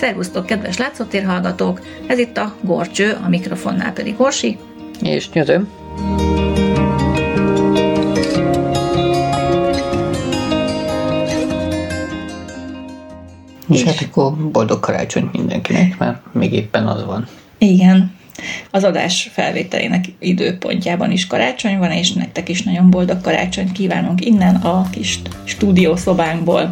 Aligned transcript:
Szervusztok, 0.00 0.46
kedves 0.46 0.76
látszótér 0.76 1.24
hallgatók! 1.24 1.80
Ez 2.06 2.18
itt 2.18 2.36
a 2.36 2.54
Gorcső, 2.60 3.18
a 3.24 3.28
mikrofonnál 3.28 3.92
pedig 3.92 4.14
Orsi. 4.16 4.58
És 5.02 5.30
nyödöm. 5.30 5.68
És 13.68 13.82
hát 13.82 14.06
akkor 14.08 14.50
boldog 14.50 14.80
karácsonyt 14.80 15.32
mindenkinek, 15.32 15.98
mert 15.98 16.32
még 16.32 16.52
éppen 16.52 16.86
az 16.86 17.04
van. 17.04 17.26
Igen, 17.58 18.14
az 18.70 18.84
adás 18.84 19.30
felvételének 19.32 20.04
időpontjában 20.18 21.10
is 21.10 21.26
karácsony 21.26 21.78
van, 21.78 21.90
és 21.90 22.12
nektek 22.12 22.48
is 22.48 22.62
nagyon 22.62 22.90
boldog 22.90 23.20
karácsonyt 23.20 23.72
kívánunk 23.72 24.24
innen 24.24 24.54
a 24.54 24.90
kis 24.90 25.20
stúdiószobánkból. 25.44 26.70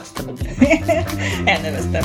Azt 0.00 0.18
a 0.18 0.32
Elneveztem. 1.44 2.02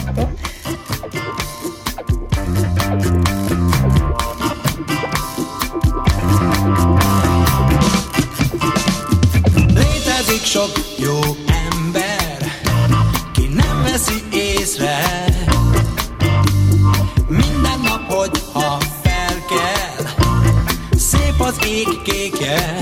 Létezik 9.67 10.43
sok 10.43 10.71
jó 10.97 11.19
ég 21.89 22.01
kékje. 22.01 22.77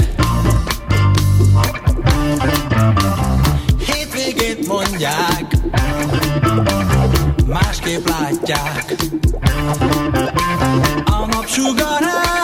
Hétvégét 3.85 4.67
mondják, 4.67 5.57
másképp 7.45 8.07
látják. 8.07 8.95
A 11.05 11.25
napsugarát 11.25 12.40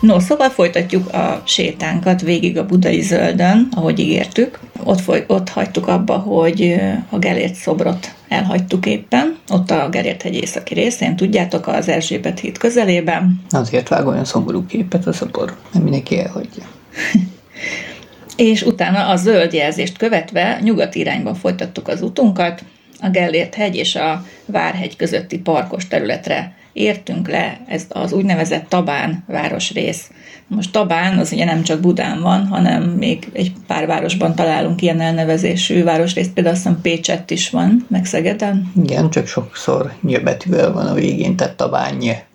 No, 0.00 0.20
szóval 0.20 0.50
folytatjuk 0.50 1.12
a 1.12 1.42
sétánkat 1.44 2.20
végig 2.20 2.58
a 2.58 2.66
budai 2.66 3.00
zöldön, 3.00 3.68
ahogy 3.76 3.98
ígértük. 3.98 4.58
Ott, 4.84 5.00
foly, 5.00 5.24
ott 5.26 5.48
hagytuk 5.48 5.88
abba, 5.88 6.16
hogy 6.16 6.80
a 7.10 7.18
Gellért 7.18 7.54
szobrot 7.54 8.14
elhagytuk 8.28 8.86
éppen, 8.86 9.36
ott 9.48 9.70
a 9.70 9.88
Gellért 9.88 10.22
hegy 10.22 10.34
északi 10.34 10.74
részén, 10.74 11.16
tudjátok, 11.16 11.66
az 11.66 11.88
Erzsébet 11.88 12.40
híd 12.40 12.58
közelében. 12.58 13.40
Azért 13.50 13.88
vág 13.88 14.06
olyan 14.06 14.24
szomorú 14.24 14.66
képet 14.66 15.06
a 15.06 15.12
szapor, 15.12 15.56
nem 15.72 15.82
mindenki 15.82 16.18
elhagyja. 16.18 16.64
És 18.36 18.62
utána 18.62 19.08
a 19.08 19.16
zöld 19.16 19.52
jelzést 19.52 19.96
követve 19.96 20.58
nyugati 20.62 20.98
irányba 20.98 21.34
folytattuk 21.34 21.88
az 21.88 22.02
utunkat, 22.02 22.64
a 23.00 23.08
Gellért 23.08 23.54
hegy 23.54 23.76
és 23.76 23.94
a 23.94 24.24
Várhegy 24.46 24.96
közötti 24.96 25.38
parkos 25.38 25.88
területre 25.88 26.56
értünk 26.72 27.28
le, 27.28 27.60
ez 27.66 27.86
az 27.88 28.12
úgynevezett 28.12 28.68
Tabán 28.68 29.24
városrész. 29.26 30.10
Most 30.46 30.72
Tabán 30.72 31.18
az 31.18 31.32
ugye 31.32 31.44
nem 31.44 31.62
csak 31.62 31.80
Budán 31.80 32.20
van, 32.20 32.46
hanem 32.46 32.82
még 32.82 33.28
egy 33.32 33.52
pár 33.66 33.86
városban 33.86 34.34
találunk 34.34 34.82
ilyen 34.82 35.00
elnevezésű 35.00 35.84
városrészt, 35.84 36.32
például 36.32 36.54
azt 36.54 36.64
hiszem 36.64 36.80
Pécsett 36.80 37.30
is 37.30 37.50
van, 37.50 37.86
meg 37.88 38.04
Szegeden. 38.04 38.72
Igen, 38.82 39.10
csak 39.10 39.26
sokszor 39.26 39.92
nyöbetűvel 40.02 40.72
van 40.72 40.86
a 40.86 40.94
végén, 40.94 41.36
tehát 41.36 41.56
tabányként 41.56 42.26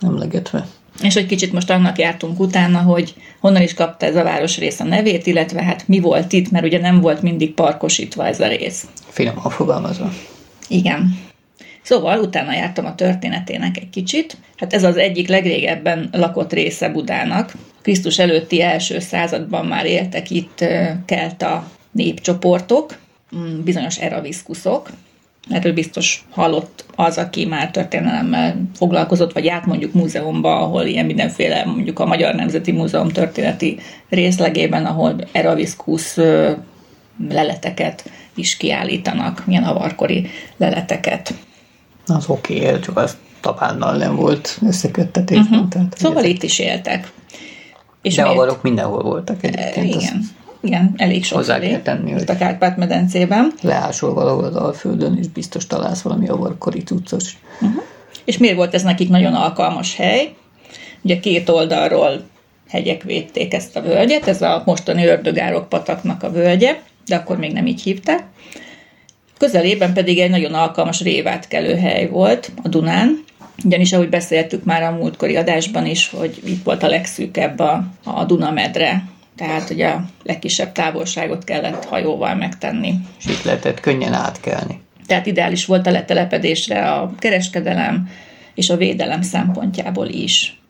emlegetve. 0.00 0.66
És 1.02 1.16
egy 1.16 1.26
kicsit 1.26 1.52
most 1.52 1.70
annak 1.70 1.98
jártunk 1.98 2.40
utána, 2.40 2.78
hogy 2.78 3.14
honnan 3.40 3.62
is 3.62 3.74
kapta 3.74 4.06
ez 4.06 4.16
a 4.16 4.22
városrész 4.22 4.80
a 4.80 4.84
nevét, 4.84 5.26
illetve 5.26 5.62
hát 5.62 5.88
mi 5.88 6.00
volt 6.00 6.32
itt, 6.32 6.50
mert 6.50 6.64
ugye 6.64 6.80
nem 6.80 7.00
volt 7.00 7.22
mindig 7.22 7.54
parkosítva 7.54 8.26
ez 8.26 8.40
a 8.40 8.48
rész. 8.48 8.86
Finoman 9.08 9.50
fogalmazva. 9.50 10.12
Igen. 10.68 11.26
Szóval 11.88 12.20
utána 12.20 12.52
jártam 12.52 12.86
a 12.86 12.94
történetének 12.94 13.76
egy 13.76 13.90
kicsit. 13.90 14.36
Hát 14.56 14.72
ez 14.72 14.84
az 14.84 14.96
egyik 14.96 15.28
legrégebben 15.28 16.08
lakott 16.12 16.52
része 16.52 16.88
Budának. 16.88 17.52
Krisztus 17.82 18.18
előtti 18.18 18.62
első 18.62 18.98
században 18.98 19.66
már 19.66 19.86
éltek 19.86 20.30
itt 20.30 20.64
kelta 21.04 21.70
népcsoportok, 21.90 22.98
mm, 23.36 23.62
bizonyos 23.64 23.96
eraviszkuszok. 23.96 24.90
Erről 25.50 25.72
biztos 25.72 26.24
hallott 26.30 26.84
az, 26.94 27.18
aki 27.18 27.44
már 27.44 27.70
történelemmel 27.70 28.62
foglalkozott, 28.74 29.32
vagy 29.32 29.44
járt 29.44 29.66
mondjuk 29.66 29.92
múzeumba, 29.92 30.60
ahol 30.60 30.84
ilyen 30.84 31.06
mindenféle, 31.06 31.64
mondjuk 31.64 31.98
a 31.98 32.06
Magyar 32.06 32.34
Nemzeti 32.34 32.72
Múzeum 32.72 33.08
történeti 33.08 33.78
részlegében, 34.08 34.86
ahol 34.86 35.28
eraviszkusz 35.32 36.16
leleteket 37.28 38.10
is 38.34 38.56
kiállítanak, 38.56 39.46
milyen 39.46 39.64
avarkori 39.64 40.26
leleteket. 40.56 41.34
Az 42.08 42.24
oké, 42.28 42.66
okay, 42.66 42.80
csak 42.80 42.96
az 42.96 43.16
tapánnal 43.40 43.96
nem 43.96 44.16
volt 44.16 44.58
összeköttetés. 44.66 45.38
Uh-huh. 45.38 45.68
Tehát, 45.68 45.94
Szóval 45.98 46.22
ez- 46.22 46.28
itt 46.28 46.42
is 46.42 46.58
éltek. 46.58 47.12
És 48.02 48.14
de 48.14 48.22
miért? 48.22 48.36
avarok 48.36 48.62
mindenhol 48.62 49.02
voltak 49.02 49.44
E, 49.44 49.48
egyébként. 49.48 49.94
azt 49.94 50.02
Igen, 50.04 50.22
igen, 50.60 50.94
elég 50.96 51.24
sok 51.24 51.38
Hozzá 51.38 51.54
felé. 51.54 51.68
kell 51.70 51.80
tenni, 51.80 52.10
hogy- 52.12 52.30
a 52.30 52.36
Kárpát-medencében. 52.36 53.52
Leásol 53.60 54.14
valahol 54.14 54.44
az 54.44 54.56
Alföldön, 54.56 55.16
és 55.18 55.28
biztos 55.28 55.66
találsz 55.66 56.00
valami 56.02 56.28
avarkori 56.28 56.82
cuccos. 56.82 57.38
És 58.24 58.38
miért 58.38 58.56
volt 58.56 58.74
ez 58.74 58.82
nekik 58.82 59.08
nagyon 59.08 59.34
alkalmas 59.34 59.96
hely? 59.96 60.34
Ugye 61.02 61.20
két 61.20 61.48
oldalról 61.48 62.20
hegyek 62.68 63.02
védték 63.02 63.54
ezt 63.54 63.76
a 63.76 63.80
völgyet, 63.82 64.28
ez 64.28 64.42
a 64.42 64.62
mostani 64.66 65.06
Ördögárok 65.06 65.68
pataknak 65.68 66.22
a 66.22 66.30
völgye, 66.30 66.80
de 67.06 67.16
akkor 67.16 67.36
még 67.38 67.52
nem 67.52 67.66
így 67.66 67.82
hívták. 67.82 68.22
Közelében 69.38 69.92
pedig 69.92 70.18
egy 70.18 70.30
nagyon 70.30 70.54
alkalmas 70.54 71.00
révátkelő 71.00 71.76
hely 71.76 72.08
volt 72.08 72.52
a 72.62 72.68
Dunán, 72.68 73.24
ugyanis 73.64 73.92
ahogy 73.92 74.08
beszéltük 74.08 74.64
már 74.64 74.82
a 74.82 74.90
múltkori 74.90 75.36
adásban 75.36 75.86
is, 75.86 76.08
hogy 76.08 76.40
itt 76.44 76.64
volt 76.64 76.82
a 76.82 76.88
legszűkebb 76.88 77.58
a, 77.58 77.84
a 78.04 78.24
Duna 78.24 78.50
medre, 78.50 79.04
tehát 79.36 79.70
ugye 79.70 79.88
a 79.88 80.04
legkisebb 80.22 80.72
távolságot 80.72 81.44
kellett 81.44 81.84
hajóval 81.84 82.34
megtenni. 82.34 82.94
És 83.18 83.26
itt 83.26 83.42
lehetett 83.42 83.80
könnyen 83.80 84.12
átkelni. 84.12 84.80
Tehát 85.06 85.26
ideális 85.26 85.64
volt 85.64 85.86
a 85.86 85.90
letelepedésre 85.90 86.92
a 86.92 87.12
kereskedelem 87.18 88.10
és 88.54 88.70
a 88.70 88.76
védelem 88.76 89.22
szempontjából 89.22 90.06
is. 90.06 90.60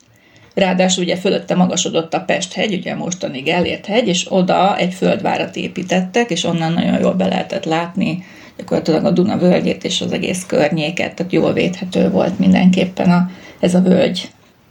Ráadásul 0.54 1.04
ugye 1.04 1.16
fölötte 1.16 1.54
magasodott 1.54 2.14
a 2.14 2.20
Pest-hegy, 2.20 2.74
ugye 2.74 2.94
mostani 2.94 3.40
Gellért 3.40 3.86
hegy, 3.86 4.08
és 4.08 4.26
oda 4.28 4.76
egy 4.76 4.94
földvárat 4.94 5.56
építettek, 5.56 6.30
és 6.30 6.44
onnan 6.44 6.72
nagyon 6.72 7.00
jól 7.00 7.14
be 7.14 7.26
lehetett 7.26 7.64
látni 7.64 8.24
gyakorlatilag 8.58 9.04
a 9.04 9.10
Duna 9.10 9.38
völgyét 9.38 9.84
és 9.84 10.00
az 10.00 10.12
egész 10.12 10.44
környéket, 10.46 11.14
tehát 11.14 11.32
jól 11.32 11.52
védhető 11.52 12.10
volt 12.10 12.38
mindenképpen 12.38 13.10
a, 13.10 13.30
ez 13.60 13.74
a 13.74 13.80
völgy. 13.80 14.30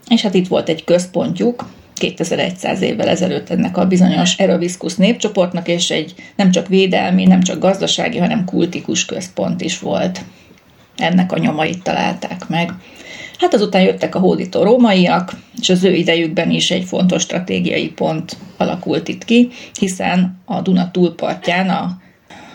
És 0.09 0.21
hát 0.21 0.33
itt 0.33 0.47
volt 0.47 0.69
egy 0.69 0.83
központjuk, 0.83 1.65
2100 1.93 2.81
évvel 2.81 3.07
ezelőtt 3.07 3.49
ennek 3.49 3.77
a 3.77 3.87
bizonyos 3.87 4.37
Eroviszkusz 4.37 4.95
népcsoportnak, 4.95 5.67
és 5.67 5.89
egy 5.89 6.13
nem 6.35 6.51
csak 6.51 6.67
védelmi, 6.67 7.23
nem 7.23 7.41
csak 7.41 7.59
gazdasági, 7.59 8.17
hanem 8.17 8.45
kultikus 8.45 9.05
központ 9.05 9.61
is 9.61 9.79
volt. 9.79 10.21
Ennek 10.97 11.31
a 11.31 11.37
nyomait 11.37 11.83
találták 11.83 12.47
meg. 12.47 12.71
Hát 13.37 13.53
azután 13.53 13.81
jöttek 13.81 14.15
a 14.15 14.19
hódító 14.19 14.63
rómaiak, 14.63 15.31
és 15.61 15.69
az 15.69 15.83
ő 15.83 15.93
idejükben 15.93 16.49
is 16.49 16.71
egy 16.71 16.83
fontos 16.83 17.21
stratégiai 17.21 17.89
pont 17.89 18.37
alakult 18.57 19.07
itt 19.07 19.25
ki, 19.25 19.49
hiszen 19.79 20.39
a 20.45 20.61
Duna 20.61 20.91
túlpartján, 20.91 21.69
a, 21.69 22.01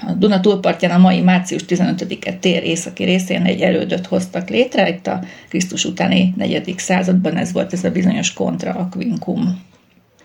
a 0.07 0.13
Duna 0.13 0.41
túlpartján 0.41 0.91
a 0.91 0.99
mai 0.99 1.21
március 1.21 1.63
15-e 1.69 2.33
tér 2.33 2.65
északi 2.65 3.05
részén 3.05 3.43
egy 3.43 3.61
erődöt 3.61 4.07
hoztak 4.07 4.49
létre, 4.49 4.89
itt 4.89 5.07
a 5.07 5.21
Krisztus 5.49 5.85
utáni 5.85 6.35
4. 6.37 6.75
században 6.77 7.37
ez 7.37 7.53
volt 7.53 7.73
ez 7.73 7.85
a 7.85 7.91
bizonyos 7.91 8.33
kontra 8.33 8.71
aquincum. 8.73 9.61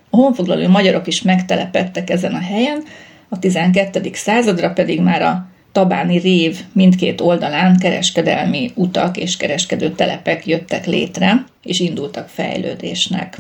A 0.10 0.16
honfoglaló 0.16 0.68
magyarok 0.68 1.08
is 1.08 1.22
megtelepedtek 1.22 2.10
ezen 2.10 2.34
a 2.34 2.40
helyen, 2.40 2.84
a 3.30 3.40
12. 3.40 4.10
századra 4.14 4.70
pedig 4.70 5.02
már 5.02 5.22
a 5.22 5.48
Tabáni 5.72 6.18
rév 6.18 6.60
mindkét 6.72 7.22
oldalán 7.22 7.78
kereskedelmi 7.78 8.72
utak 8.76 9.18
és 9.18 9.38
kereskedő 9.38 9.92
telepek 9.92 10.48
jöttek 10.48 10.86
létre, 10.86 11.46
és 11.64 11.80
indultak 11.80 12.28
fejlődésnek. 12.28 13.38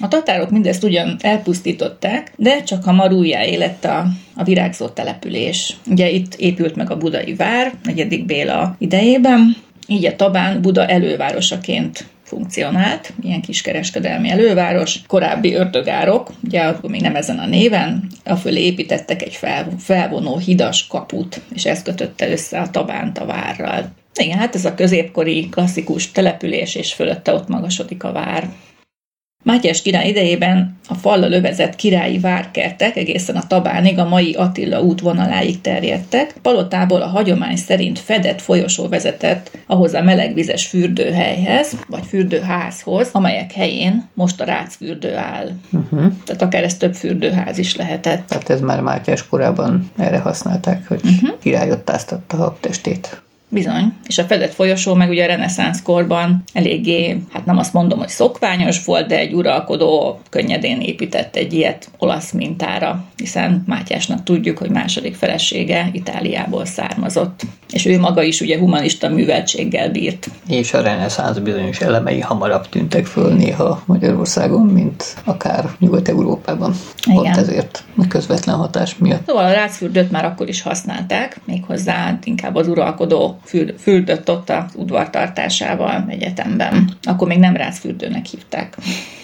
A 0.00 0.08
tatárok 0.08 0.50
mindezt 0.50 0.84
ugyan 0.84 1.16
elpusztították, 1.20 2.32
de 2.36 2.62
csak 2.62 2.84
hamar 2.84 3.12
újjáélett 3.12 3.84
a, 3.84 4.06
a 4.36 4.44
virágzó 4.44 4.88
település. 4.88 5.76
Ugye 5.86 6.10
itt 6.10 6.34
épült 6.34 6.76
meg 6.76 6.90
a 6.90 6.96
budai 6.96 7.34
vár, 7.34 7.72
negyedik 7.82 8.26
Béla 8.26 8.76
idejében, 8.78 9.56
így 9.86 10.04
a 10.04 10.16
Tabán 10.16 10.62
Buda 10.62 10.86
elővárosaként 10.86 12.04
funkcionált, 12.22 13.12
ilyen 13.22 13.40
kiskereskedelmi 13.40 14.30
előváros, 14.30 15.00
korábbi 15.06 15.54
ördögárok, 15.54 16.30
ugye 16.44 16.60
akkor 16.60 16.90
még 16.90 17.00
nem 17.00 17.16
ezen 17.16 17.38
a 17.38 17.46
néven, 17.46 18.06
a 18.24 18.36
fölé 18.36 18.64
építettek 18.64 19.22
egy 19.22 19.38
felvonó 19.78 20.38
hidas 20.38 20.86
kaput, 20.86 21.40
és 21.54 21.64
ez 21.64 21.82
kötötte 21.82 22.30
össze 22.30 22.60
a 22.60 22.70
Tabánt 22.70 23.18
a 23.18 23.26
várral. 23.26 23.92
Igen, 24.14 24.38
hát 24.38 24.54
ez 24.54 24.64
a 24.64 24.74
középkori 24.74 25.48
klasszikus 25.48 26.10
település, 26.10 26.74
és 26.74 26.92
fölötte 26.92 27.32
ott 27.34 27.48
magasodik 27.48 28.04
a 28.04 28.12
vár. 28.12 28.48
Mátyás 29.42 29.82
király 29.82 30.08
idejében 30.08 30.78
a 30.88 30.94
falla 30.94 31.26
lövezett 31.26 31.76
királyi 31.76 32.18
várkertek 32.18 32.96
egészen 32.96 33.36
a 33.36 33.46
Tabánig 33.46 33.98
a 33.98 34.08
mai 34.08 34.32
Attila 34.32 34.80
útvonaláig 34.80 35.60
terjedtek. 35.60 36.34
Palotából 36.42 37.02
a 37.02 37.06
hagyomány 37.06 37.56
szerint 37.56 37.98
fedett 37.98 38.40
folyosó 38.40 38.88
vezetett 38.88 39.50
ahhoz 39.66 39.94
a 39.94 40.02
melegvizes 40.02 40.66
fürdőhelyhez, 40.66 41.76
vagy 41.88 42.06
fürdőházhoz, 42.08 43.08
amelyek 43.12 43.52
helyén 43.52 44.08
most 44.14 44.40
a 44.40 44.44
rácfürdő 44.44 45.16
áll. 45.16 45.50
Uh-huh. 45.72 46.12
Tehát 46.24 46.42
akár 46.42 46.62
ez 46.62 46.76
több 46.76 46.94
fürdőház 46.94 47.58
is 47.58 47.76
lehetett. 47.76 48.26
Tehát 48.26 48.50
ez 48.50 48.60
már 48.60 48.80
Mátyás 48.80 49.28
korában 49.28 49.90
erre 49.96 50.18
használták, 50.18 50.88
hogy 50.88 51.00
uh-huh. 51.04 51.38
király 51.42 51.70
ott 51.70 51.90
áztatta 51.90 52.36
a 52.36 52.56
testét. 52.60 53.22
Bizony. 53.52 53.92
És 54.06 54.18
a 54.18 54.24
fedett 54.24 54.54
folyosó 54.54 54.94
meg 54.94 55.08
ugye 55.08 55.24
a 55.24 55.26
reneszánsz 55.26 55.82
korban 55.82 56.42
eléggé, 56.52 57.22
hát 57.32 57.44
nem 57.44 57.58
azt 57.58 57.72
mondom, 57.72 57.98
hogy 57.98 58.08
szokványos 58.08 58.84
volt, 58.84 59.06
de 59.06 59.18
egy 59.18 59.32
uralkodó 59.32 60.20
könnyedén 60.30 60.80
épített 60.80 61.36
egy 61.36 61.52
ilyet 61.52 61.90
olasz 61.98 62.32
mintára, 62.32 63.04
hiszen 63.16 63.62
Mátyásnak 63.66 64.22
tudjuk, 64.22 64.58
hogy 64.58 64.70
második 64.70 65.14
felesége 65.14 65.88
Itáliából 65.92 66.64
származott. 66.64 67.40
És 67.72 67.86
ő 67.86 67.98
maga 67.98 68.22
is 68.22 68.40
ugye 68.40 68.58
humanista 68.58 69.08
műveltséggel 69.08 69.90
bírt. 69.90 70.30
És 70.48 70.74
a 70.74 70.82
reneszánsz 70.82 71.38
bizonyos 71.38 71.80
elemei 71.80 72.20
hamarabb 72.20 72.68
tűntek 72.68 73.06
föl 73.06 73.34
néha 73.34 73.82
Magyarországon, 73.86 74.66
mint 74.66 75.16
akár 75.24 75.70
Nyugat-Európában. 75.78 76.74
Igen. 77.06 77.22
Pont 77.22 77.36
ezért 77.36 77.84
a 77.96 78.06
közvetlen 78.08 78.56
hatás 78.56 78.96
miatt. 78.98 79.26
Szóval 79.26 79.44
a 79.44 79.52
rácfürdőt 79.52 80.10
már 80.10 80.24
akkor 80.24 80.48
is 80.48 80.62
használták, 80.62 81.40
méghozzá 81.44 82.18
inkább 82.24 82.54
az 82.54 82.68
uralkodó 82.68 83.39
fürdött 83.78 84.30
ott 84.30 84.50
az 84.50 84.64
udvartartásával 84.74 86.04
egyetemben. 86.08 86.90
Akkor 87.02 87.28
még 87.28 87.38
nem 87.38 87.56
rácfürdőnek 87.56 88.26
hívták. 88.26 88.76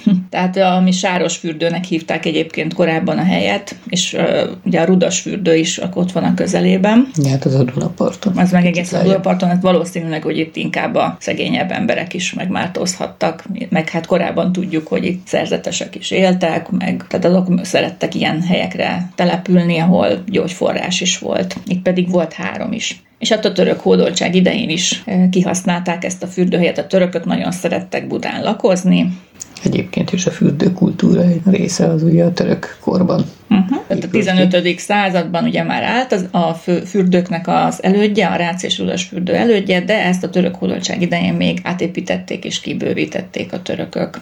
Tehát 0.30 0.56
ami 0.56 0.92
sáros 0.92 1.36
fürdőnek 1.36 1.84
hívták 1.84 2.26
egyébként 2.26 2.74
korábban 2.74 3.18
a 3.18 3.24
helyet, 3.24 3.76
és 3.86 4.12
uh, 4.12 4.50
ugye 4.64 4.80
a 4.80 4.84
rudas 4.84 5.20
fürdő 5.20 5.56
is 5.56 5.82
ott 5.94 6.12
van 6.12 6.24
a 6.24 6.34
közelében. 6.34 7.08
Ja, 7.22 7.30
hát 7.30 7.44
az 7.44 7.54
a 7.54 7.64
Dunaparton. 7.64 8.36
Az 8.36 8.52
meg 8.52 8.66
egész 8.66 8.92
a 8.92 9.02
Dunaparton, 9.02 9.48
hát 9.48 9.62
valószínűleg, 9.62 10.22
hogy 10.22 10.38
itt 10.38 10.56
inkább 10.56 10.94
a 10.94 11.16
szegényebb 11.20 11.70
emberek 11.70 12.14
is 12.14 12.34
megmártózhattak, 12.34 13.44
meg 13.68 13.88
hát 13.88 14.06
korábban 14.06 14.52
tudjuk, 14.52 14.86
hogy 14.86 15.04
itt 15.04 15.26
szerzetesek 15.26 15.94
is 15.94 16.10
éltek, 16.10 16.70
meg 16.70 17.04
tehát 17.08 17.24
azok 17.24 17.48
szerettek 17.62 18.14
ilyen 18.14 18.42
helyekre 18.42 19.10
települni, 19.14 19.78
ahol 19.78 20.22
gyógyforrás 20.26 21.00
is 21.00 21.18
volt. 21.18 21.56
Itt 21.66 21.82
pedig 21.82 22.10
volt 22.10 22.32
három 22.32 22.72
is. 22.72 23.00
És 23.18 23.28
hát 23.28 23.44
a 23.44 23.52
török 23.52 23.80
hódoltság 23.80 24.34
idején 24.34 24.68
is 24.68 25.04
kihasználták 25.30 26.04
ezt 26.04 26.22
a 26.22 26.26
fürdőhelyet. 26.26 26.78
A 26.78 26.86
törökök 26.86 27.24
nagyon 27.24 27.52
szerettek 27.52 28.06
Budán 28.06 28.42
lakozni. 28.42 29.18
Egyébként 29.64 30.12
is 30.12 30.26
a 30.26 30.30
fürdőkultúra 30.30 31.22
egy 31.22 31.40
része 31.44 31.86
az 31.86 32.02
ugye 32.02 32.24
a 32.24 32.32
török 32.32 32.76
korban. 32.80 33.24
Uh-huh. 33.50 33.78
Tehát 33.86 34.04
a 34.04 34.08
15. 34.08 34.78
században 34.78 35.44
ugye 35.44 35.62
már 35.62 35.82
állt 35.82 36.12
az, 36.12 36.28
a 36.30 36.52
fürdőknek 36.86 37.48
az 37.48 37.82
elődje, 37.82 38.26
a 38.26 38.36
Rác 38.36 38.62
és 38.62 38.78
Rudas 38.78 39.04
fürdő 39.04 39.34
elődje, 39.34 39.80
de 39.80 40.04
ezt 40.04 40.24
a 40.24 40.30
török 40.30 40.54
hódoltság 40.54 41.02
idején 41.02 41.34
még 41.34 41.60
átépítették 41.62 42.44
és 42.44 42.60
kibővítették 42.60 43.52
a 43.52 43.62
törökök 43.62 44.18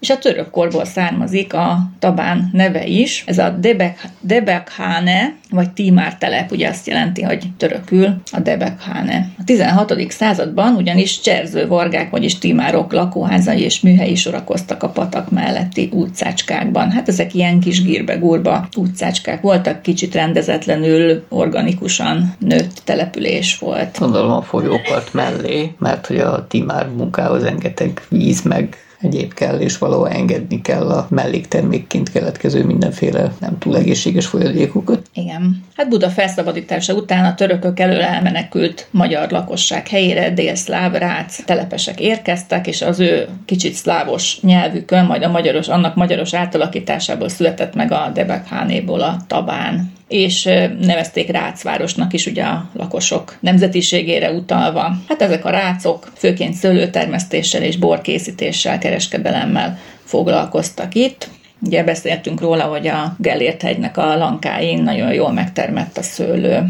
és 0.00 0.10
a 0.10 0.18
török 0.18 0.50
korból 0.50 0.84
származik 0.84 1.54
a 1.54 1.78
Tabán 1.98 2.50
neve 2.52 2.86
is. 2.86 3.24
Ez 3.26 3.38
a 3.38 3.50
Debek, 3.50 4.08
Debekhane, 4.20 5.34
vagy 5.50 5.70
Tímár 5.70 6.18
telep, 6.18 6.52
ugye 6.52 6.68
azt 6.68 6.86
jelenti, 6.86 7.22
hogy 7.22 7.42
törökül 7.56 8.14
a 8.32 8.40
Debekhane. 8.40 9.28
A 9.38 9.44
16. 9.44 9.94
században 10.08 10.74
ugyanis 10.74 11.20
cserző 11.20 11.66
vargák, 11.66 12.10
vagyis 12.10 12.38
tímárok 12.38 12.92
lakóházai 12.92 13.60
és 13.60 13.80
műhelyi 13.80 14.14
sorakoztak 14.14 14.82
a 14.82 14.88
patak 14.88 15.30
melletti 15.30 15.88
utcácskákban. 15.92 16.90
Hát 16.90 17.08
ezek 17.08 17.34
ilyen 17.34 17.60
kis 17.60 17.82
gírbe-gurba 17.82 18.68
utcácskák 18.76 19.40
voltak, 19.40 19.82
kicsit 19.82 20.14
rendezetlenül, 20.14 21.24
organikusan 21.28 22.34
nőtt 22.38 22.80
település 22.84 23.58
volt. 23.58 23.98
Gondolom 23.98 24.30
a 24.30 24.42
folyópart 24.42 25.12
mellé, 25.12 25.74
mert 25.78 26.06
hogy 26.06 26.18
a 26.18 26.46
tímár 26.46 26.88
munkához 26.88 27.42
rengeteg 27.42 28.02
víz 28.08 28.42
meg 28.42 28.76
egyéb 29.00 29.34
kell, 29.34 29.58
és 29.58 29.78
valahol 29.78 30.08
engedni 30.08 30.60
kell 30.60 30.90
a 30.90 31.06
melléktermékként 31.10 32.10
keletkező 32.10 32.64
mindenféle 32.64 33.32
nem 33.40 33.58
túl 33.58 33.76
egészséges 33.76 34.26
folyadékokat. 34.26 35.06
Igen. 35.14 35.64
Hát 35.76 35.88
Buda 35.88 36.08
felszabadítása 36.08 36.94
után 36.94 37.24
a 37.24 37.34
törökök 37.34 37.80
elől 37.80 38.02
elmenekült 38.02 38.86
magyar 38.90 39.30
lakosság 39.30 39.88
helyére 39.88 40.30
délszláv 40.30 40.92
rác 40.92 41.44
telepesek 41.44 42.00
érkeztek, 42.00 42.66
és 42.66 42.82
az 42.82 43.00
ő 43.00 43.28
kicsit 43.44 43.74
szlávos 43.74 44.40
nyelvükön, 44.40 45.04
majd 45.04 45.22
a 45.22 45.28
magyaros, 45.28 45.68
annak 45.68 45.94
magyaros 45.94 46.34
átalakításából 46.34 47.28
született 47.28 47.74
meg 47.74 47.92
a 47.92 48.10
Debekhánéból 48.14 49.00
a 49.00 49.16
Tabán 49.26 49.96
és 50.08 50.44
nevezték 50.80 51.30
Rácvárosnak 51.30 52.12
is 52.12 52.26
ugye 52.26 52.42
a 52.42 52.70
lakosok 52.74 53.36
nemzetiségére 53.40 54.30
utalva. 54.30 54.96
Hát 55.08 55.22
ezek 55.22 55.44
a 55.44 55.50
rácok 55.50 56.12
főként 56.16 56.54
szőlőtermesztéssel 56.54 57.62
és 57.62 57.76
borkészítéssel, 57.76 58.78
kereskedelemmel 58.78 59.78
foglalkoztak 60.04 60.94
itt. 60.94 61.28
Ugye 61.60 61.84
beszéltünk 61.84 62.40
róla, 62.40 62.64
hogy 62.64 62.86
a 62.86 63.16
Gellért 63.18 63.62
hegynek 63.62 63.96
a 63.96 64.16
lankáin 64.16 64.82
nagyon 64.82 65.12
jól 65.12 65.32
megtermett 65.32 65.98
a 65.98 66.02
szőlő 66.02 66.62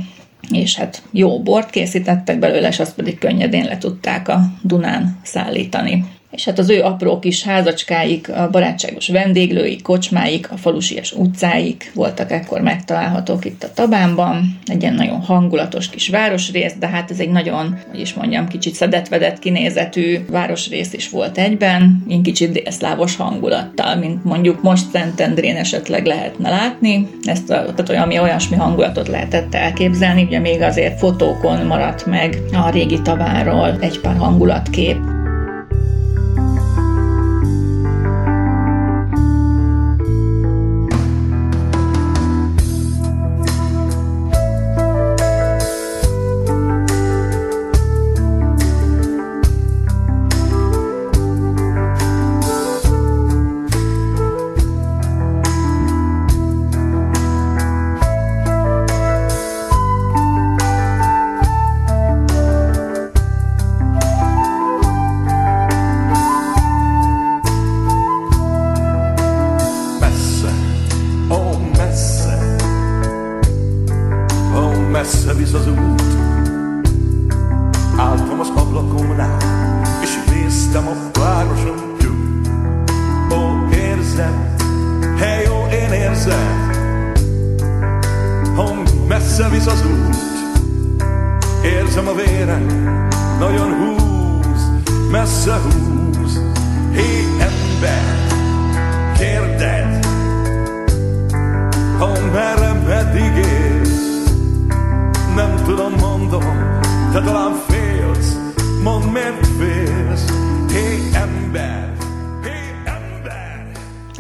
és 0.50 0.76
hát 0.76 1.02
jó 1.10 1.42
bort 1.42 1.70
készítettek 1.70 2.38
belőle, 2.38 2.68
és 2.68 2.80
azt 2.80 2.94
pedig 2.94 3.18
könnyedén 3.18 3.64
le 3.64 3.78
tudták 3.78 4.28
a 4.28 4.40
Dunán 4.62 5.20
szállítani 5.22 6.04
és 6.30 6.44
hát 6.44 6.58
az 6.58 6.70
ő 6.70 6.82
apró 6.82 7.18
kis 7.18 7.42
házacskáik, 7.42 8.28
a 8.28 8.48
barátságos 8.50 9.08
vendéglőik, 9.08 9.82
kocsmáik, 9.82 10.50
a 10.50 10.56
falusias 10.56 11.12
utcáik 11.12 11.90
voltak 11.94 12.30
ekkor 12.30 12.60
megtalálhatók 12.60 13.44
itt 13.44 13.64
a 13.64 13.72
Tabánban. 13.74 14.58
Egy 14.66 14.82
ilyen 14.82 14.94
nagyon 14.94 15.20
hangulatos 15.20 15.90
kis 15.90 16.08
városrész, 16.08 16.74
de 16.78 16.86
hát 16.86 17.10
ez 17.10 17.18
egy 17.18 17.30
nagyon, 17.30 17.78
hogy 17.90 18.00
is 18.00 18.14
mondjam, 18.14 18.48
kicsit 18.48 18.74
szedetvedett 18.74 19.38
kinézetű 19.38 20.18
városrész 20.30 20.92
is 20.92 21.10
volt 21.10 21.38
egyben, 21.38 22.04
ilyen 22.08 22.22
kicsit 22.22 22.52
délszlávos 22.52 23.16
hangulattal, 23.16 23.96
mint 23.96 24.24
mondjuk 24.24 24.62
most 24.62 24.90
Szentendrén 24.92 25.56
esetleg 25.56 26.06
lehetne 26.06 26.50
látni. 26.50 27.08
Ezt 27.22 27.50
a, 27.50 27.54
tehát 27.54 27.88
olyan, 27.88 28.02
ami 28.02 28.18
olyasmi 28.18 28.56
hangulatot 28.56 29.08
lehetett 29.08 29.54
elképzelni, 29.54 30.22
ugye 30.22 30.38
még 30.38 30.62
azért 30.62 30.98
fotókon 30.98 31.66
maradt 31.66 32.06
meg 32.06 32.38
a 32.52 32.70
régi 32.70 33.02
taváról 33.02 33.76
egy 33.80 34.00
pár 34.00 34.16
hangulatkép. 34.16 35.17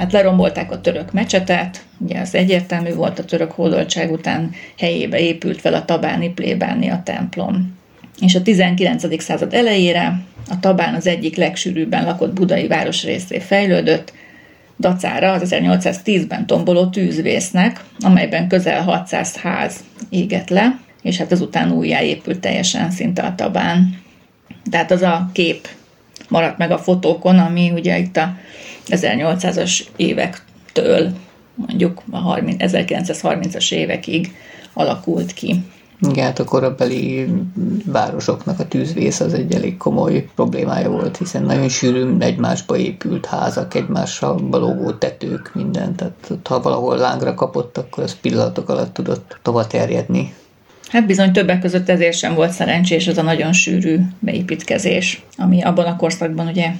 Hát 0.08 0.16
lerombolták 0.16 0.72
a 0.72 0.80
török 0.80 1.12
mecsetet, 1.12 1.84
ugye 1.98 2.20
az 2.20 2.34
egyértelmű 2.34 2.94
volt 2.94 3.18
a 3.18 3.24
török 3.24 3.52
hódoltság 3.52 4.12
után 4.12 4.50
helyébe 4.78 5.20
épült 5.20 5.60
fel 5.60 5.74
a 5.74 5.84
tabáni 5.84 6.28
plébánia 6.28 7.02
templom. 7.04 7.76
És 8.20 8.34
a 8.34 8.42
19. 8.42 9.22
század 9.22 9.54
elejére 9.54 10.20
a 10.50 10.60
Tabán 10.60 10.94
az 10.94 11.06
egyik 11.06 11.36
legsűrűbben 11.36 12.04
lakott 12.04 12.32
budai 12.32 12.66
városrészé 12.66 13.38
fejlődött, 13.38 14.12
dacára 14.78 15.32
az 15.32 15.54
1810-ben 15.54 16.46
tomboló 16.46 16.86
tűzvésznek, 16.86 17.84
amelyben 18.00 18.48
közel 18.48 18.82
600 18.82 19.36
ház 19.36 19.76
égett 20.10 20.48
le, 20.48 20.78
és 21.02 21.16
hát 21.16 21.32
azután 21.32 21.72
újjáépült 21.72 22.40
teljesen 22.40 22.90
szinte 22.90 23.22
a 23.22 23.34
Tabán. 23.34 24.02
Tehát 24.70 24.90
az 24.90 25.02
a 25.02 25.30
kép 25.32 25.68
maradt 26.28 26.58
meg 26.58 26.70
a 26.70 26.78
fotókon, 26.78 27.38
ami 27.38 27.70
ugye 27.70 27.98
itt 27.98 28.16
a 28.16 28.36
1800-as 28.90 29.86
évektől 29.96 31.12
mondjuk 31.54 32.02
a 32.10 32.18
30, 32.18 32.56
1930-as 32.58 33.72
évekig 33.72 34.34
alakult 34.72 35.32
ki. 35.32 35.62
Igen, 36.00 36.24
hát 36.24 36.38
a 36.38 36.44
korabeli 36.44 37.26
városoknak 37.84 38.60
a 38.60 38.68
tűzvész 38.68 39.20
az 39.20 39.32
egy 39.34 39.54
elég 39.54 39.76
komoly 39.76 40.28
problémája 40.34 40.90
volt, 40.90 41.16
hiszen 41.16 41.42
nagyon 41.42 41.68
sűrűn 41.68 42.22
egymásba 42.22 42.76
épült 42.76 43.26
házak, 43.26 43.74
egymással 43.74 44.34
balogó 44.34 44.90
tetők, 44.90 45.50
minden. 45.54 45.94
Tehát 45.94 46.40
ha 46.44 46.60
valahol 46.60 46.96
lángra 46.96 47.34
kapott, 47.34 47.78
akkor 47.78 48.02
az 48.02 48.16
pillanatok 48.20 48.68
alatt 48.68 48.94
tudott 48.94 49.38
tovább 49.42 49.66
terjedni. 49.66 50.34
Hát 50.88 51.06
bizony 51.06 51.32
többek 51.32 51.60
között 51.60 51.88
ezért 51.88 52.16
sem 52.16 52.34
volt 52.34 52.50
szerencsés 52.50 53.06
ez 53.06 53.18
a 53.18 53.22
nagyon 53.22 53.52
sűrű 53.52 53.98
beépítkezés, 54.18 55.22
ami 55.36 55.62
abban 55.62 55.86
a 55.86 55.96
korszakban 55.96 56.46
ugye 56.46 56.70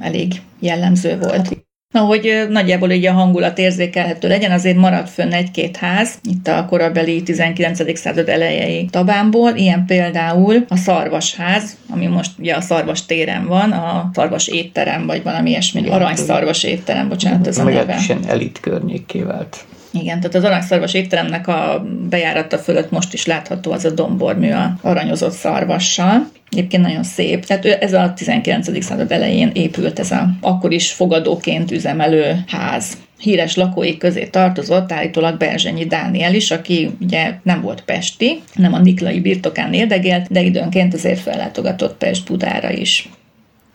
elég 0.00 0.32
jellemző 0.60 1.18
volt. 1.18 1.56
Na, 1.94 2.00
hogy 2.00 2.46
nagyjából 2.48 2.90
így 2.90 3.06
a 3.06 3.12
hangulat 3.12 3.58
érzékelhető 3.58 4.28
legyen, 4.28 4.50
azért 4.50 4.76
maradt 4.76 5.10
fönn 5.10 5.32
egy-két 5.32 5.76
ház, 5.76 6.14
itt 6.22 6.48
a 6.48 6.66
korabeli 6.68 7.22
19. 7.22 7.98
század 7.98 8.28
elejei 8.28 8.84
Tabánból, 8.90 9.50
ilyen 9.54 9.84
például 9.86 10.64
a 10.68 10.76
Szarvasház, 10.76 11.76
ami 11.90 12.06
most 12.06 12.30
ugye 12.38 12.54
a 12.54 12.60
Szarvas 12.60 13.06
téren 13.06 13.46
van, 13.46 13.72
a 13.72 14.10
Szarvas 14.14 14.48
étterem, 14.48 15.06
vagy 15.06 15.22
valami 15.22 15.50
ilyesmi, 15.50 15.88
aranyszarvas 15.88 16.64
étterem, 16.64 17.08
bocsánat, 17.08 17.46
ez 17.46 17.58
a 17.58 17.62
neve. 17.62 17.98
elit 18.28 18.60
környéké 18.60 19.22
vált. 19.22 19.64
Igen, 19.92 20.20
tehát 20.20 20.34
az 20.34 20.44
aranyszarvas 20.44 20.94
étteremnek 20.94 21.48
a 21.48 21.86
bejárata 22.08 22.58
fölött 22.58 22.90
most 22.90 23.12
is 23.12 23.26
látható 23.26 23.72
az 23.72 23.84
a 23.84 23.90
dombormű 23.90 24.50
a 24.50 24.76
aranyozott 24.82 25.32
szarvassal. 25.32 26.28
Egyébként 26.50 26.82
nagyon 26.82 27.02
szép. 27.02 27.44
Tehát 27.44 27.64
ez 27.64 27.92
a 27.92 28.12
19. 28.16 28.84
század 28.84 29.12
elején 29.12 29.50
épült 29.54 29.98
ez 29.98 30.10
a 30.10 30.28
akkor 30.40 30.72
is 30.72 30.92
fogadóként 30.92 31.70
üzemelő 31.70 32.44
ház 32.46 32.96
híres 33.18 33.56
lakói 33.56 33.96
közé 33.96 34.26
tartozott 34.26 34.92
állítólag 34.92 35.36
Berzsenyi 35.36 35.84
Dániel 35.84 36.34
is, 36.34 36.50
aki 36.50 36.90
ugye 37.00 37.34
nem 37.42 37.60
volt 37.60 37.82
pesti, 37.84 38.42
nem 38.54 38.72
a 38.72 38.78
Niklai 38.78 39.20
birtokán 39.20 39.72
érdegélt, 39.72 40.26
de 40.30 40.42
időnként 40.42 40.94
azért 40.94 41.20
fellátogatott 41.20 41.96
Pest 41.96 42.26
Budára 42.26 42.70
is. 42.70 43.08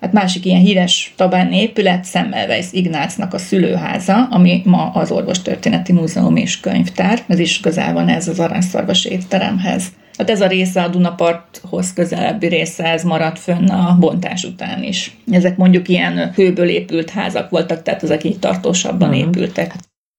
Hát 0.03 0.13
másik 0.13 0.45
ilyen 0.45 0.61
híres 0.61 1.13
tabáni 1.15 1.61
épület 1.61 2.05
Semmelweis 2.05 2.65
Ignácnak 2.71 3.33
a 3.33 3.37
szülőháza, 3.37 4.27
ami 4.29 4.61
ma 4.65 4.91
az 4.93 5.11
Orvostörténeti 5.11 5.93
Múzeum 5.93 6.35
és 6.35 6.59
Könyvtár. 6.59 7.19
Ez 7.27 7.39
is 7.39 7.59
közel 7.59 7.93
van 7.93 8.07
ez 8.07 8.27
az 8.27 8.39
aranyszarvas 8.39 9.05
étteremhez. 9.05 9.83
Hát 10.17 10.29
ez 10.29 10.41
a 10.41 10.47
része 10.47 10.81
a 10.81 10.87
Dunaparthoz 10.87 11.93
közelebbi 11.93 12.47
része, 12.47 12.83
ez 12.83 13.03
maradt 13.03 13.39
fönn 13.39 13.67
a 13.67 13.97
bontás 13.99 14.43
után 14.43 14.83
is. 14.83 15.17
Ezek 15.31 15.57
mondjuk 15.57 15.87
ilyen 15.87 16.31
hőből 16.35 16.69
épült 16.69 17.09
házak 17.09 17.49
voltak, 17.49 17.81
tehát 17.81 18.03
ezek 18.03 18.23
így 18.23 18.39
tartósabban 18.39 19.09
uh-huh. 19.09 19.23
épültek. 19.23 19.73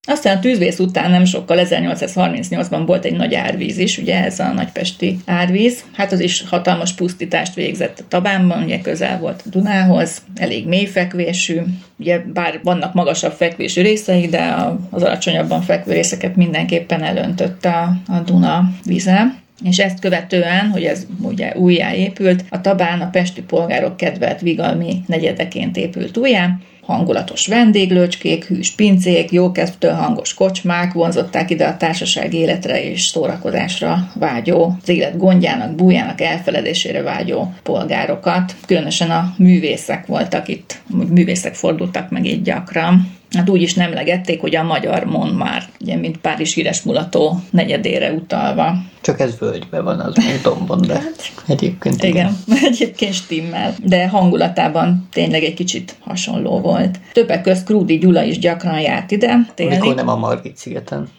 Aztán 0.07 0.37
a 0.37 0.39
tűzvész 0.39 0.79
után 0.79 1.11
nem 1.11 1.25
sokkal 1.25 1.57
1838-ban 1.61 2.83
volt 2.85 3.05
egy 3.05 3.15
nagy 3.15 3.33
árvíz 3.33 3.77
is, 3.77 3.97
ugye 3.97 4.23
ez 4.23 4.39
a 4.39 4.51
nagypesti 4.53 5.19
árvíz. 5.25 5.83
Hát 5.93 6.11
az 6.11 6.19
is 6.19 6.43
hatalmas 6.49 6.93
pusztítást 6.93 7.53
végzett 7.53 7.99
a 7.99 8.05
Tabánban, 8.07 8.63
ugye 8.63 8.79
közel 8.79 9.19
volt 9.19 9.43
a 9.45 9.49
Dunához, 9.49 10.21
elég 10.35 10.67
mély 10.67 10.85
fekvésű, 10.85 11.61
ugye 11.99 12.19
bár 12.33 12.59
vannak 12.63 12.93
magasabb 12.93 13.33
fekvésű 13.33 13.81
részei, 13.81 14.27
de 14.27 14.55
az 14.89 15.03
alacsonyabban 15.03 15.61
fekvő 15.61 15.93
részeket 15.93 16.35
mindenképpen 16.35 17.03
elöntötte 17.03 17.69
a, 17.69 18.13
a 18.13 18.19
Duna 18.25 18.69
vize. 18.85 19.43
És 19.63 19.77
ezt 19.77 19.99
követően, 19.99 20.69
hogy 20.69 20.83
ez 20.83 21.05
ugye 21.21 21.53
újjáépült, 21.55 22.43
a 22.49 22.61
Tabán 22.61 23.01
a 23.01 23.09
pesti 23.09 23.41
polgárok 23.41 23.97
kedvelt 23.97 24.41
vigalmi 24.41 25.01
negyedeként 25.07 25.77
épült 25.77 26.17
újjá, 26.17 26.57
hangulatos 26.85 27.47
vendéglőcskék, 27.47 28.45
hűs 28.45 28.71
pincék, 28.71 29.31
jókedvtől 29.31 29.93
hangos 29.93 30.33
kocsmák 30.33 30.93
vonzották 30.93 31.49
ide 31.49 31.65
a 31.67 31.77
társaság 31.77 32.33
életre 32.33 32.83
és 32.83 33.01
szórakozásra 33.01 34.11
vágyó, 34.15 34.77
az 34.81 34.89
élet 34.89 35.17
gondjának, 35.17 35.75
bújának 35.75 36.21
elfeledésére 36.21 37.01
vágyó 37.01 37.53
polgárokat. 37.63 38.55
Különösen 38.65 39.09
a 39.09 39.33
művészek 39.37 40.05
voltak 40.05 40.47
itt, 40.47 40.81
művészek 41.09 41.53
fordultak 41.53 42.09
meg 42.09 42.25
itt 42.25 42.43
gyakran. 42.43 43.14
Hát 43.35 43.49
úgy 43.49 43.61
is 43.61 43.73
nem 43.73 43.93
legették, 43.93 44.41
hogy 44.41 44.55
a 44.55 44.63
magyar 44.63 45.03
mond 45.03 45.35
már, 45.35 45.63
ugye, 45.81 45.95
mint 45.95 46.17
Párizs 46.17 46.53
híres 46.53 46.81
mulató 46.81 47.39
negyedére 47.49 48.11
utalva. 48.11 48.75
Csak 49.01 49.19
ez 49.19 49.37
völgyben 49.39 49.83
van 49.83 49.99
az 49.99 50.15
dombon, 50.43 50.81
de 50.81 50.93
hát, 50.93 51.31
egyébként 51.47 52.03
igen. 52.03 52.37
igen. 52.47 52.63
egyébként 52.71 53.13
stimmel, 53.13 53.73
de 53.83 54.07
hangulatában 54.07 55.07
tényleg 55.11 55.43
egy 55.43 55.53
kicsit 55.53 55.95
hasonló 55.99 56.59
volt. 56.59 56.99
Többek 57.13 57.41
közt 57.41 57.65
Krúdi 57.65 57.97
Gyula 57.97 58.23
is 58.23 58.39
gyakran 58.39 58.79
járt 58.79 59.11
ide 59.11 59.37
télni. 59.55 59.75
Mikor 59.75 59.95
nem 59.95 60.09
a 60.09 60.15
Margit 60.15 60.57
szigeten 60.57 61.09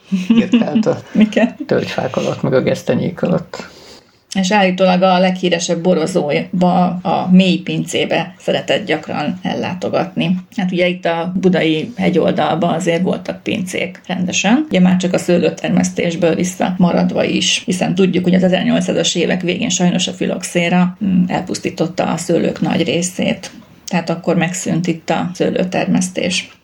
a 0.83 0.97
tölgyfák 1.67 2.17
alatt, 2.17 2.43
meg 2.43 2.53
a 2.53 2.61
gesztenyék 2.61 3.23
alatt 3.23 3.76
és 4.37 4.53
állítólag 4.53 5.03
a 5.03 5.19
leghíresebb 5.19 5.83
borozóba, 5.83 6.85
a 6.87 7.29
mély 7.31 7.59
pincébe 7.59 8.35
szeretett 8.39 8.87
gyakran 8.87 9.39
ellátogatni. 9.43 10.37
Hát 10.57 10.73
ugye 10.73 10.87
itt 10.87 11.05
a 11.05 11.33
budai 11.41 11.93
hegyoldalban 11.97 12.75
azért 12.75 13.03
voltak 13.03 13.43
pincék 13.43 14.01
rendesen, 14.07 14.67
ugye 14.69 14.81
már 14.81 14.97
csak 14.97 15.13
a 15.13 15.19
szőlőtermesztésből 15.19 16.35
vissza 16.35 16.75
maradva 16.79 17.25
is, 17.25 17.63
hiszen 17.65 17.95
tudjuk, 17.95 18.25
hogy 18.25 18.35
az 18.35 18.47
1800-as 18.47 19.17
évek 19.17 19.41
végén 19.41 19.69
sajnos 19.69 20.09
a 20.09 20.13
filoxéra 20.13 20.97
mm, 21.05 21.25
elpusztította 21.27 22.05
a 22.13 22.17
szőlők 22.17 22.61
nagy 22.61 22.83
részét. 22.85 23.51
Tehát 23.87 24.11
akkor 24.11 24.37
megszűnt 24.37 24.87
itt 24.87 25.11
a 25.11 25.31
szőlőtermesztés. 25.35 26.56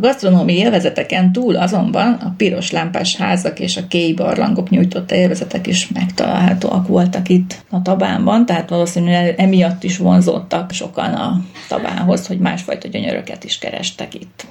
A 0.00 0.06
gasztronómiai 0.06 0.58
élvezeteken 0.58 1.32
túl 1.32 1.56
azonban 1.56 2.12
a 2.12 2.34
piros 2.36 2.70
lámpás 2.70 3.16
házak 3.16 3.60
és 3.60 3.76
a 3.76 3.86
kéi 3.86 4.14
barlangok 4.14 4.70
nyújtotta 4.70 5.14
élvezetek 5.14 5.66
is 5.66 5.88
megtalálhatóak 5.88 6.86
voltak 6.86 7.28
itt 7.28 7.62
a 7.70 7.82
Tabánban, 7.82 8.46
tehát 8.46 8.68
valószínűleg 8.68 9.34
emiatt 9.40 9.84
is 9.84 9.96
vonzódtak 9.96 10.72
sokan 10.72 11.12
a 11.12 11.40
Tabánhoz, 11.68 12.26
hogy 12.26 12.38
másfajta 12.38 12.88
gyönyöröket 12.88 13.44
is 13.44 13.58
kerestek 13.58 14.14
itt. 14.14 14.46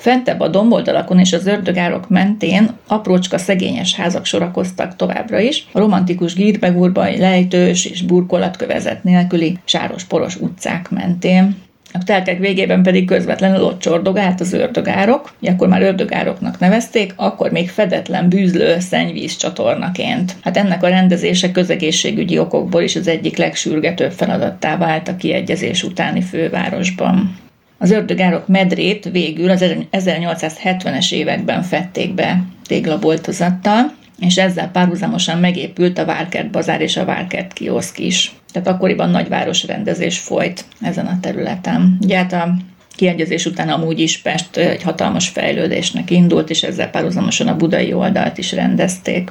Fentebb 0.00 0.40
a 0.40 0.48
domboldalakon 0.48 1.18
és 1.18 1.32
az 1.32 1.46
ördögárok 1.46 2.08
mentén 2.08 2.70
aprócska 2.86 3.38
szegényes 3.38 3.94
házak 3.94 4.24
sorakoztak 4.24 4.96
továbbra 4.96 5.38
is, 5.38 5.66
a 5.72 5.78
romantikus 5.78 6.34
gírbegurbai, 6.34 7.18
lejtős 7.18 7.84
és 7.84 8.02
burkolatkövezet 8.02 9.04
nélküli 9.04 9.58
sáros-poros 9.64 10.36
utcák 10.36 10.90
mentén. 10.90 11.63
A 11.98 12.04
telkek 12.04 12.38
végében 12.38 12.82
pedig 12.82 13.06
közvetlenül 13.06 13.62
ott 13.62 13.80
csordogált 13.80 14.40
az 14.40 14.52
ördögárok, 14.52 15.32
akkor 15.42 15.68
már 15.68 15.82
ördögároknak 15.82 16.58
nevezték, 16.58 17.12
akkor 17.16 17.50
még 17.50 17.70
fedetlen 17.70 18.28
bűzlő 18.28 18.78
szennyvíz 18.78 19.36
csatornaként. 19.36 20.36
Hát 20.42 20.56
ennek 20.56 20.82
a 20.82 20.88
rendezése 20.88 21.52
közegészségügyi 21.52 22.38
okokból 22.38 22.82
is 22.82 22.96
az 22.96 23.08
egyik 23.08 23.36
legsürgetőbb 23.36 24.12
feladattá 24.12 24.76
vált 24.76 25.08
a 25.08 25.16
kiegyezés 25.16 25.82
utáni 25.82 26.20
fővárosban. 26.20 27.38
Az 27.78 27.90
ördögárok 27.90 28.48
medrét 28.48 29.08
végül 29.12 29.50
az 29.50 29.64
1870-es 29.92 31.12
években 31.12 31.62
fették 31.62 32.14
be 32.14 32.42
téglaboltozattal, 32.66 33.92
és 34.20 34.36
ezzel 34.36 34.70
párhuzamosan 34.70 35.38
megépült 35.38 35.98
a 35.98 36.04
Várkert 36.04 36.50
bazár 36.50 36.80
és 36.80 36.96
a 36.96 37.04
Várkert 37.04 37.52
kioszk 37.52 37.98
is. 37.98 38.32
Tehát 38.54 38.68
akkoriban 38.68 39.10
nagyváros 39.10 39.66
rendezés 39.66 40.18
folyt 40.18 40.64
ezen 40.80 41.06
a 41.06 41.18
területen. 41.20 41.98
Ugye 42.00 42.16
hát 42.16 42.32
a 42.32 42.54
kiegyezés 42.96 43.46
után 43.46 43.68
amúgy 43.68 44.00
is 44.00 44.18
Pest 44.18 44.56
egy 44.56 44.82
hatalmas 44.82 45.28
fejlődésnek 45.28 46.10
indult, 46.10 46.50
és 46.50 46.62
ezzel 46.62 46.90
párhuzamosan 46.90 47.48
a 47.48 47.56
budai 47.56 47.92
oldalt 47.92 48.38
is 48.38 48.52
rendezték. 48.52 49.30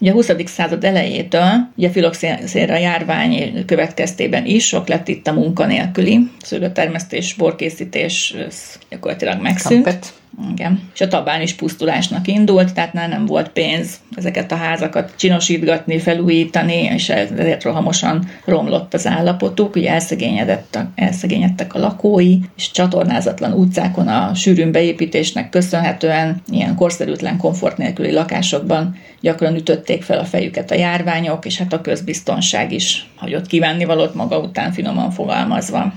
Ugye 0.00 0.10
a 0.10 0.14
20. 0.14 0.30
század 0.44 0.84
elejétől, 0.84 1.68
ugye 1.76 1.90
filoxéra 1.90 2.76
járvány 2.76 3.64
következtében 3.66 4.46
is 4.46 4.66
sok 4.66 4.88
lett 4.88 5.08
itt 5.08 5.26
a 5.26 5.32
munkanélküli, 5.32 6.30
szőlőtermesztés, 6.42 7.34
borkészítés 7.34 8.34
gyakorlatilag 8.90 9.42
megszűnt. 9.42 9.84
Kampet. 9.84 10.12
Igen. 10.50 10.90
És 10.94 11.00
a 11.00 11.08
tabán 11.08 11.40
is 11.40 11.54
pusztulásnak 11.54 12.26
indult, 12.26 12.74
tehát 12.74 12.92
már 12.92 13.08
nem 13.08 13.26
volt 13.26 13.48
pénz 13.48 14.00
ezeket 14.16 14.52
a 14.52 14.56
házakat 14.56 15.12
csinosítgatni, 15.16 15.98
felújítani, 15.98 16.74
és 16.74 17.08
ezért 17.08 17.62
rohamosan 17.62 18.30
romlott 18.44 18.94
az 18.94 19.06
állapotuk, 19.06 19.76
ugye 19.76 19.90
elszegényedett 19.90 20.78
elszegényedtek 20.94 21.74
a 21.74 21.78
lakói, 21.78 22.38
és 22.56 22.70
csatornázatlan 22.70 23.52
utcákon 23.52 24.08
a 24.08 24.34
sűrűn 24.34 24.72
beépítésnek 24.72 25.50
köszönhetően 25.50 26.42
ilyen 26.50 26.74
korszerűtlen 26.74 27.36
komfort 27.36 27.76
nélküli 27.76 28.12
lakásokban 28.12 28.96
gyakran 29.20 29.54
ütötték 29.54 30.02
fel 30.02 30.18
a 30.18 30.24
fejüket 30.24 30.70
a 30.70 30.74
járványok, 30.74 31.44
és 31.44 31.58
hát 31.58 31.72
a 31.72 31.80
közbiztonság 31.80 32.72
is 32.72 33.08
hagyott 33.16 33.46
kívánni 33.46 33.84
valót 33.84 34.14
maga 34.14 34.38
után 34.38 34.72
finoman 34.72 35.10
fogalmazva. 35.10 35.92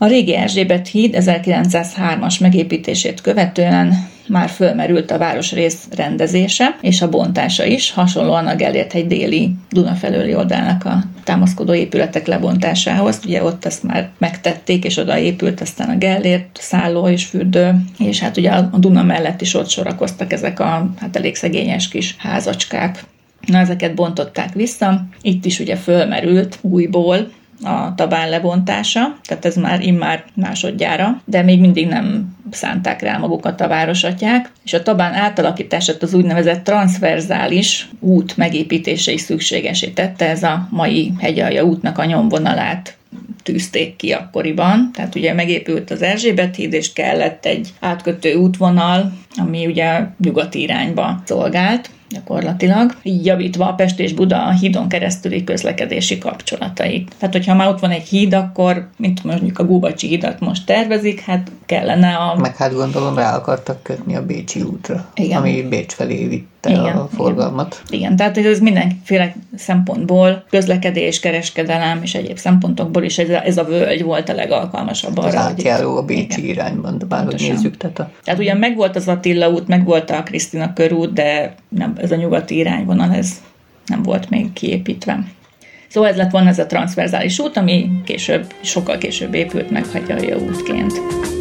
A 0.00 0.06
régi 0.06 0.36
Erzsébet 0.36 0.88
híd 0.88 1.14
1903-as 1.18 2.40
megépítését 2.40 3.20
követően 3.20 4.08
már 4.28 4.48
fölmerült 4.48 5.10
a 5.10 5.18
városrész 5.18 5.88
rendezése 5.96 6.78
és 6.80 7.02
a 7.02 7.08
bontása 7.08 7.64
is, 7.64 7.92
hasonlóan 7.92 8.46
a 8.46 8.54
Gellért-hegy 8.54 9.06
déli 9.06 9.50
Duna 9.70 9.94
felőli 9.94 10.34
oldalának 10.34 10.84
a 10.84 11.02
támaszkodó 11.24 11.74
épületek 11.74 12.26
lebontásához. 12.26 13.20
Ugye 13.24 13.42
ott 13.42 13.64
ezt 13.64 13.82
már 13.82 14.10
megtették, 14.18 14.84
és 14.84 14.96
oda 14.96 15.18
épült 15.18 15.60
aztán 15.60 15.88
a 15.88 15.98
Gellért 15.98 16.58
szálló 16.60 17.08
és 17.08 17.24
fürdő, 17.24 17.74
és 17.98 18.20
hát 18.20 18.36
ugye 18.36 18.50
a 18.50 18.78
Duna 18.78 19.02
mellett 19.02 19.40
is 19.40 19.54
ott 19.54 19.68
sorakoztak 19.68 20.32
ezek 20.32 20.60
a 20.60 20.90
hát 21.00 21.16
elég 21.16 21.34
szegényes 21.34 21.88
kis 21.88 22.16
házacskák. 22.18 23.04
Na, 23.46 23.58
ezeket 23.58 23.94
bontották 23.94 24.52
vissza. 24.52 25.06
Itt 25.22 25.44
is 25.44 25.60
ugye 25.60 25.76
fölmerült 25.76 26.58
újból 26.60 27.28
a 27.62 27.94
tabán 27.94 28.28
lebontása, 28.28 29.16
tehát 29.22 29.44
ez 29.44 29.56
már 29.56 29.80
immár 29.80 30.24
másodjára, 30.34 31.20
de 31.24 31.42
még 31.42 31.60
mindig 31.60 31.88
nem 31.88 32.36
szánták 32.50 33.02
rá 33.02 33.16
magukat 33.16 33.60
a 33.60 33.68
városatyák, 33.68 34.50
és 34.64 34.72
a 34.72 34.82
tabán 34.82 35.14
átalakítását 35.14 36.02
az 36.02 36.14
úgynevezett 36.14 36.64
transzverzális 36.64 37.88
út 38.00 38.36
megépítése 38.36 39.12
is 39.12 39.20
szükségesé 39.20 39.88
tette, 39.88 40.28
ez 40.28 40.42
a 40.42 40.68
mai 40.70 41.12
hegyalja 41.20 41.64
útnak 41.64 41.98
a 41.98 42.04
nyomvonalát 42.04 42.96
tűzték 43.42 43.96
ki 43.96 44.12
akkoriban. 44.12 44.90
Tehát 44.94 45.14
ugye 45.14 45.32
megépült 45.32 45.90
az 45.90 46.02
Erzsébet 46.02 46.56
híd, 46.56 46.72
és 46.72 46.92
kellett 46.92 47.44
egy 47.44 47.68
átkötő 47.80 48.34
útvonal, 48.34 49.12
ami 49.36 49.66
ugye 49.66 50.00
nyugati 50.18 50.60
irányba 50.60 51.22
szolgált 51.24 51.90
gyakorlatilag, 52.10 52.96
így 53.02 53.26
javítva 53.26 53.68
a 53.68 53.74
Pest 53.74 53.98
és 53.98 54.12
Buda 54.12 54.50
hídon 54.50 54.88
keresztüli 54.88 55.44
közlekedési 55.44 56.18
kapcsolatait. 56.18 57.12
Tehát, 57.18 57.34
hogyha 57.34 57.54
már 57.54 57.68
ott 57.68 57.80
van 57.80 57.90
egy 57.90 58.06
híd, 58.06 58.34
akkor, 58.34 58.88
mint 58.96 59.24
mondjuk 59.24 59.58
a 59.58 59.64
Gubacsi 59.64 60.06
hídat 60.06 60.40
most 60.40 60.66
tervezik, 60.66 61.20
hát 61.20 61.50
kellene 61.66 62.14
a... 62.14 62.36
Meg 62.36 62.56
hát 62.56 62.74
gondolom 62.74 63.14
rá 63.14 63.36
akartak 63.36 63.82
kötni 63.82 64.16
a 64.16 64.26
Bécsi 64.26 64.62
útra, 64.62 65.10
Igen. 65.14 65.38
ami 65.38 65.62
Bécs 65.62 65.92
felé 65.92 66.48
vitte 66.62 66.80
igen, 66.80 66.96
a 66.96 67.08
forgalmat. 67.14 67.82
Igen. 67.86 68.00
igen, 68.00 68.16
tehát 68.16 68.38
ez 68.38 68.60
mindenféle 68.60 69.34
szempontból, 69.56 70.44
közlekedés, 70.50 71.20
kereskedelem 71.20 72.02
és 72.02 72.14
egyéb 72.14 72.38
szempontokból 72.38 73.02
is 73.02 73.18
ez 73.18 73.28
a, 73.28 73.44
ez 73.44 73.56
a 73.56 73.64
völgy 73.64 74.02
volt 74.02 74.28
a 74.28 74.34
legalkalmasabb 74.34 75.18
arra. 75.18 75.26
Az 75.26 75.34
átjáró 75.34 75.96
a 75.96 76.02
Bécsi 76.02 76.42
igen. 76.42 76.54
irányban, 76.54 76.98
de 76.98 77.04
bárhogy 77.04 77.46
nézzük. 77.48 77.76
Tehát, 77.76 77.98
a... 77.98 78.10
tehát 78.24 78.40
ugyan 78.40 78.56
megvolt 78.56 78.96
az 78.96 79.08
Attila 79.08 79.48
út, 79.48 79.68
megvolt 79.68 80.10
a 80.10 80.22
Krisztina 80.22 80.72
körút, 80.72 81.12
de 81.12 81.54
nem, 81.68 81.92
ez 82.00 82.12
a 82.12 82.16
nyugati 82.16 82.56
irányvonal, 82.56 83.14
ez 83.14 83.40
nem 83.86 84.02
volt 84.02 84.30
még 84.30 84.52
kiépítve. 84.52 85.24
Szóval 85.88 86.10
ez 86.10 86.16
lett 86.16 86.30
volna 86.30 86.48
ez 86.48 86.58
a 86.58 86.66
transzverzális 86.66 87.38
út, 87.38 87.56
ami 87.56 87.90
később, 88.04 88.52
sokkal 88.60 88.98
később 88.98 89.34
épült 89.34 89.70
meg 89.70 89.86
Hagyarja 89.86 90.36
útként. 90.36 90.92
miért 90.92 91.37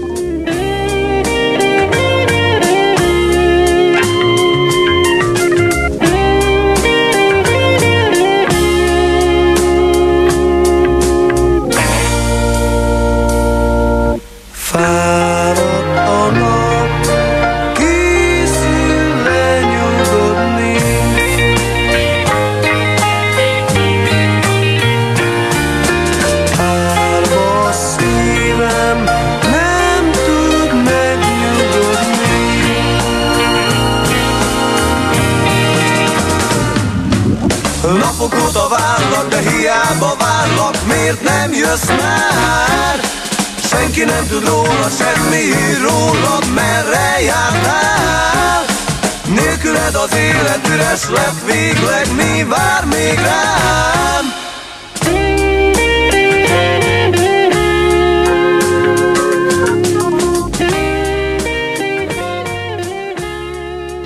üres 51.10 51.26
lett 51.26 51.46
végleg, 51.46 52.06
mi 52.16 52.44
vár 52.44 52.86
még 52.86 53.16
rám? 53.16 54.26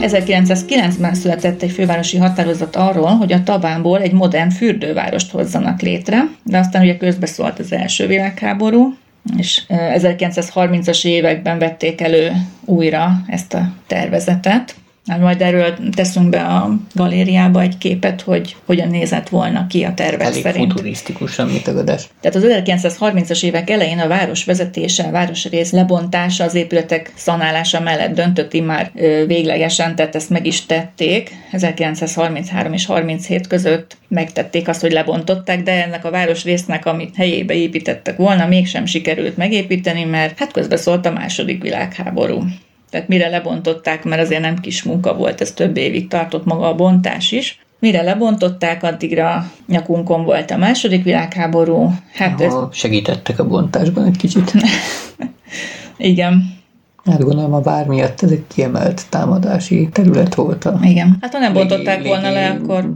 1909-ben 0.01 1.13
született 1.13 1.61
egy 1.61 1.71
fővárosi 1.71 2.17
határozat 2.17 2.75
arról, 2.75 3.09
hogy 3.09 3.31
a 3.31 3.43
Tabánból 3.43 4.01
egy 4.01 4.11
modern 4.11 4.49
fürdővárost 4.49 5.31
hozzanak 5.31 5.81
létre, 5.81 6.27
de 6.43 6.57
aztán 6.57 6.81
ugye 6.81 6.97
közbeszólt 6.97 7.59
az 7.59 7.71
első 7.71 8.07
világháború, 8.07 8.93
és 9.37 9.61
1930-as 9.69 11.05
években 11.05 11.59
vették 11.59 12.01
elő 12.01 12.31
újra 12.65 13.21
ezt 13.27 13.53
a 13.53 13.69
tervezetet, 13.87 14.75
majd 15.05 15.41
erről 15.41 15.73
teszünk 15.95 16.29
be 16.29 16.41
a 16.41 16.75
galériába 16.93 17.61
egy 17.61 17.77
képet, 17.77 18.21
hogy 18.21 18.55
hogyan 18.65 18.87
nézett 18.87 19.29
volna 19.29 19.67
ki 19.67 19.83
a 19.83 19.93
tervek 19.93 20.27
Elég 20.27 20.41
szerint. 20.41 20.71
futurisztikusan, 20.71 21.47
mit 21.47 21.63
tagadás. 21.63 22.07
Tehát 22.21 22.37
az 22.37 22.45
1930-as 22.47 23.43
évek 23.43 23.69
elején 23.69 23.99
a 23.99 24.07
város 24.07 24.45
vezetése, 24.45 25.03
a 25.03 25.11
városrész 25.11 25.71
lebontása, 25.71 26.43
az 26.43 26.55
épületek 26.55 27.11
szanálása 27.15 27.79
mellett 27.79 28.13
döntött 28.13 28.65
már 28.65 28.91
véglegesen, 29.27 29.95
tehát 29.95 30.15
ezt 30.15 30.29
meg 30.29 30.45
is 30.45 30.65
tették. 30.65 31.31
1933 31.51 32.73
és 32.73 32.85
37 32.85 33.47
között 33.47 33.97
megtették 34.07 34.67
azt, 34.67 34.81
hogy 34.81 34.91
lebontották, 34.91 35.63
de 35.63 35.83
ennek 35.83 36.05
a 36.05 36.11
városrésznek, 36.11 36.85
amit 36.85 37.15
helyébe 37.15 37.53
építettek 37.53 38.17
volna, 38.17 38.47
mégsem 38.47 38.85
sikerült 38.85 39.37
megépíteni, 39.37 40.03
mert 40.03 40.39
hát 40.39 40.51
közbeszólt 40.51 41.05
a 41.05 41.11
második 41.11 41.61
világháború. 41.61 42.43
Tehát 42.91 43.07
mire 43.07 43.29
lebontották, 43.29 44.03
mert 44.03 44.21
azért 44.21 44.41
nem 44.41 44.59
kis 44.59 44.83
munka 44.83 45.13
volt, 45.15 45.41
ez 45.41 45.51
több 45.51 45.77
évig 45.77 46.07
tartott 46.07 46.45
maga 46.45 46.67
a 46.67 46.75
bontás 46.75 47.31
is. 47.31 47.59
Mire 47.79 48.01
lebontották, 48.01 48.83
addigra 48.83 49.51
nyakunkon 49.67 50.23
volt 50.23 50.51
a 50.51 50.57
második 50.57 51.03
világháború. 51.03 51.93
Hát 52.13 52.41
Aha, 52.41 52.67
ez... 52.69 52.77
Segítettek 52.77 53.39
a 53.39 53.47
bontásban 53.47 54.05
egy 54.05 54.17
kicsit. 54.17 54.51
Igen. 55.97 56.60
Hát 57.05 57.23
gondolom 57.23 57.53
a 57.53 57.61
vár 57.61 57.85
miatt 57.85 58.21
ez 58.21 58.31
egy 58.31 58.43
kiemelt 58.47 59.01
támadási 59.09 59.89
terület 59.91 60.35
volt. 60.35 60.65
A 60.65 60.79
Igen. 60.83 61.17
Hát 61.21 61.33
ha 61.33 61.39
nem 61.39 61.53
bontották 61.53 61.97
légi, 61.97 62.07
volna 62.07 62.31
le, 62.31 62.49
akkor... 62.49 62.91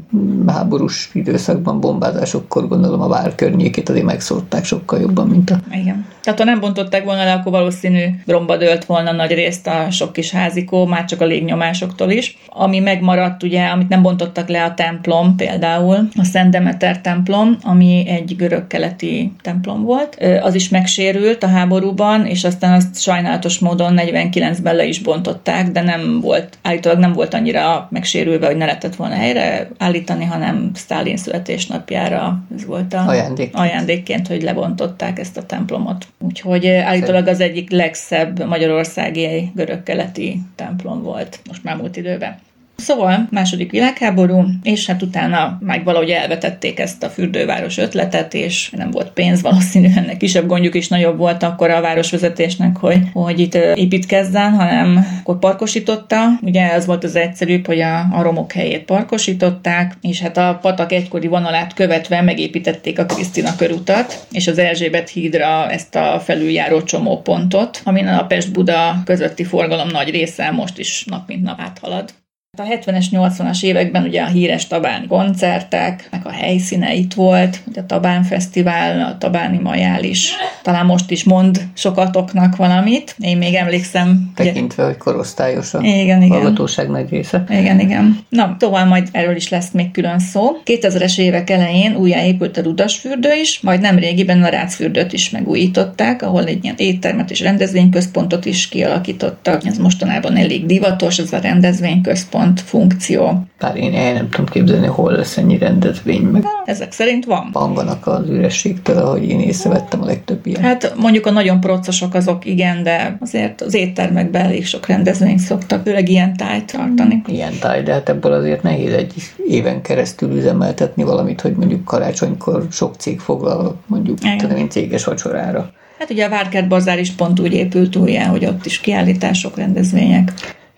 Háborús 0.48 1.10
időszakban, 1.13 1.80
bombázásokkor 1.80 2.68
gondolom 2.68 3.02
a 3.02 3.08
vár 3.08 3.36
környékét 3.36 3.89
azért 3.89 4.06
megszórták 4.06 4.65
sokkal 4.65 5.00
jobban, 5.00 5.28
mint 5.28 5.50
a... 5.50 5.60
Igen. 5.72 6.06
Tehát 6.22 6.39
ha 6.39 6.46
nem 6.46 6.60
bontották 6.60 7.04
volna 7.04 7.24
le, 7.24 7.34
akkor 7.34 7.52
valószínű 7.52 8.06
romba 8.26 8.58
dőlt 8.58 8.86
volna 8.86 9.12
nagy 9.12 9.32
részt 9.32 9.68
a 9.68 9.91
sok 9.91 10.13
kis 10.13 10.32
házikó, 10.32 10.86
már 10.86 11.06
csak 11.06 11.22
a 11.22 11.26
légnyomásoktól 11.26 12.10
is. 12.10 12.38
Ami 12.48 12.80
megmaradt, 12.80 13.44
ugye, 13.44 13.65
amit 13.65 13.89
nem 13.89 14.02
bontottak 14.02 14.50
le 14.50 14.63
a 14.63 14.74
templom 14.74 15.36
például, 15.36 16.08
a 16.15 16.24
Szent 16.24 16.52
Demeter 16.52 17.02
templom, 17.02 17.58
ami 17.63 18.06
egy 18.08 18.36
görög-keleti 18.36 19.32
templom 19.41 19.84
volt, 19.84 20.18
az 20.41 20.56
is 20.56 20.70
megsérült 20.70 21.44
a 21.44 21.48
háborúban, 21.48 22.26
és 22.26 22.44
aztán 22.44 22.74
azt 22.74 23.02
sajnálatos 23.02 23.60
módon 23.60 23.95
49-ben 23.98 24.76
le 24.76 24.86
is 24.86 25.00
bontották, 25.00 25.72
de 25.72 25.82
nem 25.82 26.20
volt, 26.22 26.58
állítólag 26.62 27.00
nem 27.00 27.14
volt 27.14 27.34
annyira 27.34 27.88
megsérülve, 27.92 28.46
hogy 28.46 28.58
ne 28.58 28.66
lehetett 28.66 28.96
volna 28.96 29.16
helyre 29.16 29.70
állítani, 29.78 30.26
hanem 30.26 30.72
Stalin 30.76 31.18
születésnapjára 31.18 32.44
ez 32.56 32.66
volt 32.66 32.94
a 32.94 33.08
ajándékként, 33.08 33.56
ajándékként 33.56 34.28
hogy 34.28 34.42
lebontották 34.42 35.20
ezt 35.20 35.38
a 35.38 35.46
templomot. 35.46 36.08
Úgyhogy 36.20 36.68
állítólag 36.68 37.28
az 37.28 37.40
egyik 37.40 37.72
legszebb 37.72 38.46
magyarországi 38.48 39.52
görög-keleti 39.56 40.42
templom 40.56 41.04
volt 41.04 41.40
most 41.48 41.64
már 41.64 41.76
múlt 41.76 41.98
időben. 41.98 42.38
Szóval 42.76 43.28
második 43.32 43.72
világháború, 43.72 44.44
és 44.64 44.86
hát 44.86 45.02
utána 45.02 45.58
meg 45.60 45.84
valahogy 45.84 46.10
elvetették 46.10 46.80
ezt 46.80 47.04
a 47.04 47.10
fürdőváros 47.10 47.78
ötletet, 47.78 48.34
és 48.34 48.70
nem 48.70 48.92
volt 48.92 49.12
pénz, 49.12 49.42
valószínűleg 49.42 49.98
ennek 49.98 50.18
kisebb 50.18 50.48
gondjuk 50.48 50.76
is 50.76 50.88
nagyobb 50.88 51.18
volt 51.18 51.44
akkor 51.44 51.70
a 51.70 51.82
városvezetésnek, 51.82 52.78
hogy, 52.78 53.00
hogy 53.14 53.40
itt 53.40 53.56
építkezzen, 53.56 54.52
hanem 54.52 55.06
akkor 55.20 55.40
parkosította. 55.40 56.26
Ugye 56.42 56.72
ez 56.72 56.86
volt 56.86 57.04
az 57.04 57.16
egyszerűbb, 57.16 57.66
hogy 57.66 57.82
a, 57.82 58.00
a 58.12 58.22
romok 58.22 58.52
helyét 58.52 58.86
parkosították, 58.86 59.98
és 60.02 60.22
hát 60.22 60.38
a 60.38 60.60
patak 60.62 60.92
egykori 60.92 61.28
vonalát 61.28 61.74
követve 61.74 62.22
megépítették 62.22 63.00
a 63.00 63.06
Krisztina 63.06 63.56
körutat, 63.56 64.28
és 64.32 64.48
az 64.48 64.58
Erzsébet 64.58 65.10
hídra 65.10 65.70
ezt 65.70 65.96
a 65.96 66.22
felüljáró 66.24 66.82
csomópontot, 66.82 67.82
amin 67.84 68.08
a 68.08 68.26
Pest-Buda 68.26 69.02
közötti 69.06 69.44
forgalom 69.44 69.88
nagy 69.88 70.10
része 70.10 70.52
most 70.52 70.80
is 70.80 71.06
nap 71.06 71.28
mint 71.28 71.44
nap 71.44 71.60
áthalad. 71.62 72.14
A 72.58 72.63
70-es, 72.63 73.06
80-as 73.12 73.63
években 73.63 74.04
ugye 74.04 74.22
a 74.22 74.26
híres 74.26 74.68
Tabán 74.68 75.08
koncertek, 75.08 76.08
meg 76.12 76.22
a 76.24 76.32
helyszíne 76.32 76.94
itt 76.94 77.13
volt, 77.13 77.62
ugye 77.68 77.82
a 77.82 77.86
Tabán 77.86 78.24
Fesztivál, 78.24 79.02
a 79.02 79.18
Tabáni 79.18 79.58
Majál 79.58 80.04
is. 80.04 80.34
Talán 80.63 80.86
most 80.86 81.12
is 81.12 81.24
mond 81.24 81.62
sokatoknak 81.74 82.56
valamit. 82.56 83.15
Én 83.20 83.38
még 83.38 83.54
emlékszem. 83.54 84.32
Tekintve, 84.36 84.84
ugye... 84.84 84.91
hogy 84.91 85.02
korosztályos 85.02 85.74
a 85.74 85.80
igen, 85.82 86.22
igen. 86.22 86.30
hallgatóság 86.30 86.89
nagy 86.89 87.10
része. 87.10 87.44
Igen, 87.50 87.80
igen. 87.80 88.20
Na, 88.30 88.56
tovább 88.60 88.88
majd 88.88 89.08
erről 89.12 89.36
is 89.36 89.50
lesz 89.50 89.72
még 89.72 89.91
külön 89.91 90.20
szó. 90.20 90.62
2000-es 90.65 91.20
évek 91.20 91.50
elején 91.50 91.96
újjáépült 91.96 92.58
a 92.58 92.62
Rudasfürdő 92.62 93.34
is, 93.41 93.60
majd 93.60 93.82
nem 93.82 93.98
régiben 93.98 94.44
a 94.44 94.48
Rácfürdőt 94.48 95.13
is 95.13 95.30
megújították, 95.30 96.22
ahol 96.22 96.46
egy 96.46 96.63
ilyen 96.63 96.76
éttermet 96.78 97.32
és 97.32 97.39
rendezvényközpontot 97.39 98.46
is 98.46 98.68
kialakítottak. 98.68 99.65
Ez 99.65 99.78
mostanában 99.78 100.38
elég 100.38 100.65
divatos, 100.65 101.18
ez 101.18 101.34
a 101.34 101.39
rendezvényközpont 101.39 102.45
pont 102.46 102.62
funkció. 102.62 103.44
Bár 103.60 103.76
én 103.76 103.96
el 103.96 104.14
nem 104.14 104.30
tudom 104.30 104.46
képzelni, 104.46 104.88
hol 104.88 105.12
lesz 105.12 105.38
ennyi 105.38 105.58
rendezvény, 105.58 106.22
meg 106.22 106.44
Ezek 106.66 106.92
szerint 106.92 107.26
van. 107.26 107.50
vanganak 107.52 108.08
az 108.08 108.30
ürességtől, 108.30 108.98
ahogy 108.98 109.30
én 109.30 109.40
észrevettem 109.40 110.02
a 110.02 110.06
legtöbb 110.06 110.46
ilyen. 110.46 110.62
Hát 110.62 110.94
mondjuk 110.98 111.26
a 111.26 111.32
nagyon 111.32 111.60
procosok 111.60 112.14
azok 112.14 112.46
igen, 112.46 112.84
de 112.84 113.18
azért 113.22 113.62
az 113.62 113.74
éttermekben 113.74 114.46
elég 114.46 114.66
sok 114.66 114.88
rendezvényt 114.88 115.40
szoktak, 115.40 115.84
főleg 115.84 116.10
ilyen 116.10 116.36
tájt 116.38 116.72
tartani. 116.72 117.22
Ilyen 117.28 117.54
táj, 117.60 117.84
de 117.84 117.94
hát 117.94 118.10
ebből 118.10 118.34
azért 118.34 118.64
nehéz 118.64 118.94
egy 118.94 119.14
éven 119.48 119.82
keresztül 119.82 120.36
üzemeltetni 120.36 121.04
valamit, 121.04 121.42
hogy 121.42 121.56
mondjuk 121.56 121.86
karácsonykor 121.86 122.68
sok 122.72 122.96
cég 122.96 123.20
foglal 123.20 123.76
mondjuk 123.86 124.18
tudom 124.38 124.58
én, 124.58 124.70
céges 124.70 125.04
vacsorára. 125.04 125.72
Hát 126.00 126.10
ugye 126.10 126.26
a 126.26 126.30
Várkert 126.30 126.68
Bazár 126.68 127.00
is 127.00 127.12
pont 127.12 127.40
úgy 127.40 127.54
épült 127.54 127.96
újjá, 127.96 128.26
hogy 128.26 128.46
ott 128.46 128.66
is 128.66 128.80
kiállítások, 128.80 129.58
rendezvények. 129.58 130.32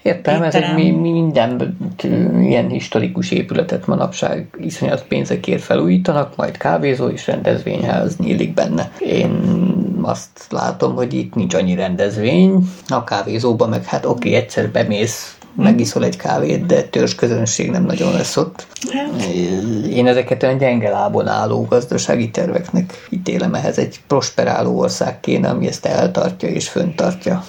Értem, 0.07 0.43
ez 0.43 0.55
mi, 0.75 0.91
mi 0.91 1.11
minden 1.11 1.77
ilyen 2.41 2.67
historikus 2.67 3.31
épületet 3.31 3.87
manapság 3.87 4.47
iszonyat 4.59 5.03
pénzekért 5.07 5.61
felújítanak, 5.61 6.35
majd 6.35 6.57
kávézó 6.57 7.07
és 7.07 7.27
rendezvényház 7.27 8.17
nyílik 8.17 8.53
benne. 8.53 8.91
Én 8.99 9.29
azt 10.01 10.45
látom, 10.49 10.95
hogy 10.95 11.13
itt 11.13 11.35
nincs 11.35 11.53
annyi 11.53 11.75
rendezvény, 11.75 12.69
a 12.87 13.03
kávézóban 13.03 13.69
meg 13.69 13.85
hát 13.85 14.05
oké, 14.05 14.33
egyszer 14.33 14.69
bemész, 14.69 15.37
megiszol 15.55 16.03
egy 16.03 16.17
kávét, 16.17 16.65
de 16.65 16.83
törzs 16.83 17.15
közönség 17.15 17.71
nem 17.71 17.83
nagyon 17.83 18.13
lesz 18.13 18.37
ott. 18.37 18.67
Hát, 18.91 19.23
Én 19.89 20.07
ezeket 20.07 20.43
olyan 20.43 20.57
gyenge 20.57 20.89
lábon 20.89 21.27
álló 21.27 21.65
gazdasági 21.69 22.29
terveknek 22.29 23.07
ítélem 23.09 23.53
ehhez 23.53 23.77
egy 23.77 23.99
prosperáló 24.07 24.79
ország 24.79 25.19
kéne, 25.19 25.49
ami 25.49 25.67
ezt 25.67 25.85
eltartja 25.85 26.49
és 26.49 26.69
föntartja. 26.69 27.43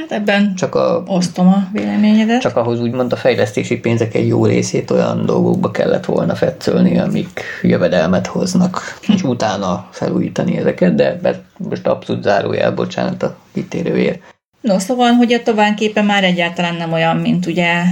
Hát 0.00 0.12
ebben 0.12 0.54
Csak 0.54 0.74
a 0.74 1.02
osztom 1.06 1.48
a 1.48 1.68
véleményedet. 1.72 2.40
csak 2.40 2.56
ahhoz 2.56 2.80
úgymond 2.80 3.12
a 3.12 3.16
fejlesztési 3.16 3.78
pénzek 3.78 4.14
egy 4.14 4.26
jó 4.26 4.46
részét 4.46 4.90
olyan 4.90 5.26
dolgokba 5.26 5.70
kellett 5.70 6.04
volna 6.04 6.34
fetszölni, 6.34 6.98
amik 6.98 7.40
jövedelmet 7.62 8.26
hoznak, 8.26 8.80
és 9.14 9.22
utána 9.22 9.88
felújítani 9.90 10.56
ezeket, 10.56 10.94
de 10.94 11.18
be- 11.22 11.42
most 11.56 11.86
abszolút 11.86 12.22
zárójel, 12.22 12.72
bocsánat 12.72 13.22
a 13.22 13.36
kitérőért. 13.54 14.20
No, 14.60 14.78
szóval, 14.78 15.12
hogy 15.12 15.32
a 15.32 15.42
továbbképe 15.42 16.02
már 16.02 16.24
egyáltalán 16.24 16.74
nem 16.74 16.92
olyan, 16.92 17.16
mint 17.16 17.46
ugye 17.46 17.82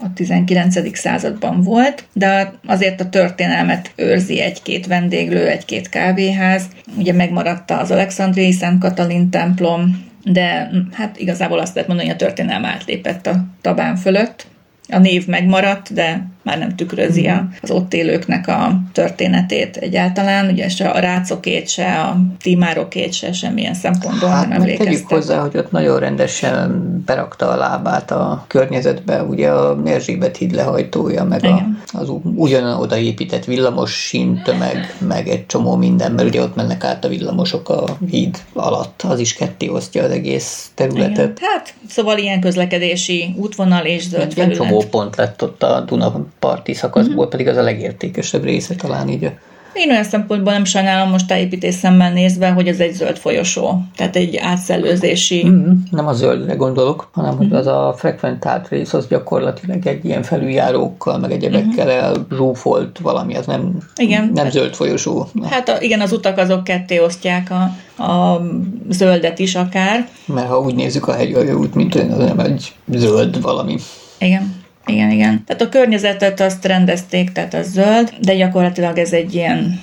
a 0.00 0.12
19. 0.14 0.96
században 0.98 1.62
volt, 1.62 2.04
de 2.12 2.52
azért 2.66 3.00
a 3.00 3.08
történelmet 3.08 3.90
őrzi 3.96 4.40
egy-két 4.40 4.86
vendéglő, 4.86 5.46
egy-két 5.46 5.88
kávéház. 5.88 6.62
Ugye 6.98 7.12
megmaradt 7.12 7.70
az 7.70 7.90
Alexandriai 7.90 8.52
Szent 8.52 8.80
Katalin 8.80 9.30
templom, 9.30 10.12
de 10.24 10.70
mm, 10.72 10.80
hát 10.92 11.18
igazából 11.18 11.58
azt 11.58 11.74
lehet 11.74 11.88
mondani, 11.88 12.08
hogy 12.08 12.18
a 12.20 12.24
történelem 12.24 12.64
átlépett 12.64 13.26
a 13.26 13.44
tabán 13.60 13.96
fölött. 13.96 14.46
A 14.94 14.98
név 14.98 15.26
megmaradt, 15.26 15.92
de 15.94 16.26
már 16.42 16.58
nem 16.58 16.76
tükrözi 16.76 17.26
a- 17.26 17.48
az 17.62 17.70
ott 17.70 17.94
élőknek 17.94 18.48
a 18.48 18.80
történetét 18.92 19.76
egyáltalán. 19.76 20.50
Ugye 20.50 20.68
se 20.68 20.88
a 20.88 20.98
rácokét, 20.98 21.68
se 21.68 22.00
a 22.00 22.16
tímárokét, 22.42 23.12
se 23.12 23.32
semmilyen 23.32 23.74
szempontból 23.74 24.28
Hát 24.28 24.48
nem 24.48 24.58
meg 24.58 24.66
tegyük 24.66 24.80
emlékeztek. 24.80 25.16
hozzá, 25.18 25.38
hogy 25.40 25.56
ott 25.56 25.70
nagyon 25.70 25.98
rendesen 25.98 26.82
berakta 27.06 27.48
a 27.50 27.56
lábát 27.56 28.10
a 28.10 28.44
környezetbe, 28.48 29.22
ugye 29.22 29.48
a 29.50 29.80
Erzsébet 29.84 30.36
híd 30.36 30.54
lehajtója, 30.54 31.24
meg 31.24 31.44
a, 31.44 31.46
Igen. 31.46 31.82
az 31.92 32.12
ugyanoda 32.34 32.96
épített 32.96 33.44
villamos 33.44 33.92
síntömeg, 33.92 34.94
meg 35.08 35.28
egy 35.28 35.46
csomó 35.46 35.76
minden, 35.76 36.12
mert 36.12 36.28
ugye 36.28 36.40
ott 36.42 36.54
mennek 36.56 36.84
át 36.84 37.04
a 37.04 37.08
villamosok 37.08 37.68
a 37.68 37.84
híd 38.10 38.38
alatt, 38.52 39.02
az 39.08 39.18
is 39.18 39.34
ketté 39.34 39.68
osztja 39.68 40.02
az 40.04 40.10
egész 40.10 40.70
területet. 40.74 41.38
Igen. 41.38 41.50
Hát, 41.54 41.74
szóval 41.88 42.18
ilyen 42.18 42.40
közlekedési 42.40 43.34
útvonal 43.38 43.84
és 43.84 44.02
zöld 44.08 44.32
ilyen 44.36 44.48
felület. 44.48 44.56
csomó 44.56 44.83
pont 44.86 45.16
lett 45.16 45.42
ott 45.42 45.62
a 45.62 45.80
Dunaparti 45.80 46.74
szakaszból, 46.74 47.22
Mhm. 47.22 47.28
pedig 47.30 47.48
az 47.48 47.56
a 47.56 47.62
legértékesebb 47.62 48.44
része 48.44 48.74
talán 48.74 49.08
így 49.08 49.30
Én 49.76 49.90
olyan 49.90 50.04
szempontból 50.04 50.52
nem 50.52 50.64
sajnálom 50.64 51.10
most 51.10 51.26
tájépítés 51.26 51.74
szemmel 51.74 52.12
nézve, 52.12 52.50
hogy 52.50 52.68
ez 52.68 52.78
egy 52.80 52.92
zöld 52.92 53.16
folyosó. 53.16 53.78
Tehát 53.96 54.16
egy 54.16 54.36
átszellőzési. 54.36 55.44
Mm, 55.46 55.70
nem 55.90 56.06
a 56.06 56.12
zöldre 56.12 56.54
gondolok, 56.54 57.08
hanem 57.12 57.36
hogy 57.36 57.52
az 57.52 57.66
a 57.66 57.94
frekventált 57.96 58.68
rész 58.68 58.92
az 58.92 59.06
gyakorlatilag 59.08 59.86
egy 59.86 60.04
ilyen 60.04 60.22
felüljárókkal, 60.22 61.18
meg 61.18 61.32
egyebekkel 61.32 61.90
elzsúfolt 61.90 62.98
valami, 62.98 63.36
az 63.36 63.46
nem. 63.46 63.78
Igen. 63.96 64.30
nem 64.34 64.50
zöld 64.50 64.74
folyosó. 64.74 65.28
Hát 65.50 65.68
a, 65.68 65.80
igen, 65.80 66.00
az 66.00 66.12
utak 66.12 66.38
azok 66.38 66.64
ketté 66.64 66.98
osztják 66.98 67.50
a, 67.50 67.62
a 68.02 68.40
zöldet 68.88 69.38
is 69.38 69.54
akár. 69.54 70.08
Mert 70.26 70.48
ha 70.48 70.58
úgy 70.60 70.74
nézzük 70.74 71.08
a 71.08 71.12
hegyaljóút, 71.12 71.74
mint 71.74 71.94
olyan, 71.94 72.10
az 72.10 72.18
nem 72.18 72.38
egy 72.38 72.72
zöld 72.92 73.40
valami. 73.42 73.76
Igen. 74.18 74.62
Igen, 74.86 75.10
igen. 75.10 75.44
Tehát 75.46 75.62
a 75.62 75.68
környezetet 75.68 76.40
azt 76.40 76.64
rendezték, 76.64 77.32
tehát 77.32 77.54
az 77.54 77.70
zöld, 77.70 78.12
de 78.20 78.34
gyakorlatilag 78.34 78.98
ez 78.98 79.12
egy 79.12 79.34
ilyen 79.34 79.80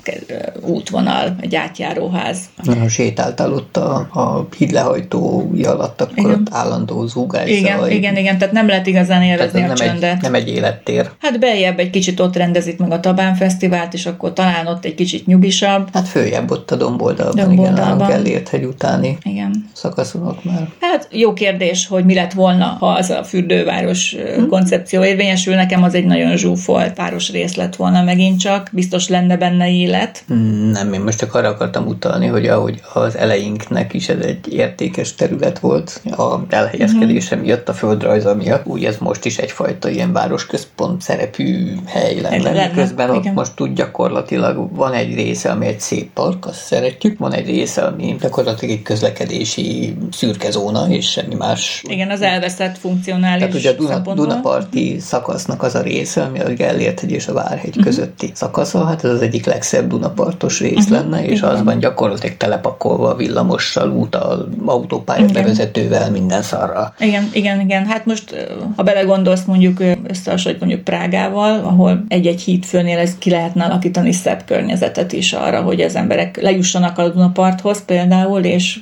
útvonal, 0.62 1.36
egy 1.40 1.56
átjáróház. 1.56 2.40
Ha 2.66 2.90
sétáltál 2.90 3.54
ott 3.54 3.78
a, 3.78 3.96
a 3.96 4.48
hídlehajtója 4.58 5.72
alatt, 5.72 6.02
akkor 6.02 6.18
Igen. 6.18 6.32
ott 6.32 6.48
állandó 6.52 7.06
zúgás. 7.06 7.50
Igen, 7.50 7.80
zaj. 7.80 7.94
igen, 7.94 8.18
igen, 8.18 8.38
tehát 8.38 8.54
nem 8.54 8.68
lehet 8.68 8.88
igazán 8.88 9.20
Tehát 9.22 9.40
élvezni 9.40 9.62
ez 9.62 9.66
a 9.66 9.74
nem 9.74 9.88
csöndet. 9.88 10.16
egy, 10.16 10.22
nem 10.22 10.34
egy 10.34 10.48
élettér. 10.50 11.10
Hát 11.20 11.40
beljebb 11.40 11.80
egy 11.80 11.90
kicsit 11.90 12.20
ott 12.20 12.36
rendezik 12.36 12.78
meg 12.78 12.92
a 12.92 13.00
Tabán 13.00 13.36
Fesztivált, 13.36 13.94
és 13.94 14.06
akkor 14.06 14.34
talán 14.34 14.68
ott 14.68 14.86
egy 14.86 14.96
kicsit 14.96 15.26
nyugisabb. 15.26 15.88
Hát 15.94 16.08
följebb 16.08 16.52
ott 16.52 16.72
a 16.72 16.76
domboldalban, 16.76 17.52
igen, 17.52 17.56
Domboldalban. 17.56 18.02
a 18.02 18.08
Gellért 18.08 18.50
hegy 18.50 18.64
utáni 18.64 19.18
Igen. 19.24 19.70
szakaszon 19.74 20.28
ott 20.28 20.44
már. 20.44 20.70
Hát 20.80 21.08
jó 21.12 21.34
kérdés, 21.34 21.88
hogy 21.88 22.06
mi 22.06 22.14
lett 22.14 22.34
volna, 22.34 22.66
ha 22.80 22.88
az 22.88 23.10
a 23.10 23.24
fürdőváros 23.24 24.16
hm. 24.36 24.48
koncepció 24.48 24.91
érvényesül. 25.00 25.56
Nekem 25.56 25.84
az 25.84 25.94
egy 25.94 26.06
nagyon 26.06 26.38
zsúfolt 26.38 26.98
városrész 26.98 27.56
lett 27.56 27.76
volna 27.76 28.04
megint 28.04 28.40
csak. 28.40 28.70
Biztos 28.72 29.08
lenne 29.08 29.38
benne 29.38 29.70
élet. 29.72 30.24
Nem, 30.72 30.94
én 30.94 31.02
most 31.02 31.18
csak 31.18 31.34
arra 31.36 31.48
akartam 31.48 31.88
utalni, 31.88 32.28
hogy 32.28 32.48
ahogy 32.48 32.82
az 32.94 33.18
elejénknek 33.18 33.94
is 33.94 34.10
ez 34.10 34.26
egy 34.26 34.54
értékes 34.54 35.16
terület 35.16 35.60
volt, 35.60 36.02
a 36.18 36.40
elhelyezkedése 36.50 37.36
Mhm. 37.36 37.44
miatt, 37.46 37.70
a 37.70 37.74
földrajza 37.74 38.36
miatt, 38.36 38.66
úgy 38.66 38.86
ez 38.86 38.98
most 38.98 39.26
is 39.26 39.38
egyfajta 39.38 39.90
ilyen 39.90 40.14
városközpont 40.14 41.02
szerepű 41.02 41.76
hely 41.86 42.22
lenne, 42.22 42.42
Lenne, 42.44 42.68
miközben 42.68 43.10
ott 43.10 43.22
igen. 43.22 43.34
most 43.34 43.62
úgy 43.62 43.74
gyakorlatilag 43.74 44.76
van 44.76 44.94
egy 44.94 45.16
része, 45.16 45.50
ami 45.52 45.66
egy 45.66 45.80
szép 45.80 46.10
park, 46.14 46.46
azt 46.46 46.64
szeretjük, 46.64 47.20
van 47.20 47.34
egy 47.34 47.46
része, 47.46 47.82
ami 47.82 48.16
gyakorlatilag 48.20 48.76
egy 48.76 48.82
közlekedési 48.82 49.96
szürke 50.12 50.52
zóna, 50.52 50.88
és 50.90 51.10
semmi 51.12 51.36
más. 51.36 51.84
Igen, 51.88 52.10
az 52.10 52.22
elveszett 52.22 52.78
funkcionális 52.78 53.40
Tehát 53.40 53.56
ugye 53.56 53.70
a 53.70 53.74
Duna, 53.74 53.90
szempontból. 53.90 54.26
Dunaparti 54.82 55.00
szakasznak 55.00 55.64
az 55.64 55.76
a 55.76 55.82
része, 55.82 56.22
ami 56.24 56.40
a 56.40 56.50
Gellért-hegy 56.54 57.12
és 57.12 57.28
a 57.28 57.34
Várhegy 57.34 57.76
Mhm. 57.76 57.86
közötti 57.86 58.32
szakasza, 58.34 58.86
hát 58.86 59.04
ez 59.04 59.12
az 59.12 59.22
egyik 59.22 59.46
legszebb 59.46 59.88
Dunapartos 59.88 60.60
rész 60.60 60.88
lenne, 60.88 61.26
és 61.26 61.42
az 61.42 61.64
van 61.64 61.80
gyakorlatilag 61.80 62.38
telepakolva 62.38 63.10
a 63.10 63.16
villamossal, 63.16 63.90
úttal, 63.92 64.50
autópálya 64.66 65.24
Igen. 65.24 65.34
bevezetővel, 65.34 66.12
minden 66.12 66.42
szarra. 66.42 66.94
Igen, 67.00 67.30
igen, 67.34 67.60
igen. 67.60 67.86
Hát 67.86 68.06
most, 68.06 68.48
ha 68.76 68.84
belegondolsz 68.84 69.44
mondjuk 69.46 69.80
összehasonlít 70.08 70.60
mondjuk 70.60 70.84
Prágával, 70.84 71.60
ahol 71.64 72.04
egy-egy 72.08 72.42
hídfőnél 72.42 72.98
ez 72.98 73.18
ki 73.18 73.30
lehetne 73.30 73.64
alakítani 73.66 74.12
szebb 74.12 74.44
környezetet 74.46 75.12
is 75.14 75.34
arra, 75.34 75.62
hogy 75.62 75.82
az 75.82 75.96
emberek 75.96 76.42
lejussanak 76.42 76.98
a 76.98 77.10
Dunaparthoz 77.10 77.86
például, 77.86 78.44
és 78.44 78.80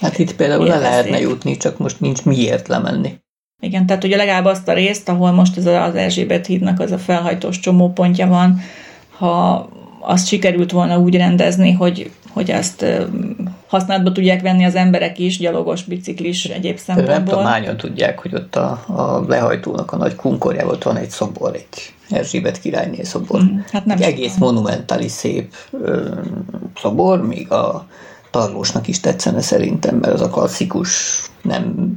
Hát 0.00 0.18
itt 0.18 0.34
például 0.36 0.66
le 0.66 0.78
lehetne 0.78 1.20
jutni, 1.20 1.56
csak 1.56 1.78
most 1.78 2.00
nincs 2.00 2.24
miért 2.24 2.68
lemenni. 2.68 3.18
Igen, 3.60 3.86
tehát 3.86 4.04
ugye 4.04 4.16
legalább 4.16 4.44
azt 4.44 4.68
a 4.68 4.72
részt, 4.72 5.08
ahol 5.08 5.30
most 5.30 5.56
ez 5.56 5.66
az 5.66 5.94
Erzsébet 5.94 6.46
hídnak 6.46 6.80
az 6.80 6.92
a 6.92 6.98
felhajtós 6.98 7.58
csomópontja 7.58 8.26
van, 8.26 8.60
ha 9.10 9.68
azt 10.00 10.26
sikerült 10.26 10.70
volna 10.70 10.98
úgy 10.98 11.16
rendezni, 11.16 11.72
hogy, 11.72 12.10
hogy 12.32 12.50
ezt 12.50 12.84
használatba 13.66 14.12
tudják 14.12 14.40
venni 14.40 14.64
az 14.64 14.74
emberek 14.74 15.18
is, 15.18 15.38
gyalogos, 15.38 15.84
biciklis, 15.84 16.44
egyéb 16.44 16.78
szempontból. 16.78 17.14
Nem 17.14 17.24
tudom, 17.24 17.44
hányan 17.44 17.76
tudják, 17.76 18.18
hogy 18.18 18.34
ott 18.34 18.56
a, 18.56 18.70
a 18.86 19.24
lehajtónak 19.28 19.92
a 19.92 19.96
nagy 19.96 20.14
kunkorjában 20.14 20.74
ott 20.74 20.82
van 20.82 20.96
egy 20.96 21.10
szobor, 21.10 21.54
egy 21.54 21.92
Erzsébet 22.10 22.60
királyné 22.60 23.02
szobor. 23.02 23.42
Mm, 23.42 23.58
hát 23.72 23.84
nem 23.84 23.96
egy 23.96 24.02
egész 24.02 24.36
monumentális 24.36 25.10
szép 25.10 25.54
ö, 25.82 26.08
szobor, 26.80 27.26
még 27.26 27.50
a 27.50 27.86
tarlósnak 28.30 28.88
is 28.88 29.00
tetszene 29.00 29.40
szerintem, 29.40 29.96
mert 29.96 30.12
az 30.12 30.20
a 30.20 30.28
klasszikus, 30.28 31.20
nem 31.42 31.92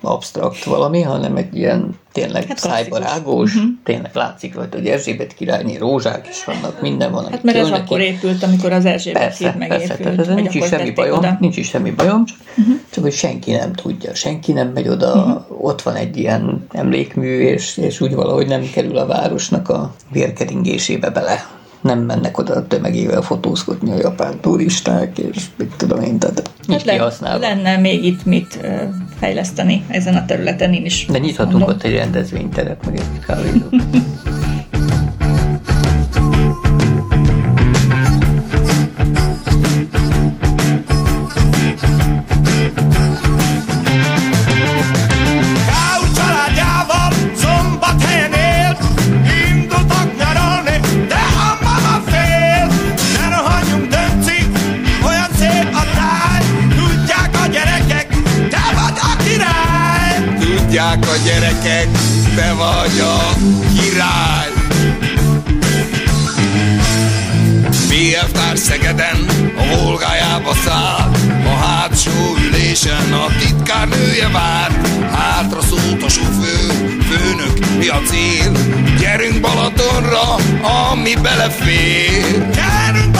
absztrakt 0.00 0.64
valami, 0.64 1.02
hanem 1.02 1.36
egy 1.36 1.56
ilyen 1.56 1.94
tényleg 2.12 2.46
hát 2.46 2.58
szájbarágós, 2.58 3.54
uh-huh. 3.54 3.70
tényleg 3.84 4.10
látszik 4.14 4.54
rajta, 4.54 4.76
hogy 4.76 4.86
Erzsébet 4.86 5.34
királyné 5.34 5.76
rózsák 5.76 6.28
is 6.30 6.44
vannak, 6.44 6.80
minden 6.80 7.12
van. 7.12 7.30
Hát 7.30 7.42
mert 7.42 7.56
ez 7.56 7.68
neki. 7.68 7.80
akkor 7.82 8.00
épült, 8.00 8.42
amikor 8.42 8.72
az 8.72 8.84
Erzsébet 8.84 9.22
persze, 9.22 9.50
híd 9.50 9.58
megépült. 9.58 9.96
Persze, 9.96 10.14
persze, 10.16 10.34
nincs 10.34 10.54
is 10.54 10.66
semmi 10.66 10.90
bajom, 10.90 11.18
oda. 11.18 11.36
nincs 11.40 11.56
is 11.56 11.68
semmi 11.68 11.90
bajom, 11.90 12.24
csak, 12.24 12.36
uh-huh. 12.56 12.74
csak 12.90 13.02
hogy 13.02 13.12
senki 13.12 13.52
nem 13.52 13.72
tudja, 13.72 14.14
senki 14.14 14.52
nem 14.52 14.68
megy 14.68 14.88
oda, 14.88 15.14
uh-huh. 15.14 15.64
ott 15.64 15.82
van 15.82 15.94
egy 15.94 16.16
ilyen 16.16 16.66
emlékmű, 16.72 17.38
és, 17.38 17.76
és 17.76 18.00
úgy 18.00 18.14
valahogy 18.14 18.46
nem 18.46 18.70
kerül 18.72 18.96
a 18.96 19.06
városnak 19.06 19.68
a 19.68 19.94
vérkeringésébe 20.10 21.10
bele 21.10 21.56
nem 21.80 21.98
mennek 21.98 22.38
oda 22.38 22.54
a 22.54 22.66
tömegével 22.66 23.22
fotózkodni 23.22 23.90
a 23.90 23.96
japán 23.96 24.40
turisták, 24.40 25.18
és 25.18 25.44
mit 25.56 25.72
tudom 25.76 26.00
én, 26.00 26.18
tehát 26.18 26.50
hát 26.68 26.84
le, 26.84 27.36
lenne 27.36 27.76
még 27.76 28.04
itt 28.04 28.24
mit 28.24 28.58
fejleszteni 29.18 29.84
ezen 29.88 30.14
a 30.14 30.24
területen, 30.24 30.72
én 30.72 30.84
is 30.84 31.06
De 31.06 31.18
nyithatunk 31.18 31.58
mondom. 31.58 31.74
ott 31.76 31.82
egy 31.82 31.94
rendezvényteret, 31.94 32.84
meg 32.84 32.96
egy 32.96 33.24
kávézót. 33.26 33.74
vagy 62.58 62.98
a 62.98 63.34
király. 63.76 64.50
BF 67.88 68.38
Szegeden, 68.54 69.26
a 69.56 69.76
Volgájába 69.76 70.54
száll, 70.64 71.10
a 71.44 71.64
hátsó 71.64 72.10
ülésen 72.46 73.12
a 73.12 73.26
titkárnője 73.38 74.28
vár. 74.28 74.70
Hátra 75.12 75.60
szólt 75.60 76.02
a 76.02 76.08
sofőr, 76.08 77.00
főnök, 77.02 77.76
mi 77.78 77.88
a 77.88 78.00
cél? 78.06 78.52
Gyerünk 78.98 79.40
Balatonra, 79.40 80.34
ami 80.90 81.14
belefér. 81.22 82.50
Gyerünk 82.54 83.17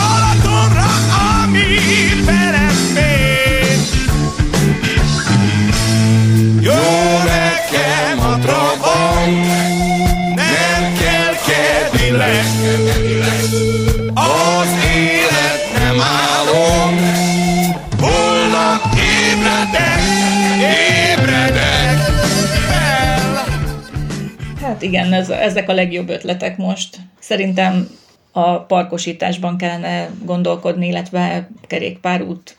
Ez, 25.31 25.41
ezek 25.41 25.69
a 25.69 25.75
legjobb 25.75 26.09
ötletek 26.09 26.57
most. 26.57 26.97
Szerintem 27.19 27.89
a 28.33 28.59
parkosításban 28.59 29.57
kellene 29.57 30.11
gondolkodni, 30.25 30.87
illetve 30.87 31.49
kerékpárút 31.67 32.57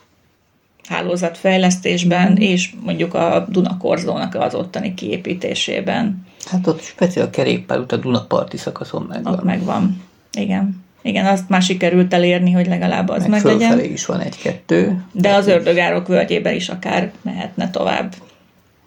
hálózatfejlesztésben, 0.88 2.36
és 2.36 2.74
mondjuk 2.84 3.14
a 3.14 3.46
Dunakorzónak 3.48 4.34
az 4.34 4.54
ottani 4.54 4.94
kiépítésében. 4.94 6.26
Hát 6.46 6.66
ott 6.66 6.82
speciál 6.82 7.26
a 7.26 7.30
kerékpárút 7.30 7.92
a 7.92 7.96
Dunaparti 7.96 8.56
szakaszon 8.56 9.06
megvan. 9.08 9.32
Ott 9.32 9.42
megvan, 9.42 10.02
igen. 10.32 10.84
Igen, 11.02 11.26
azt 11.26 11.48
már 11.48 11.62
sikerült 11.62 12.14
elérni, 12.14 12.52
hogy 12.52 12.66
legalább 12.66 13.08
az 13.08 13.26
meg, 13.26 13.30
meg 13.30 13.44
legyen. 13.44 13.84
is 13.84 14.06
van 14.06 14.20
egy-kettő. 14.20 15.04
De 15.12 15.34
az 15.34 15.46
ördögárok 15.46 16.06
völgyébe 16.06 16.54
is 16.54 16.68
akár 16.68 17.12
mehetne 17.22 17.70
tovább. 17.70 18.14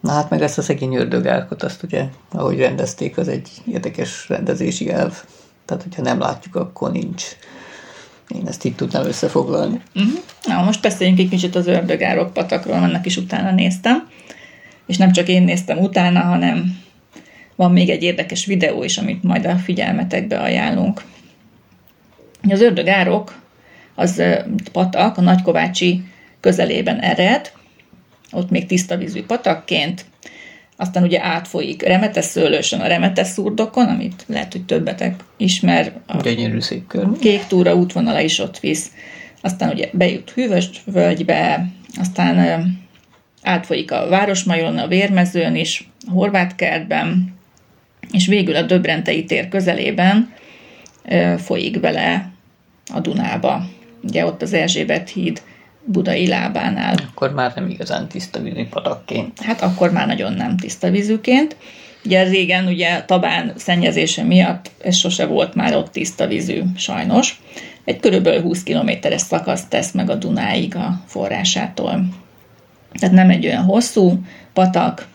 Na 0.03 0.11
hát 0.11 0.29
meg 0.29 0.41
ezt 0.41 0.57
a 0.57 0.61
szegény 0.61 0.95
ördögárkot, 0.95 1.63
azt 1.63 1.83
ugye, 1.83 2.05
ahogy 2.31 2.57
rendezték, 2.57 3.17
az 3.17 3.27
egy 3.27 3.49
érdekes 3.67 4.29
rendezési 4.29 4.91
elv. 4.91 5.13
Tehát, 5.65 5.83
hogyha 5.83 6.01
nem 6.01 6.19
látjuk, 6.19 6.55
akkor 6.55 6.91
nincs 6.91 7.23
én 8.27 8.47
ezt 8.47 8.65
itt 8.65 8.77
tudnám 8.77 9.05
összefoglalni. 9.05 9.81
Uh-huh. 9.95 10.13
Na, 10.45 10.63
most 10.63 10.81
beszéljünk 10.81 11.19
egy 11.19 11.29
kicsit 11.29 11.55
az 11.55 11.67
ördögárok 11.67 12.33
patakról, 12.33 12.75
annak 12.75 13.05
is 13.05 13.17
utána 13.17 13.51
néztem. 13.51 14.09
És 14.87 14.97
nem 14.97 15.11
csak 15.11 15.27
én 15.27 15.43
néztem 15.43 15.77
utána, 15.77 16.19
hanem 16.19 16.81
van 17.55 17.71
még 17.71 17.89
egy 17.89 18.03
érdekes 18.03 18.45
videó 18.45 18.83
is, 18.83 18.97
amit 18.97 19.23
majd 19.23 19.45
a 19.45 19.55
figyelmetekbe 19.55 20.39
ajánlunk. 20.39 21.03
Az 22.49 22.61
ördögárok, 22.61 23.35
az 23.95 24.23
patak 24.71 25.17
a 25.17 25.21
Nagykovácsi 25.21 26.03
közelében 26.39 26.99
ered, 26.99 27.51
ott 28.33 28.49
még 28.49 28.65
tiszta 28.65 28.97
vízű 28.97 29.23
patakként, 29.23 30.05
aztán 30.77 31.03
ugye 31.03 31.23
átfolyik 31.23 31.81
Remeteszőlősön 31.81 32.79
a 32.79 32.87
Remeteszurdokon, 32.87 33.87
amit 33.87 34.23
lehet, 34.27 34.51
hogy 34.51 34.65
többetek 34.65 35.23
ismer. 35.37 35.93
A 36.07 36.21
Gyönyörű 36.21 36.59
szép 36.59 36.87
kör. 36.87 37.07
Kék 37.19 37.45
túra 37.47 37.75
útvonala 37.75 38.19
is 38.19 38.39
ott 38.39 38.59
visz. 38.59 38.91
Aztán 39.41 39.69
ugye 39.69 39.89
bejut 39.93 40.31
Hűvös 40.31 40.69
völgybe, 40.85 41.67
aztán 41.99 42.65
átfolyik 43.41 43.91
a 43.91 44.07
Városmajon, 44.09 44.77
a 44.77 44.87
Vérmezőn 44.87 45.55
is, 45.55 45.89
a 46.07 46.11
Horváth 46.11 46.55
kertben, 46.55 47.35
és 48.11 48.27
végül 48.27 48.55
a 48.55 48.61
Döbrentei 48.61 49.23
tér 49.23 49.47
közelében 49.47 50.33
folyik 51.37 51.79
bele 51.79 52.31
a 52.93 52.99
Dunába. 52.99 53.65
Ugye 54.03 54.25
ott 54.25 54.41
az 54.41 54.53
Erzsébet 54.53 55.09
híd 55.09 55.41
budai 55.85 56.27
lábánál. 56.27 56.95
Akkor 57.11 57.33
már 57.33 57.51
nem 57.55 57.69
igazán 57.69 58.07
tiszta 58.07 58.39
vízű 58.39 58.67
patakként. 58.67 59.41
Hát 59.41 59.61
akkor 59.61 59.91
már 59.91 60.07
nagyon 60.07 60.33
nem 60.33 60.57
tiszta 60.57 60.89
vízűként. 60.89 61.55
Ugye 62.05 62.23
régen 62.23 62.67
ugye 62.67 63.01
Tabán 63.01 63.53
szennyezése 63.55 64.23
miatt 64.23 64.71
ez 64.83 64.95
sose 64.95 65.25
volt 65.25 65.55
már 65.55 65.75
ott 65.75 65.91
tiszta 65.91 66.27
vízű, 66.27 66.61
sajnos. 66.77 67.41
Egy 67.85 67.99
körülbelül 67.99 68.41
20 68.41 68.63
kilométeres 68.63 69.21
szakaszt 69.21 69.69
tesz 69.69 69.91
meg 69.91 70.09
a 70.09 70.15
Dunáig 70.15 70.75
a 70.75 71.01
forrásától. 71.05 72.05
Tehát 72.99 73.15
nem 73.15 73.29
egy 73.29 73.45
olyan 73.45 73.63
hosszú 73.63 74.19
patak, 74.53 75.07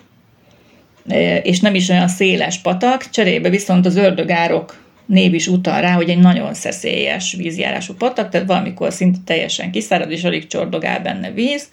és 1.43 1.61
nem 1.61 1.75
is 1.75 1.89
olyan 1.89 2.09
széles 2.09 2.59
patak, 2.59 3.11
cserébe 3.11 3.49
viszont 3.49 3.87
az 3.87 3.97
ördögárok 3.97 4.77
név 5.09 5.35
is 5.35 5.47
utal 5.47 5.81
rá, 5.81 5.93
hogy 5.93 6.09
egy 6.09 6.19
nagyon 6.19 6.55
szeszélyes 6.55 7.35
vízjárású 7.35 7.95
patak, 7.95 8.29
tehát 8.29 8.47
valamikor 8.47 8.93
szinte 8.93 9.19
teljesen 9.25 9.71
kiszárad, 9.71 10.11
és 10.11 10.25
alig 10.25 10.47
csordogál 10.47 11.01
benne 11.01 11.31
víz. 11.31 11.69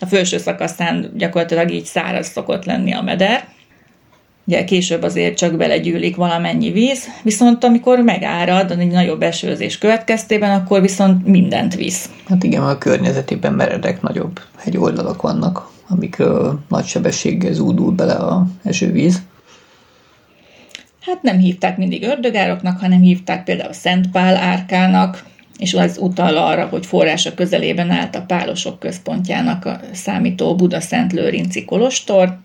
A 0.00 0.06
felső 0.06 0.38
szakaszán 0.38 1.10
gyakorlatilag 1.16 1.70
így 1.70 1.84
száraz 1.84 2.26
szokott 2.26 2.64
lenni 2.64 2.92
a 2.92 3.02
meder, 3.02 3.44
ugye 4.44 4.64
később 4.64 5.02
azért 5.02 5.36
csak 5.36 5.56
belegyűlik 5.56 6.16
valamennyi 6.16 6.70
víz, 6.70 7.04
viszont 7.22 7.64
amikor 7.64 7.98
megárad 7.98 8.70
egy 8.70 8.90
nagyobb 8.90 9.22
esőzés 9.22 9.78
következtében, 9.78 10.50
akkor 10.60 10.80
viszont 10.80 11.26
mindent 11.26 11.74
visz. 11.74 12.10
Hát 12.28 12.42
igen, 12.42 12.62
a 12.62 12.78
környezetében 12.78 13.52
meredek 13.52 14.02
nagyobb 14.02 14.40
hegyoldalak 14.58 15.22
vannak, 15.22 15.70
amik 15.88 16.16
uh, 16.18 16.46
nagy 16.68 16.84
sebességgel 16.84 17.52
zúdul 17.52 17.92
bele 17.92 18.14
a 18.14 18.46
esővíz 18.62 19.22
hát 21.04 21.22
nem 21.22 21.38
hívták 21.38 21.76
mindig 21.76 22.02
ördögároknak, 22.02 22.80
hanem 22.80 23.00
hívták 23.00 23.44
például 23.44 23.72
Szent 23.72 24.10
Pál 24.10 24.36
árkának, 24.36 25.24
és 25.58 25.74
az 25.74 25.98
utal 26.00 26.36
arra, 26.36 26.66
hogy 26.66 26.86
forrása 26.86 27.34
közelében 27.34 27.90
állt 27.90 28.14
a 28.14 28.22
pálosok 28.22 28.78
központjának 28.78 29.64
a 29.64 29.80
számító 29.92 30.56
Buda-Szent 30.56 31.12
Lőrinci 31.12 31.64
Kolostor. 31.64 32.38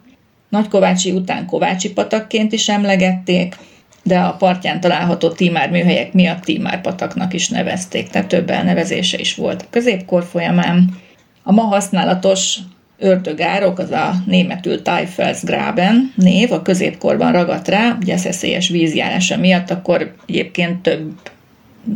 Nagykovácsi 0.49 1.11
után 1.11 1.45
Kovácsi 1.45 1.91
patakként 1.91 2.51
is 2.51 2.69
emlegették, 2.69 3.55
de 4.03 4.19
a 4.19 4.33
partján 4.33 4.79
található 4.79 5.29
Tímár 5.29 5.69
műhelyek 5.69 6.13
miatt 6.13 6.43
Tímár 6.43 6.81
pataknak 6.81 7.33
is 7.33 7.49
nevezték, 7.49 8.09
tehát 8.09 8.27
több 8.27 8.49
elnevezése 8.49 9.19
is 9.19 9.35
volt 9.35 9.61
a 9.61 9.67
középkor 9.69 10.23
folyamán. 10.23 10.97
A 11.43 11.51
ma 11.51 11.61
használatos 11.61 12.57
ördögárok, 12.99 13.79
az 13.79 13.91
a 13.91 14.13
németül 14.25 14.81
Teufelsgraben 14.81 16.13
név, 16.15 16.51
a 16.51 16.61
középkorban 16.61 17.31
ragadt 17.31 17.67
rá, 17.67 17.97
ugye 18.01 18.17
szeszélyes 18.17 18.69
vízjárása 18.69 19.37
miatt, 19.37 19.69
akkor 19.69 20.13
egyébként 20.25 20.81
több 20.81 21.11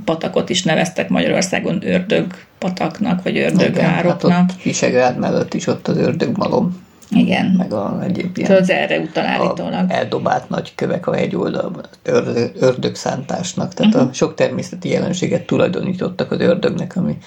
patakot 0.05 0.49
is 0.49 0.63
neveztek 0.63 1.09
Magyarországon 1.09 1.81
ördög 1.85 2.25
pataknak, 2.57 3.23
vagy 3.23 3.37
ördögároknak. 3.37 4.31
Hát 4.31 4.51
ott 4.51 4.61
Visegrád 4.63 5.17
mellett 5.17 5.53
is 5.53 5.67
ott 5.67 5.87
az 5.87 5.97
ördögmalom. 5.97 6.79
Igen. 7.09 7.45
Meg 7.57 7.73
a 7.73 7.99
egyéb 8.03 8.37
ilyen 8.37 8.51
az 8.51 8.69
erre 8.69 8.99
utal 8.99 9.25
állítólag. 9.25 9.85
eldobált 9.87 10.49
nagy 10.49 10.75
kövek 10.75 11.07
a 11.07 11.15
hegyoldalban, 11.15 11.85
ördög, 12.03 12.51
ördögszántásnak. 12.59 13.73
Tehát 13.73 13.93
uh-huh. 13.93 14.09
a 14.09 14.13
sok 14.13 14.35
természeti 14.35 14.89
jelenséget 14.89 15.45
tulajdonítottak 15.45 16.31
az 16.31 16.39
ördögnek, 16.39 16.95
ami 16.95 17.17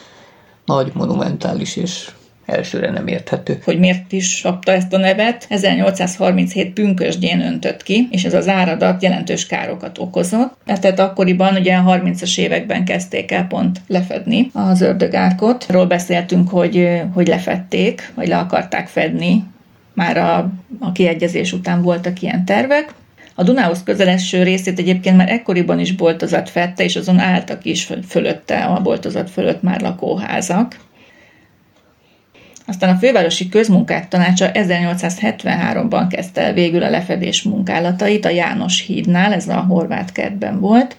nagy, 0.65 0.91
monumentális 0.95 1.77
és 1.77 2.11
elsőre 2.47 2.91
nem 2.91 3.07
érthető. 3.07 3.59
hogy 3.65 3.79
miért 3.79 4.13
is 4.13 4.41
kapta 4.41 4.73
ezt 4.73 4.93
a 4.93 4.99
nevet. 4.99 5.47
1837 5.49 6.73
pünkösdjén 6.73 7.41
öntött 7.41 7.83
ki, 7.83 8.09
és 8.11 8.25
ez 8.25 8.35
az 8.35 8.49
áradat 8.49 9.03
jelentős 9.03 9.47
károkat 9.47 9.99
okozott. 9.99 10.57
Tehát 10.65 11.01
akkoriban, 11.01 11.57
ugye 11.57 11.75
a 11.75 11.99
30-as 11.99 12.39
években 12.39 12.85
kezdték 12.85 13.31
el 13.31 13.47
pont 13.47 13.81
lefedni 13.87 14.51
az 14.53 14.81
ördögárkot. 14.81 15.67
Arról 15.69 15.87
beszéltünk, 15.87 16.49
hogy, 16.49 17.03
hogy 17.13 17.27
lefették, 17.27 18.13
vagy 18.15 18.29
le 18.29 18.39
akarták 18.39 18.89
fedni. 18.89 19.45
Már 19.95 20.17
a, 20.17 20.51
a 20.81 20.93
kiegyezés 20.93 21.53
után 21.53 21.83
voltak 21.83 22.23
ilyen 22.23 22.45
tervek. 22.45 22.95
A 23.35 23.43
Dunához 23.43 23.83
közeleső 23.83 24.43
részét 24.43 24.79
egyébként 24.79 25.17
már 25.17 25.31
ekkoriban 25.31 25.79
is 25.79 25.93
boltozat 25.93 26.51
fette, 26.51 26.85
és 26.85 26.97
azon 26.97 27.19
álltak 27.19 27.65
is 27.65 27.89
fölötte, 28.09 28.65
a 28.65 28.81
boltozat 28.81 29.31
fölött 29.31 29.63
már 29.63 29.81
lakóházak. 29.81 30.77
Aztán 32.67 32.95
a 32.95 32.99
fővárosi 32.99 33.49
közmunkák 33.49 34.09
tanácsa 34.09 34.51
1873-ban 34.53 36.07
kezdte 36.11 36.41
el 36.41 36.53
végül 36.53 36.83
a 36.83 36.91
lefedés 36.91 37.43
munkálatait 37.43 38.25
a 38.25 38.29
János 38.29 38.81
hídnál, 38.81 39.33
ez 39.33 39.49
a 39.49 39.61
horvát 39.61 40.13
kertben 40.13 40.61
volt. 40.61 40.97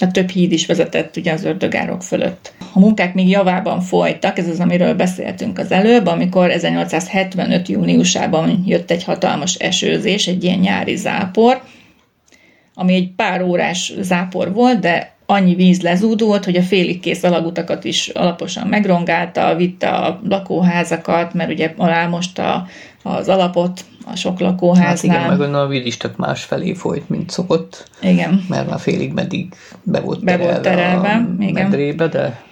A 0.00 0.10
több 0.10 0.28
híd 0.28 0.52
is 0.52 0.66
vezetett 0.66 1.16
ugye 1.16 1.32
az 1.32 1.44
ördögárok 1.44 2.02
fölött. 2.02 2.52
A 2.72 2.78
munkák 2.78 3.14
még 3.14 3.28
javában 3.28 3.80
folytak, 3.80 4.38
ez 4.38 4.48
az, 4.48 4.60
amiről 4.60 4.94
beszéltünk 4.94 5.58
az 5.58 5.72
előbb, 5.72 6.06
amikor 6.06 6.50
1875. 6.50 7.68
júniusában 7.68 8.62
jött 8.66 8.90
egy 8.90 9.04
hatalmas 9.04 9.54
esőzés, 9.54 10.26
egy 10.26 10.44
ilyen 10.44 10.58
nyári 10.58 10.96
zápor, 10.96 11.62
ami 12.74 12.94
egy 12.94 13.10
pár 13.16 13.42
órás 13.42 13.92
zápor 14.00 14.52
volt, 14.52 14.80
de 14.80 15.17
annyi 15.30 15.54
víz 15.54 15.80
lezúdult, 15.80 16.44
hogy 16.44 16.56
a 16.56 16.62
félig 16.62 17.00
kész 17.00 17.22
alagutakat 17.22 17.84
is 17.84 18.08
alaposan 18.08 18.66
megrongálta, 18.66 19.56
vitte 19.56 19.88
a 19.88 20.20
lakóházakat, 20.28 21.34
mert 21.34 21.50
ugye 21.50 21.74
alámosta 21.76 22.66
az 23.02 23.28
alapot 23.28 23.84
a 24.04 24.16
sok 24.16 24.40
Hát 24.40 24.40
lakóháznál. 24.40 25.16
igen, 25.16 25.38
meg 25.38 25.54
a 25.54 25.66
víz 25.66 25.86
is 25.86 25.96
tök 25.96 26.16
más 26.16 26.44
felé 26.44 26.74
folyt, 26.74 27.08
mint 27.08 27.30
szokott, 27.30 27.88
igen. 28.02 28.44
mert 28.48 28.70
már 28.70 28.80
félig 28.80 29.12
meddig 29.12 29.46
be 29.82 30.00
volt 30.00 30.24
Be 30.24 30.36
volt 30.36 30.60
terelve, 30.60 31.12
a 31.38 31.42
igen. 31.42 31.52
medrébe, 31.62 32.06
de 32.06 32.46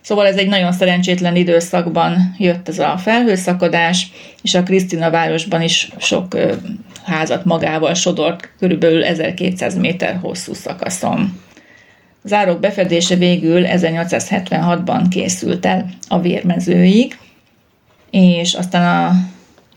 Szóval 0.00 0.26
ez 0.26 0.36
egy 0.36 0.48
nagyon 0.48 0.72
szerencsétlen 0.72 1.36
időszakban 1.36 2.34
jött 2.38 2.68
ez 2.68 2.78
a 2.78 2.96
felhőszakadás, 2.96 4.12
és 4.42 4.54
a 4.54 4.62
Krisztina 4.62 5.10
városban 5.10 5.62
is 5.62 5.88
sok 5.98 6.36
házat 7.04 7.44
magával 7.44 7.94
sodort, 7.94 8.52
körülbelül 8.58 9.04
1200 9.04 9.76
méter 9.76 10.18
hosszú 10.22 10.54
szakaszon. 10.54 11.40
Az 12.24 12.32
árok 12.32 12.60
befedése 12.60 13.14
végül 13.14 13.64
1876-ban 13.66 15.06
készült 15.10 15.66
el 15.66 15.90
a 16.08 16.20
vérmezőig, 16.20 17.18
és 18.10 18.54
aztán 18.54 19.06
a 19.06 19.14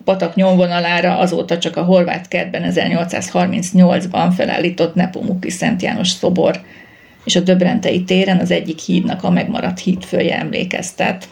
patak 0.03 0.35
nyomvonalára 0.35 1.17
azóta 1.17 1.57
csak 1.57 1.77
a 1.77 1.83
horvát 1.83 2.27
kertben 2.27 2.71
1838-ban 2.75 4.31
felállított 4.35 4.95
Nepomuki 4.95 5.49
Szent 5.49 5.81
János 5.81 6.09
szobor 6.09 6.61
és 7.25 7.35
a 7.35 7.39
Döbrentei 7.39 8.03
téren 8.03 8.39
az 8.39 8.51
egyik 8.51 8.79
hídnak 8.79 9.23
a 9.23 9.29
megmaradt 9.29 9.79
hídfője 9.79 10.39
emlékeztet. 10.39 11.27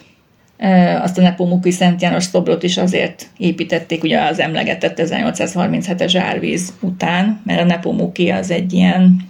Azt 1.02 1.18
a 1.18 1.22
Nepomuki 1.22 1.72
Szent 1.72 2.02
János 2.02 2.24
szobrot 2.24 2.64
is 2.64 2.78
azért 2.78 3.28
építették 3.38 4.04
ugye 4.04 4.22
az 4.22 4.40
emlegetett 4.40 5.02
1837-es 5.02 6.20
árvíz 6.24 6.74
után, 6.80 7.42
mert 7.46 7.62
a 7.62 7.66
Nepomuki 7.66 8.30
az 8.30 8.52
egy 8.52 8.74
ilyen 8.74 9.29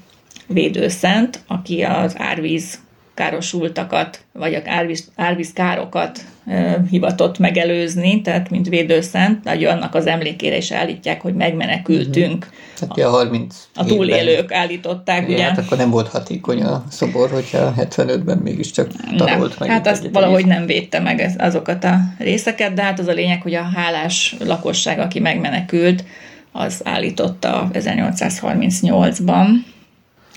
védőszent, 0.54 1.40
aki 1.48 1.82
az 1.82 2.14
árvíz 2.18 2.80
károsultakat, 3.14 4.20
vagy 4.34 4.54
a 4.54 4.60
árvíz, 4.66 5.12
árvíz 5.16 5.54
károkat 5.54 6.20
e, 6.48 6.84
hivatott 6.90 7.38
megelőzni, 7.40 8.22
tehát 8.22 8.50
mint 8.50 8.68
védőszent, 8.70 9.44
nagy 9.44 9.64
annak 9.64 9.96
az 9.96 10.06
emlékére 10.08 10.58
is 10.58 10.72
állítják, 10.72 11.22
hogy 11.22 11.34
megmenekültünk. 11.34 12.50
hát 12.80 12.92
ugye 12.92 13.06
a 13.06 13.10
30 13.10 13.68
A 13.76 13.86
túlélők 13.86 14.52
állították, 14.52 15.28
ugye? 15.28 15.44
hát 15.44 15.58
akkor 15.58 15.78
nem 15.78 15.90
volt 15.90 16.08
hatékony 16.08 16.64
a 16.64 16.84
szobor, 16.90 17.30
hogyha 17.30 17.74
75-ben 17.78 18.38
mégiscsak 18.38 18.90
Nem. 19.06 19.16
tarolt 19.18 19.60
meg. 19.60 19.70
Hát 19.70 19.88
azt 19.88 20.10
valahogy 20.14 20.46
nem 20.46 20.66
védte 20.66 21.00
meg 21.00 21.20
ez- 21.22 21.36
azokat 21.38 21.84
a 21.84 21.98
részeket, 22.18 22.74
de 22.74 22.82
hát 22.82 23.00
az 23.00 23.08
a 23.08 23.14
lényeg, 23.14 23.42
hogy 23.42 23.54
a 23.54 23.70
hálás 23.76 24.36
lakosság, 24.46 25.00
aki 25.00 25.20
megmenekült, 25.20 26.04
az 26.52 26.82
állította 26.84 27.70
1838-ban, 27.74 29.48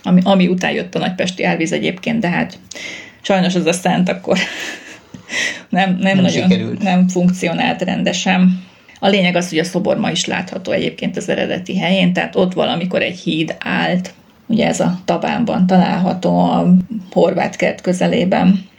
ami, 0.03 0.21
ami 0.25 0.49
után 0.49 0.73
jött 0.73 0.95
a 0.95 0.99
nagypesti 0.99 1.45
árvíz 1.45 1.73
egyébként, 1.73 2.21
de 2.21 2.29
hát 2.29 2.59
sajnos 3.21 3.55
az 3.55 3.67
a 3.67 3.73
szent 3.73 4.09
akkor 4.09 4.39
nem, 5.69 5.91
nem, 5.91 6.15
Nem 6.15 6.25
nagyon 6.25 6.43
sikerült. 6.43 6.83
nem 6.83 7.09
funkcionált 7.09 7.83
rendesen. 7.83 8.65
A 8.99 9.09
lényeg 9.09 9.37
az, 9.37 9.49
hogy 9.49 9.59
a 9.59 9.65
szobor 9.65 9.97
ma 9.97 10.11
is 10.11 10.25
látható 10.25 10.73
egyébként 10.73 11.17
az 11.17 11.29
eredeti 11.29 11.79
helyén, 11.79 12.13
tehát 12.13 12.37
ott 12.37 12.53
valamikor 12.53 13.03
egy 13.03 13.19
híd 13.19 13.57
állt, 13.59 14.15
ugye 14.47 14.67
ez 14.67 14.81
a 14.81 14.99
Tabánban 15.05 15.67
található 15.67 16.39
a 16.39 16.75
horvát 17.11 17.57
kert 17.57 17.81
közelében. 17.81 18.71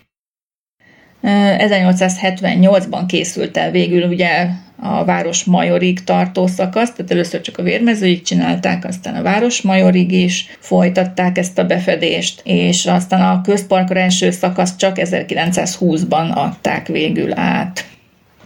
1878-ban 1.23 3.03
készült 3.07 3.57
el 3.57 3.71
végül 3.71 4.07
ugye 4.07 4.47
a 4.83 5.05
város 5.05 5.43
majorig 5.43 6.03
tartó 6.03 6.47
szakasz, 6.47 6.91
tehát 6.91 7.11
először 7.11 7.41
csak 7.41 7.57
a 7.57 7.63
vérmezőig 7.63 8.21
csinálták, 8.21 8.85
aztán 8.85 9.15
a 9.15 9.21
város 9.21 9.61
majorig 9.61 10.11
is 10.11 10.57
folytatták 10.59 11.37
ezt 11.37 11.59
a 11.59 11.65
befedést, 11.65 12.41
és 12.43 12.85
aztán 12.85 13.21
a 13.21 13.41
közparkra 13.41 13.99
első 13.99 14.31
szakasz 14.31 14.75
csak 14.75 14.95
1920-ban 14.99 16.33
adták 16.33 16.87
végül 16.87 17.39
át. 17.39 17.85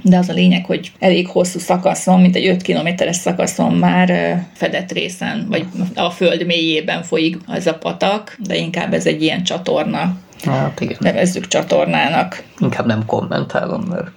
De 0.02 0.18
az 0.18 0.30
a 0.30 0.34
lényeg, 0.34 0.66
hogy 0.66 0.92
elég 1.00 1.28
hosszú 1.28 1.60
szakaszon, 1.60 2.22
mint 2.22 2.36
egy 2.36 2.48
5 2.48 2.62
kilométeres 2.62 3.16
szakaszon 3.16 3.74
már 3.74 4.40
fedett 4.54 4.92
részen, 4.92 5.46
vagy 5.50 5.66
a 5.96 6.10
föld 6.10 6.46
mélyében 6.46 7.04
folyik 7.04 7.38
ez 7.48 7.68
a 7.68 7.74
patak, 7.74 8.38
de 8.44 8.56
inkább 8.56 8.94
ez 8.94 9.06
egy 9.06 9.22
ilyen 9.22 9.44
csatorna, 9.44 10.18
Hát 10.46 10.82
igen, 10.82 10.98
nevezzük 11.00 11.48
csatornának. 11.48 12.44
inkább 12.60 12.86
nem 12.86 13.06
kommentálom, 13.06 13.82
mert 13.82 14.08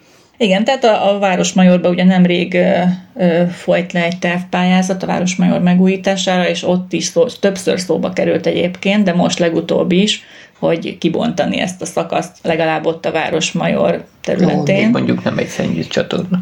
Igen, 0.43 0.65
tehát 0.65 0.85
a, 0.85 1.15
a 1.15 1.19
Városmajorban 1.19 1.91
ugye 1.91 2.05
nemrég 2.05 2.55
ö, 2.55 2.81
ö, 3.17 3.43
folyt 3.51 3.93
le 3.93 4.05
egy 4.05 4.19
tervpályázat 4.19 5.03
a 5.03 5.07
Városmajor 5.07 5.61
megújítására, 5.61 6.49
és 6.49 6.63
ott 6.63 6.93
is 6.93 7.05
szó, 7.05 7.27
többször 7.27 7.81
szóba 7.81 8.11
került 8.11 8.47
egyébként, 8.47 9.05
de 9.05 9.13
most 9.13 9.39
legutóbb 9.39 9.93
is, 9.93 10.23
hogy 10.59 10.99
kibontani 10.99 11.61
ezt 11.61 11.83
a 11.83 11.87
szakaszt 11.87 12.37
legalább 12.43 12.87
ott 12.87 13.07
a 13.07 13.11
Városmajor 13.11 14.05
területén. 14.21 14.83
még 14.83 14.91
mondjuk 14.91 15.25
nem 15.25 15.39
egy 15.39 15.47
szennyvíz 15.47 15.89
csatorna. 15.89 16.41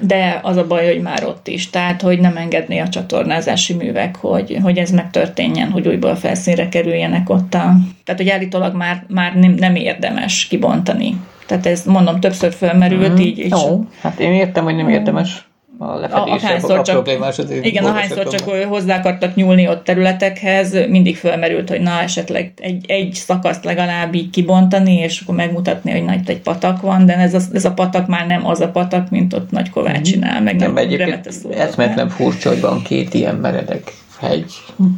De 0.00 0.40
az 0.42 0.56
a 0.56 0.66
baj, 0.66 0.86
hogy 0.86 1.02
már 1.02 1.24
ott 1.24 1.48
is, 1.48 1.70
tehát 1.70 2.02
hogy 2.02 2.20
nem 2.20 2.36
engedné 2.36 2.78
a 2.78 2.88
csatornázási 2.88 3.74
művek, 3.74 4.16
hogy, 4.16 4.58
hogy 4.62 4.78
ez 4.78 4.90
megtörténjen, 4.90 5.70
hogy 5.70 5.88
újból 5.88 6.16
felszínre 6.16 6.68
kerüljenek 6.68 7.30
ott 7.30 7.54
a... 7.54 7.76
Tehát, 8.04 8.20
hogy 8.20 8.28
állítólag 8.28 8.74
már, 8.74 9.04
már 9.08 9.34
nem, 9.34 9.52
nem 9.52 9.74
érdemes 9.74 10.46
kibontani. 10.46 11.16
Tehát 11.50 11.66
ez 11.66 11.84
mondom, 11.84 12.20
többször 12.20 12.52
fölmerült, 12.52 13.20
így, 13.20 13.38
így 13.38 13.50
Jó, 13.50 13.84
hát 14.00 14.20
én 14.20 14.32
értem, 14.32 14.64
hogy 14.64 14.76
nem 14.76 14.88
érdemes 14.88 15.48
a 15.78 16.08
ahányszor 16.10 16.78
a 16.78 16.82
csak, 16.82 16.94
problémás 16.94 17.38
azért 17.38 17.64
igen, 17.64 17.84
ahányszor 17.84 18.28
csak 18.28 18.50
hozzá 18.68 18.98
akartak 18.98 19.34
nyúlni 19.34 19.68
ott 19.68 19.84
területekhez, 19.84 20.86
mindig 20.88 21.16
fölmerült, 21.16 21.68
hogy 21.68 21.80
na 21.80 22.00
esetleg 22.00 22.52
egy, 22.56 22.84
egy 22.88 23.12
szakaszt 23.14 23.64
legalább 23.64 24.14
így 24.14 24.30
kibontani, 24.30 24.94
és 24.94 25.20
akkor 25.20 25.34
megmutatni, 25.34 25.90
hogy 25.90 26.04
nagy 26.04 26.30
egy 26.30 26.40
patak 26.40 26.80
van, 26.80 27.06
de 27.06 27.16
ez 27.16 27.34
a, 27.34 27.40
ez 27.52 27.64
a 27.64 27.72
patak 27.72 28.06
már 28.06 28.26
nem 28.26 28.46
az 28.46 28.60
a 28.60 28.68
patak, 28.68 29.10
mint 29.10 29.34
ott 29.34 29.50
Nagy 29.50 29.70
Kovácsinál, 29.70 30.42
meg 30.42 30.56
Nem, 30.56 30.72
nem 30.72 30.84
egyébként 30.84 31.28
eszmetlen 31.56 32.08
furcsa, 32.08 32.48
hogy 32.48 32.60
van 32.60 32.82
két 32.82 33.14
ilyen 33.14 33.34
meredek 33.34 33.92
hegy, 34.20 34.52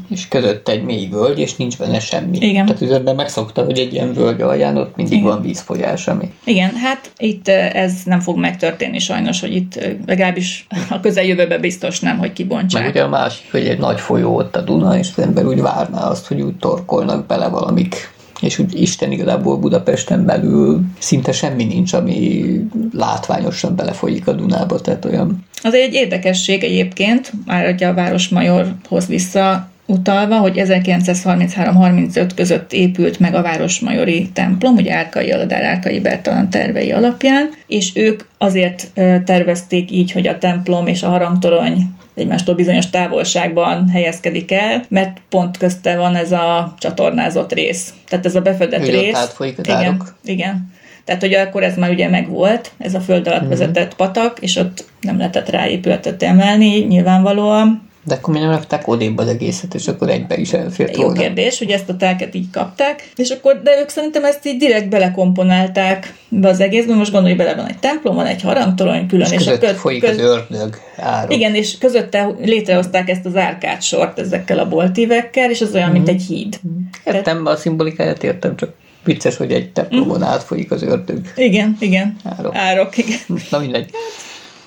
és 0.08 0.28
között 0.28 0.68
egy 0.68 0.82
mély 0.82 1.06
völgy, 1.06 1.38
és 1.38 1.56
nincs 1.56 1.78
benne 1.78 2.00
semmi. 2.00 2.38
Igen. 2.40 2.66
Tehát 2.66 2.82
üzletben 2.82 3.14
megszokta, 3.14 3.64
hogy 3.64 3.78
egy 3.78 3.92
ilyen 3.92 4.12
völgy 4.12 4.40
alján 4.40 4.76
ott 4.76 4.96
mindig 4.96 5.12
Igen. 5.18 5.26
van 5.26 5.42
vízfolyás, 5.42 6.08
ami 6.08 6.32
Igen, 6.44 6.74
hát 6.74 7.10
itt 7.18 7.48
ez 7.48 7.92
nem 8.04 8.20
fog 8.20 8.38
megtörténni 8.38 8.98
sajnos, 8.98 9.40
hogy 9.40 9.54
itt 9.54 9.78
legalábbis 10.06 10.66
a 10.90 11.00
közeljövőben 11.00 11.60
biztos 11.60 12.00
nem, 12.00 12.12
hogy 12.12 12.20
Meg 12.26 12.32
kibontsák. 12.32 12.88
ugye 12.88 13.02
a 13.02 13.08
másik, 13.08 13.50
hogy 13.50 13.66
egy 13.66 13.78
nagy 13.78 14.00
folyó 14.00 14.36
ott 14.36 14.56
a 14.56 14.60
Duna, 14.60 14.98
és 14.98 15.08
az 15.16 15.22
ember 15.22 15.46
úgy 15.46 15.60
várná 15.60 16.00
azt, 16.00 16.26
hogy 16.26 16.40
úgy 16.40 16.56
torkolnak 16.56 17.26
bele 17.26 17.48
valamik 17.48 18.11
És 18.42 18.58
úgy 18.58 18.80
Isten 18.80 19.12
igazából 19.12 19.56
Budapesten 19.56 20.24
belül 20.24 20.80
szinte 20.98 21.32
semmi 21.32 21.64
nincs, 21.64 21.92
ami 21.92 22.54
látványosan 22.92 23.76
belefolyik 23.76 24.26
a 24.28 24.32
Dunába, 24.32 24.80
tehát 24.80 25.04
olyan... 25.04 25.44
Az 25.62 25.74
egy 25.74 25.94
érdekesség 25.94 26.64
egyébként, 26.64 27.32
már 27.46 27.64
hogy 27.64 27.84
a 27.84 27.94
Városmajorhoz 27.94 29.06
vissza 29.06 29.70
utalva, 29.92 30.36
hogy 30.36 30.62
1933-35 30.64 32.30
között 32.34 32.72
épült 32.72 33.20
meg 33.20 33.34
a 33.34 33.42
Városmajori 33.42 34.30
templom, 34.32 34.74
ugye 34.74 34.94
Árkai 34.94 35.30
Aladár 35.30 35.62
Árkai 35.64 36.00
Bertalan 36.00 36.50
tervei 36.50 36.92
alapján, 36.92 37.50
és 37.66 37.90
ők 37.94 38.22
azért 38.38 38.90
tervezték 39.24 39.90
így, 39.90 40.12
hogy 40.12 40.26
a 40.26 40.38
templom 40.38 40.86
és 40.86 41.02
a 41.02 41.08
harangtorony 41.08 41.94
egymástól 42.14 42.54
bizonyos 42.54 42.90
távolságban 42.90 43.88
helyezkedik 43.88 44.52
el, 44.52 44.84
mert 44.88 45.20
pont 45.28 45.56
közte 45.56 45.96
van 45.96 46.16
ez 46.16 46.32
a 46.32 46.74
csatornázott 46.78 47.52
rész. 47.52 47.94
Tehát 48.08 48.26
ez 48.26 48.34
a 48.34 48.40
befedett 48.40 48.80
ott 48.80 48.88
rész. 48.88 49.16
átfolyik 49.16 49.58
az 49.58 49.64
igen, 49.66 49.78
árok. 49.78 50.16
igen. 50.24 50.72
Tehát, 51.04 51.20
hogy 51.20 51.34
akkor 51.34 51.62
ez 51.62 51.76
már 51.76 51.90
ugye 51.90 52.08
megvolt, 52.08 52.72
ez 52.78 52.94
a 52.94 53.00
föld 53.00 53.26
alatt 53.26 53.48
vezetett 53.48 53.94
patak, 53.94 54.38
és 54.40 54.56
ott 54.56 54.84
nem 55.00 55.18
lehetett 55.18 55.48
rá 55.50 55.68
épületet 55.68 56.22
emelni, 56.22 56.78
nyilvánvalóan. 56.78 57.90
De 58.04 58.14
akkor 58.14 58.34
mi 58.34 58.40
nem 58.40 58.50
rakták 58.50 58.88
odébb 58.88 59.18
az 59.18 59.28
egészet, 59.28 59.74
és 59.74 59.88
akkor 59.88 60.08
egybe 60.10 60.36
is 60.36 60.52
elfért 60.52 60.96
Jó 60.96 61.02
volna. 61.02 61.20
kérdés, 61.20 61.58
hogy 61.58 61.70
ezt 61.70 61.88
a 61.88 61.96
telket 61.96 62.34
így 62.34 62.50
kapták, 62.52 63.10
és 63.16 63.30
akkor, 63.30 63.60
de 63.62 63.78
ők 63.80 63.88
szerintem 63.88 64.24
ezt 64.24 64.46
így 64.46 64.56
direkt 64.56 64.88
belekomponálták 64.88 66.14
be 66.28 66.48
az 66.48 66.60
egészbe, 66.60 66.94
most 66.94 67.12
gondolj 67.12 67.34
bele, 67.34 67.54
van 67.54 67.66
egy 67.68 67.78
templom, 67.78 68.14
van 68.14 68.26
egy 68.26 68.42
harangtorony 68.42 69.06
külön, 69.06 69.26
És 69.26 69.32
és, 69.32 69.38
között 69.38 69.60
köz- 69.60 69.76
folyik 69.78 70.00
köz- 70.00 70.18
az 70.18 70.24
ördög 70.24 70.76
árok. 70.96 71.34
Igen, 71.34 71.54
és 71.54 71.78
közötte 71.78 72.34
létrehozták 72.40 73.08
ezt 73.08 73.26
az 73.26 73.36
árkádsort 73.36 74.18
ezekkel 74.18 74.58
a 74.58 74.68
boltívekkel, 74.68 75.50
és 75.50 75.60
az 75.60 75.74
olyan, 75.74 75.90
mint 75.90 76.08
egy 76.08 76.22
híd. 76.28 76.60
Értem, 77.04 77.46
a 77.46 77.56
szimbolikáját 77.56 78.22
értem, 78.24 78.56
csak 78.56 78.70
vicces, 79.04 79.36
hogy 79.36 79.52
egy 79.52 79.72
templomon 79.72 80.22
átfolyik 80.22 80.70
az 80.70 80.82
ördög. 80.82 81.20
Igen, 81.36 81.76
igen. 81.80 82.16
Árok. 82.38 82.54
Árok, 82.56 82.98
igen. 82.98 83.18
Na 83.50 83.58
mindegy. 83.58 83.90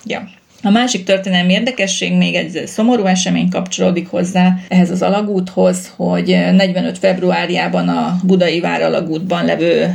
Ja. 0.05 0.23
A 0.65 0.69
másik 0.69 1.03
történelmi 1.03 1.53
érdekesség, 1.53 2.13
még 2.13 2.35
egy 2.35 2.63
szomorú 2.65 3.05
esemény 3.05 3.49
kapcsolódik 3.49 4.07
hozzá 4.07 4.55
ehhez 4.67 4.91
az 4.91 5.01
alagúthoz, 5.01 5.93
hogy 5.95 6.27
45. 6.27 6.97
februárjában 6.97 7.87
a 7.87 8.19
budai 8.23 8.59
váralagútban 8.59 9.45
levő 9.45 9.81
ö, 9.81 9.85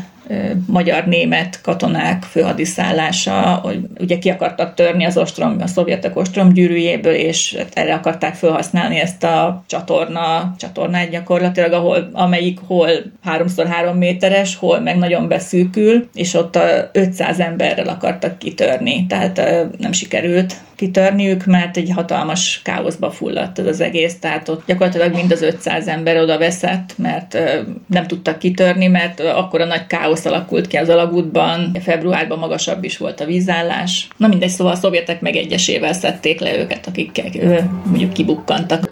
magyar-német 0.66 1.60
katonák 1.60 2.22
főhadiszállása, 2.22 3.60
hogy 3.62 3.78
ugye 3.98 4.18
ki 4.18 4.30
akartak 4.30 4.74
törni 4.74 5.04
az 5.04 5.16
ostrom, 5.16 5.56
a 5.60 5.66
szovjetek 5.66 6.16
ostromgyűrűjéből, 6.16 7.14
és 7.14 7.58
erre 7.72 7.94
akarták 7.94 8.34
felhasználni 8.34 8.98
ezt 9.00 9.24
a 9.24 9.64
csatorna, 9.66 10.54
csatornát 10.58 11.10
gyakorlatilag, 11.10 11.72
ahol, 11.72 12.10
amelyik 12.12 12.58
hol 12.66 12.90
3x3 13.26 13.98
méteres, 13.98 14.56
hol 14.56 14.80
meg 14.80 14.96
nagyon 14.96 15.28
beszűkül, 15.28 16.08
és 16.14 16.34
ott 16.34 16.56
a 16.56 16.90
500 16.92 17.40
emberrel 17.40 17.88
akartak 17.88 18.38
kitörni, 18.38 19.06
tehát 19.06 19.40
nem 19.78 19.92
sikerült 19.92 20.54
kitörniük, 20.76 21.44
mert 21.44 21.76
egy 21.76 21.90
hatalmas 21.94 22.60
káoszba 22.64 23.10
fulladt 23.10 23.58
ez 23.58 23.66
az 23.66 23.80
egész, 23.80 24.18
tehát 24.18 24.48
ott 24.48 24.62
gyakorlatilag 24.66 25.14
mind 25.14 25.32
az 25.32 25.42
500 25.42 25.88
ember 25.88 26.16
oda 26.16 26.38
veszett, 26.38 26.94
mert 26.96 27.38
nem 27.86 28.06
tudtak 28.06 28.38
kitörni, 28.38 28.86
mert 28.86 29.20
akkor 29.20 29.60
a 29.60 29.64
nagy 29.64 29.86
káosz 29.86 30.19
alakult 30.26 30.66
ki 30.66 30.76
az 30.76 30.88
alagútban, 30.88 31.76
februárban 31.80 32.38
magasabb 32.38 32.84
is 32.84 32.96
volt 32.96 33.20
a 33.20 33.24
vízállás. 33.24 34.08
Na 34.16 34.28
mindegy, 34.28 34.48
szóval 34.48 34.72
a 34.72 34.76
szovjetek 34.76 35.20
meg 35.20 35.36
egyesével 35.36 35.92
szedték 35.92 36.40
le 36.40 36.58
őket, 36.58 36.86
akik 36.86 37.22
mondjuk 37.84 38.12
kibukkantak. 38.12 38.88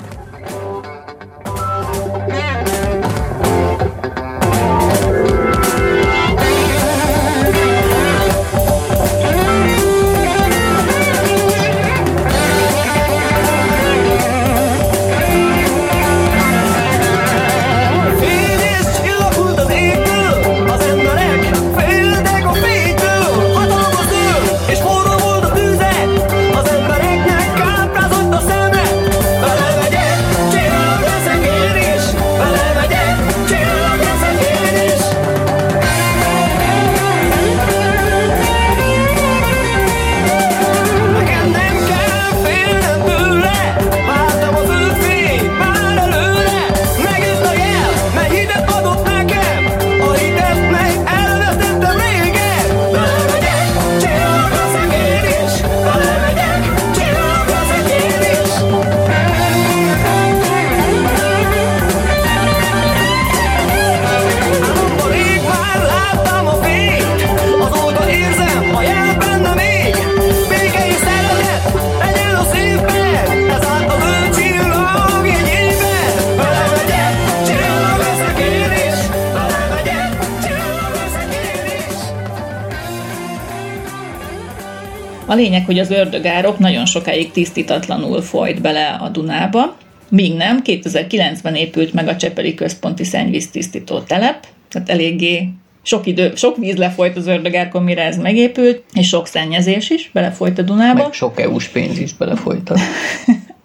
Lényeg, 85.39 85.65
hogy 85.65 85.79
az 85.79 85.91
ördögárok 85.91 86.59
nagyon 86.59 86.87
sokáig 86.87 87.31
tisztítatlanul 87.31 88.23
folyt 88.23 88.61
bele 88.61 88.99
a 89.01 89.09
Dunába, 89.09 89.77
míg 90.09 90.37
nem, 90.37 90.63
2009-ben 90.65 91.55
épült 91.55 91.93
meg 91.93 92.09
a 92.09 92.17
Csepeli 92.17 92.55
Központi 92.55 93.05
Szennyvíztisztító 93.05 94.01
telep, 94.01 94.47
tehát 94.69 94.89
eléggé 94.89 95.49
sok 95.83 96.07
idő, 96.07 96.33
sok 96.35 96.57
víz 96.57 96.77
lefolyt 96.77 97.17
az 97.17 97.27
ördögárkon, 97.27 97.83
mire 97.83 98.03
ez 98.03 98.17
megépült, 98.17 98.83
és 98.93 99.09
sok 99.09 99.27
szennyezés 99.27 99.91
is 99.91 100.11
belefolyt 100.13 100.59
a 100.59 100.63
Dunába. 100.63 101.03
Meg 101.03 101.13
sok 101.13 101.41
EU-s 101.41 101.69
pénz 101.69 101.99
is 101.99 102.15
belefolyt 102.15 102.73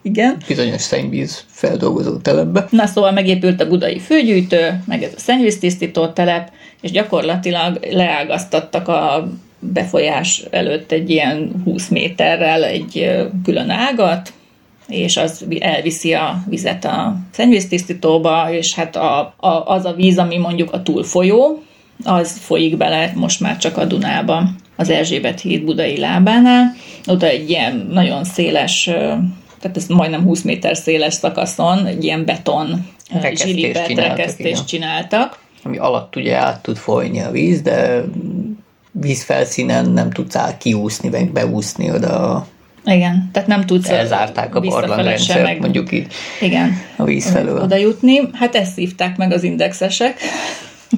Igen. 0.01 0.37
bizonyos 0.47 0.81
szennyvíz 0.81 1.45
feldolgozó 1.47 2.17
telepbe. 2.17 2.67
Na 2.69 2.85
szóval 2.85 3.11
megépült 3.11 3.61
a 3.61 3.67
budai 3.67 3.99
főgyűjtő, 3.99 4.83
meg 4.85 5.03
ez 5.03 5.11
a 5.15 5.19
szennyvíztisztító 5.19 6.07
telep, 6.07 6.51
és 6.81 6.91
gyakorlatilag 6.91 7.87
leágaztattak 7.91 8.87
a 8.87 9.31
befolyás 9.71 10.43
előtt 10.49 10.91
egy 10.91 11.09
ilyen 11.09 11.61
20 11.63 11.87
méterrel 11.87 12.63
egy 12.63 13.11
külön 13.43 13.69
ágat, 13.69 14.33
és 14.87 15.17
az 15.17 15.45
vi- 15.47 15.63
elviszi 15.63 16.13
a 16.13 16.43
vizet 16.49 16.85
a 16.85 17.15
szennyvíztisztítóba, 17.31 18.47
és 18.51 18.75
hát 18.75 18.95
a, 18.95 19.33
a, 19.37 19.63
az 19.65 19.85
a 19.85 19.93
víz, 19.93 20.17
ami 20.17 20.37
mondjuk 20.37 20.73
a 20.73 20.83
túlfolyó, 20.83 21.63
az 22.03 22.37
folyik 22.37 22.77
bele 22.77 23.11
most 23.15 23.39
már 23.39 23.57
csak 23.57 23.77
a 23.77 23.85
Dunába, 23.85 24.43
az 24.75 24.89
Erzsébet 24.89 25.41
híd 25.41 25.63
budai 25.63 25.99
lábánál. 25.99 26.75
Oda 27.07 27.27
egy 27.27 27.49
ilyen 27.49 27.87
nagyon 27.91 28.23
széles, 28.23 28.83
tehát 29.59 29.77
ez 29.77 29.87
majdnem 29.87 30.23
20 30.23 30.41
méter 30.41 30.77
széles 30.77 31.13
szakaszon, 31.13 31.85
egy 31.85 32.03
ilyen 32.03 32.25
beton 32.25 32.87
Rekesztést 33.21 33.55
zsilibet 33.55 33.87
csináltak, 33.87 34.39
igen. 34.39 34.65
csináltak. 34.65 35.39
Ami 35.63 35.77
alatt 35.77 36.15
ugye 36.15 36.35
át 36.35 36.61
tud 36.61 36.77
folyni 36.77 37.19
a 37.19 37.31
víz, 37.31 37.61
de 37.61 38.03
vízfelszínen 39.01 39.89
nem 39.89 40.11
tudsz 40.11 40.35
át 40.35 40.57
kiúszni, 40.57 41.09
meg 41.09 41.31
beúszni 41.31 41.91
oda. 41.91 42.45
Igen, 42.85 43.29
tehát 43.31 43.47
nem 43.47 43.65
tudsz 43.65 43.89
Elzárták 43.89 44.55
a 44.55 44.59
barlangrendszert, 44.59 45.43
meg- 45.43 45.59
mondjuk 45.59 45.91
így 45.91 46.07
Igen. 46.41 46.71
a 46.95 47.03
víz 47.03 47.29
felől 47.31 47.61
Oda 47.61 47.75
jutni. 47.75 48.19
Hát 48.33 48.55
ezt 48.55 48.73
szívták 48.73 49.17
meg 49.17 49.31
az 49.31 49.43
indexesek, 49.43 50.17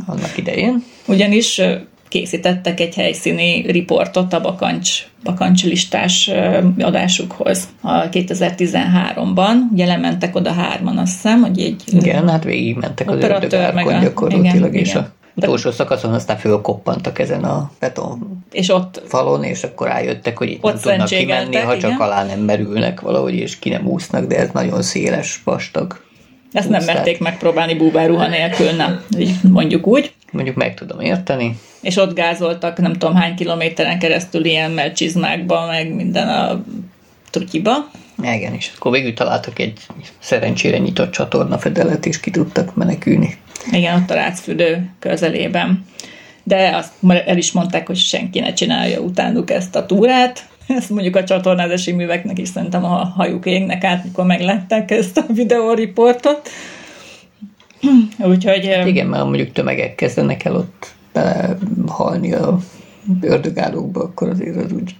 annak 0.05 0.37
idején. 0.37 0.83
ugyanis 1.07 1.61
készítettek 2.07 2.79
egy 2.79 2.95
helyszíni 2.95 3.71
riportot 3.71 4.33
a 4.33 4.41
bakancs, 4.41 5.03
bakancs 5.23 5.63
listás 5.63 6.27
ö, 6.27 6.59
adásukhoz 6.79 7.67
a 7.81 8.09
2013-ban. 8.09 9.53
Ugye 9.71 9.85
lementek 9.85 10.35
oda 10.35 10.51
hárman, 10.51 10.97
azt 10.97 11.13
hiszem, 11.13 11.41
hogy 11.41 11.59
egy 11.59 11.83
Igen, 11.87 12.29
hát 12.29 12.43
végigmentek 12.43 13.09
az 13.09 13.15
Operatőr, 13.15 13.73
meg 13.73 13.87
a- 13.87 13.99
gyakorlatilag, 13.99 14.55
igen, 14.55 14.73
és 14.73 14.89
igen. 14.89 15.01
a 15.03 15.07
utolsó 15.35 15.71
szakaszon 15.71 16.13
aztán 16.13 16.37
fölkoppantak 16.37 17.19
ezen 17.19 17.43
a 17.43 17.71
beton 17.79 18.43
és 18.55 18.69
ott 18.69 19.01
falon, 19.07 19.43
és 19.43 19.63
akkor 19.63 19.87
rájöttek, 19.87 20.37
hogy 20.37 20.49
itt 20.49 20.63
Ott 20.63 20.73
nem 20.73 20.81
tudnak 20.81 21.07
kimenni, 21.07 21.55
ha 21.55 21.77
csak 21.77 21.89
igen. 21.89 22.01
alá 22.01 22.23
nem 22.23 22.39
merülnek 22.39 23.01
valahogy, 23.01 23.33
és 23.33 23.59
ki 23.59 23.69
nem 23.69 23.87
úsznak, 23.87 24.25
de 24.25 24.37
ez 24.37 24.49
nagyon 24.53 24.81
széles, 24.81 25.41
vastag. 25.43 26.03
Ezt 26.51 26.69
nem 26.69 26.77
pusztát. 26.77 26.95
merték 26.95 27.19
megpróbálni 27.19 27.75
búváruha 27.75 28.27
nélkül, 28.27 28.71
nem, 28.71 29.03
mondjuk 29.41 29.87
úgy. 29.87 30.13
Mondjuk 30.31 30.55
meg 30.55 30.73
tudom 30.73 30.99
érteni. 30.99 31.59
És 31.81 31.97
ott 31.97 32.15
gázoltak 32.15 32.77
nem 32.77 32.93
tudom 32.93 33.15
hány 33.15 33.35
kilométeren 33.35 33.99
keresztül 33.99 34.45
ilyen 34.45 34.71
melcsizmákba, 34.71 35.65
meg 35.65 35.93
minden 35.93 36.29
a 36.29 36.63
trutyiba. 37.29 37.71
Igen, 38.21 38.53
és 38.53 38.71
akkor 38.75 38.91
végül 38.91 39.13
találtak 39.13 39.59
egy 39.59 39.79
szerencsére 40.19 40.77
nyitott 40.77 41.11
csatornafedelet, 41.11 42.05
és 42.05 42.19
ki 42.19 42.31
tudtak 42.31 42.75
menekülni. 42.75 43.37
Igen, 43.71 44.01
ott 44.01 44.09
a 44.09 44.13
rácfürdő 44.13 44.89
közelében. 44.99 45.85
De 46.43 46.75
azt 46.75 46.91
el 47.25 47.37
is 47.37 47.51
mondták, 47.51 47.87
hogy 47.87 47.97
senki 47.97 48.39
ne 48.39 48.53
csinálja 48.53 48.99
utánuk 48.99 49.51
ezt 49.51 49.75
a 49.75 49.85
túrát. 49.85 50.47
Ezt 50.67 50.89
mondjuk 50.89 51.15
a 51.15 51.23
csatornázási 51.23 51.91
műveknek 51.91 52.39
is 52.39 52.47
szerintem 52.47 52.83
a 52.83 53.13
hajuk 53.15 53.45
égnek 53.45 53.83
át, 53.83 54.03
mikor 54.03 54.25
meglátták 54.25 54.91
ezt 54.91 55.17
a 55.17 55.25
videóriportot. 55.33 56.49
Úgyhogy 58.19 58.65
eh, 58.65 58.87
Igen, 58.87 59.07
mert 59.07 59.23
mondjuk 59.23 59.51
tömegek 59.51 59.95
kezdenek 59.95 60.43
el 60.43 60.55
ott 60.55 60.93
belehalni 61.13 62.33
a 62.33 62.59
ördögálókba, 63.21 64.01
akkor 64.01 64.29
azért 64.29 64.55
az 64.55 64.71
úgy 64.71 64.95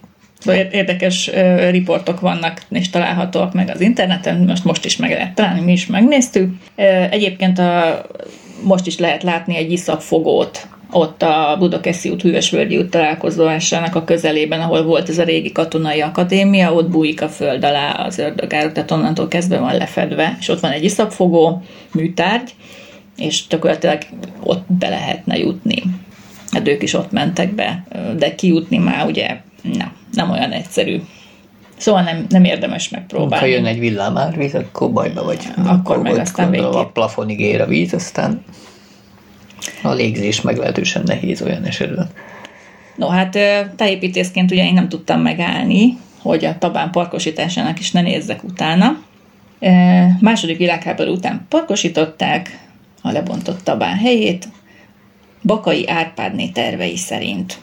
érdekes 0.54 1.30
ö, 1.34 1.70
riportok 1.70 2.20
vannak 2.20 2.62
és 2.70 2.90
találhatóak 2.90 3.54
meg 3.54 3.70
az 3.70 3.82
interneten, 3.82 4.38
most 4.38 4.64
most 4.64 4.86
is 4.86 4.98
meg 4.98 5.12
lehet 5.12 5.36
találni, 5.36 5.62
mi 5.62 5.72
is 5.72 5.86
megnéztük. 5.86 6.54
Egyébként 7.10 7.60
a, 7.60 8.02
most 8.64 8.88
is 8.88 8.98
lehet 8.98 9.24
látni 9.24 9.56
egy 9.56 9.72
iszapfogót 9.72 10.68
ott 10.92 11.22
a 11.22 11.56
Budakeszi 11.60 12.10
út, 12.10 12.22
Hűvösvölgyi 12.22 12.78
út 12.78 12.90
találkozóásának 12.90 13.96
a 13.96 14.04
közelében, 14.04 14.62
ahol 14.62 14.84
volt 14.84 15.10
ez 15.10 15.18
a 15.18 15.24
régi 15.24 15.52
katonai 15.52 16.02
akadémia, 16.02 16.74
ott 16.74 16.90
bújik 16.90 17.22
a 17.22 17.30
föld 17.30 17.64
alá 17.64 17.92
az 17.92 18.18
ördögárok, 18.18 18.72
tehát 18.72 18.92
onnantól 18.92 19.28
kezdve 19.28 19.60
van 19.60 19.78
lefedve, 19.78 20.38
és 20.40 20.48
ott 20.48 20.60
van 20.60 20.72
egy 20.72 20.84
iszapfogó 20.84 21.64
műtárgy, 21.94 22.56
és 23.18 23.48
gyakorlatilag 23.48 23.98
ott 24.44 24.64
be 24.68 24.90
lehetne 24.90 25.38
jutni. 25.38 25.84
Hát 26.52 26.68
ők 26.68 26.84
is 26.84 26.94
ott 26.94 27.12
mentek 27.12 27.54
be, 27.54 27.84
de 28.18 28.36
kijutni 28.36 28.78
már 28.78 29.06
ugye 29.06 29.38
nem, 29.62 29.92
nem 30.16 30.30
olyan 30.32 30.52
egyszerű. 30.52 31.02
Szóval 31.78 32.02
nem, 32.02 32.26
nem 32.30 32.44
érdemes 32.44 32.90
Ha 32.90 32.96
megpróbálni. 32.98 33.50
jön 33.50 33.66
egy 33.66 33.80
villámárvíz, 33.80 34.56
akkor 34.56 34.92
bajba 34.92 35.24
vagy. 35.24 35.40
Akkor 35.66 36.02
meg 36.02 36.12
vagy 36.12 36.22
aztán 36.22 36.46
gondolom 36.46 36.72
a 36.72 36.76
végképp. 36.76 36.94
plafonig 36.94 37.40
ér 37.40 37.62
a 37.62 37.66
víz, 37.66 37.94
aztán 37.94 38.44
a 39.84 39.92
légzés 39.94 40.42
meglehetősen 40.42 41.04
nehéz 41.06 41.42
olyan 41.42 41.64
esetben. 41.64 42.10
No 42.96 43.08
hát 43.08 43.38
tájépítészként 43.76 44.52
ugye 44.52 44.66
én 44.66 44.74
nem 44.74 44.90
tudtam 44.90 45.22
megállni, 45.22 45.98
hogy 46.22 46.46
a 46.46 46.58
Tabán 46.58 46.92
parkosításának 46.92 47.80
is 47.80 47.92
ne 47.92 48.02
nézzek 48.02 48.44
utána. 48.44 48.98
Ö, 49.60 49.70
Második 50.20 50.58
világháború 50.58 51.12
után 51.12 51.46
parkosították 51.50 52.60
a 53.02 53.12
lebontott 53.12 53.64
Tabán 53.64 53.98
helyét, 53.98 54.48
Bakai 55.44 55.88
Árpádné 55.88 56.48
tervei 56.48 56.98
szerint. 56.98 57.58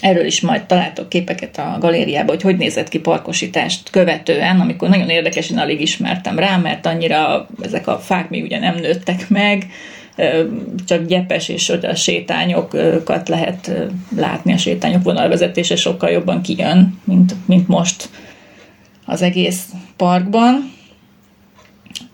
Erről 0.00 0.26
is 0.26 0.40
majd 0.40 0.62
találtok 0.62 1.08
képeket 1.08 1.58
a 1.58 1.76
galériában, 1.80 2.28
hogy 2.28 2.42
hogy 2.42 2.56
nézett 2.56 2.88
ki 2.88 2.98
parkosítást 2.98 3.90
követően, 3.90 4.60
amikor 4.60 4.88
nagyon 4.88 5.08
érdekes, 5.08 5.50
én 5.50 5.58
alig 5.58 5.80
ismertem 5.80 6.38
rá, 6.38 6.56
mert 6.56 6.86
annyira 6.86 7.48
ezek 7.62 7.86
a 7.86 7.98
fák 7.98 8.28
még 8.28 8.42
ugye 8.42 8.58
nem 8.58 8.74
nőttek 8.74 9.28
meg, 9.28 9.66
csak 10.86 11.06
gyepes 11.06 11.48
és 11.48 11.68
ott 11.68 11.84
a 11.84 11.94
sétányokat 11.94 13.28
lehet 13.28 13.70
látni, 14.16 14.52
a 14.52 14.56
sétányok 14.56 15.02
vonalvezetése 15.02 15.76
sokkal 15.76 16.10
jobban 16.10 16.42
kijön, 16.42 17.00
mint, 17.04 17.34
mint 17.46 17.68
most 17.68 18.08
az 19.04 19.22
egész 19.22 19.64
parkban. 19.96 20.72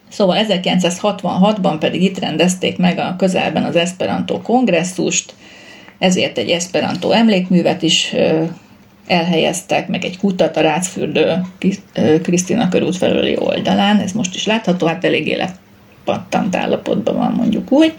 Szóval 0.09 0.47
1966-ban 0.49 1.77
pedig 1.79 2.03
itt 2.03 2.19
rendezték 2.19 2.79
meg 2.79 2.99
a 2.99 3.15
közelben 3.19 3.65
az 3.65 3.77
Esperanto 3.77 4.41
kongresszust, 4.41 5.35
ezért 6.05 6.39
egy 6.39 6.51
Esperanto 6.51 7.11
emlékművet 7.11 7.83
is 7.83 8.15
elhelyeztek, 9.07 9.89
meg 9.89 10.05
egy 10.05 10.19
kutat 10.19 10.57
a 10.57 10.61
Rácfürdő 10.61 11.41
Krisztina 12.23 12.69
körút 12.69 12.97
felüli 12.97 13.37
oldalán, 13.39 14.01
ez 14.01 14.13
most 14.13 14.35
is 14.35 14.47
látható, 14.47 14.87
hát 14.87 15.05
elég 15.05 15.27
életpattant 15.27 16.57
állapotban 16.57 17.17
van 17.17 17.33
mondjuk 17.33 17.73
úgy. 17.73 17.93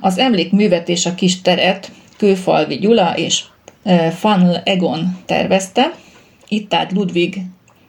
Az 0.00 0.18
emlékművet 0.18 0.88
és 0.88 1.06
a 1.06 1.14
kis 1.14 1.40
teret 1.40 1.90
Kőfalvi 2.16 2.76
Gyula 2.76 3.16
és 3.16 3.42
Van 4.20 4.56
Egon 4.64 5.18
tervezte, 5.26 5.92
itt 6.48 6.74
állt 6.74 6.92
Ludwig 6.92 7.40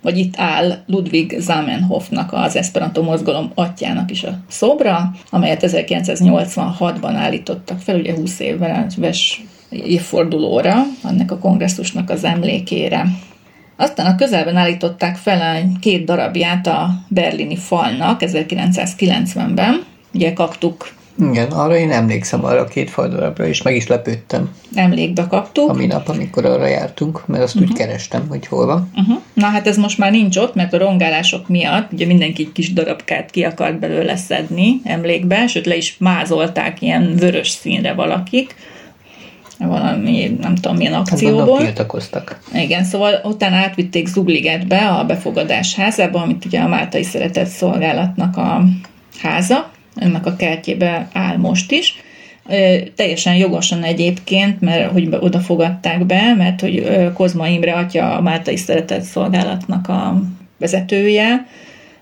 vagy 0.05 0.17
itt 0.17 0.33
áll 0.37 0.83
Ludwig 0.85 1.35
Zamenhofnak, 1.39 2.33
az 2.33 2.55
Esperanto 2.55 3.03
mozgalom 3.03 3.51
atyának 3.55 4.11
is 4.11 4.23
a 4.23 4.37
szobra, 4.49 5.11
amelyet 5.29 5.63
1986-ban 5.65 7.13
állítottak 7.15 7.79
fel, 7.79 7.99
ugye 7.99 8.15
20 8.15 8.39
éves 8.39 9.43
évfordulóra, 9.69 10.83
annak 11.03 11.31
a 11.31 11.37
kongresszusnak 11.37 12.09
az 12.09 12.23
emlékére. 12.23 13.05
Aztán 13.77 14.05
a 14.05 14.15
közelben 14.15 14.55
állították 14.55 15.15
fel 15.15 15.71
két 15.79 16.05
darabját 16.05 16.67
a 16.67 16.89
berlini 17.07 17.55
falnak 17.55 18.21
1990-ben, 18.23 19.83
ugye 20.13 20.33
kaptuk, 20.33 20.93
Igen, 21.19 21.51
arra 21.51 21.77
én 21.77 21.91
emlékszem 21.91 22.45
arra 22.45 22.59
a 22.59 22.65
két 22.65 22.89
fajdarabra, 22.89 23.47
és 23.47 23.61
meg 23.61 23.75
is 23.75 23.87
lepődtem 23.87 24.49
emlékbe 24.73 25.27
kaptuk. 25.27 25.69
a 25.69 25.73
minap, 25.73 26.09
amikor 26.09 26.45
arra 26.45 26.65
jártunk, 26.67 27.27
mert 27.27 27.43
azt 27.43 27.59
úgy 27.59 27.73
kerestem, 27.73 28.25
hogy 28.29 28.47
hol 28.47 28.65
van. 28.65 28.91
Uh-huh. 28.95 29.21
Na 29.33 29.45
hát 29.45 29.67
ez 29.67 29.77
most 29.77 29.97
már 29.97 30.11
nincs 30.11 30.37
ott, 30.37 30.55
mert 30.55 30.73
a 30.73 30.77
rongálások 30.77 31.47
miatt 31.47 31.91
ugye 31.91 32.05
mindenki 32.05 32.43
egy 32.43 32.51
kis 32.51 32.73
darabkát 32.73 33.31
ki 33.31 33.43
akart 33.43 33.79
belőle 33.79 34.15
szedni 34.15 34.81
emlékbe, 34.83 35.47
sőt 35.47 35.65
le 35.65 35.75
is 35.75 35.95
mázolták 35.99 36.81
ilyen 36.81 37.15
vörös 37.15 37.49
színre 37.49 37.93
valakik, 37.93 38.55
valami, 39.59 40.37
nem 40.41 40.55
tudom 40.55 40.77
milyen 40.77 40.93
Hát 40.93 41.11
akcióból. 41.11 41.57
tiltakoztak. 41.57 42.39
Igen, 42.53 42.83
szóval 42.83 43.19
utána 43.23 43.55
átvitték 43.55 44.07
Zugligetbe, 44.07 44.89
a 44.89 45.05
befogadás 45.05 45.75
házába, 45.75 46.21
amit 46.21 46.45
ugye 46.45 46.59
a 46.59 46.67
Máltai 46.67 47.03
Szeretett 47.03 47.47
Szolgálatnak 47.47 48.37
a 48.37 48.63
háza, 49.21 49.73
ennek 49.95 50.25
a 50.25 50.35
kertjébe 50.35 51.07
áll 51.13 51.37
most 51.37 51.71
is. 51.71 51.95
Teljesen 52.95 53.35
jogosan 53.35 53.83
egyébként, 53.83 54.61
mert 54.61 54.91
hogy 54.91 55.07
oda 55.19 55.39
fogadták 55.39 56.05
be, 56.05 56.33
mert 56.37 56.61
hogy 56.61 57.09
Kozma 57.13 57.47
Imre 57.47 57.73
atya 57.73 58.15
a 58.15 58.21
Máltai 58.21 58.57
Szeretett 58.57 59.01
Szolgálatnak 59.01 59.87
a 59.87 60.21
vezetője, 60.57 61.45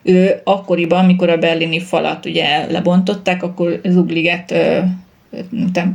ő 0.03 0.41
akkoriban, 0.43 1.03
amikor 1.03 1.29
a 1.29 1.37
berlini 1.37 1.79
falat 1.79 2.25
ugye 2.25 2.71
lebontották, 2.71 3.43
akkor 3.43 3.81
Zugliget 3.83 4.53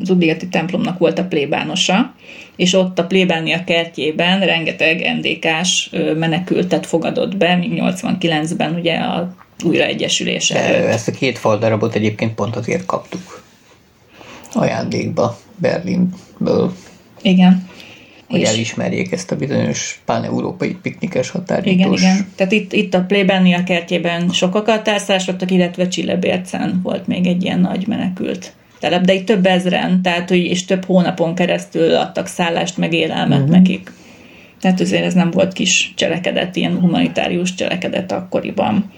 Zubligeti 0.03 0.49
templomnak 0.49 0.99
volt 0.99 1.19
a 1.19 1.25
plébánosa, 1.25 2.15
és 2.59 2.73
ott 2.75 2.99
a 2.99 3.05
plébánia 3.07 3.65
kertjében 3.65 4.41
rengeteg 4.41 5.17
NDK-s 5.21 5.91
menekültet 6.17 6.87
fogadott 6.87 7.37
be, 7.37 7.57
míg 7.57 7.73
89-ben 7.75 8.75
ugye 8.75 8.95
a 8.97 9.35
újraegyesülés 9.65 10.51
előtt. 10.51 10.87
ezt 10.87 11.09
a 11.09 11.13
két 11.13 11.39
faldarabot 11.39 11.95
egyébként 11.95 12.35
pont 12.35 12.57
azért 12.57 12.87
kaptuk 12.87 13.43
ajándékba 14.53 15.39
Berlinből, 15.57 16.73
Igen. 17.23 17.69
hogy 18.29 18.41
És- 18.41 18.49
elismerjék 18.49 19.13
ezt 19.13 19.31
a 19.31 19.37
bizonyos 19.37 20.01
pán-európai 20.05 20.77
piknikes 20.83 21.29
Igen, 21.29 21.41
határítós. 21.41 22.01
igen. 22.01 22.33
Tehát 22.37 22.53
itt, 22.53 22.73
itt 22.73 22.95
a 22.95 23.01
plébánia 23.01 23.65
kertjében 23.65 24.29
sokakat 24.31 24.89
elszállítottak, 24.89 25.51
illetve 25.51 25.89
Csillebércen 25.89 26.81
volt 26.83 27.07
még 27.07 27.27
egy 27.27 27.43
ilyen 27.45 27.61
nagy 27.61 27.87
menekült 27.87 28.53
telep, 28.81 29.05
de 29.05 29.15
itt 29.15 29.27
több 29.27 29.47
ezren, 29.47 30.03
tehát 30.03 30.29
hogy 30.29 30.45
és 30.45 30.65
több 30.65 30.85
hónapon 30.85 31.35
keresztül 31.35 31.95
adtak 31.95 32.27
szállást, 32.27 32.77
meg 32.77 32.93
élelmet 32.93 33.39
uh-huh. 33.39 33.55
nekik. 33.55 33.93
Tehát 34.61 34.81
azért 34.81 35.05
ez 35.05 35.15
nem 35.15 35.31
volt 35.31 35.53
kis 35.53 35.93
cselekedet, 35.97 36.57
ilyen 36.57 36.81
humanitárius 36.81 37.55
cselekedet 37.55 38.13
akkoriban. 38.13 38.93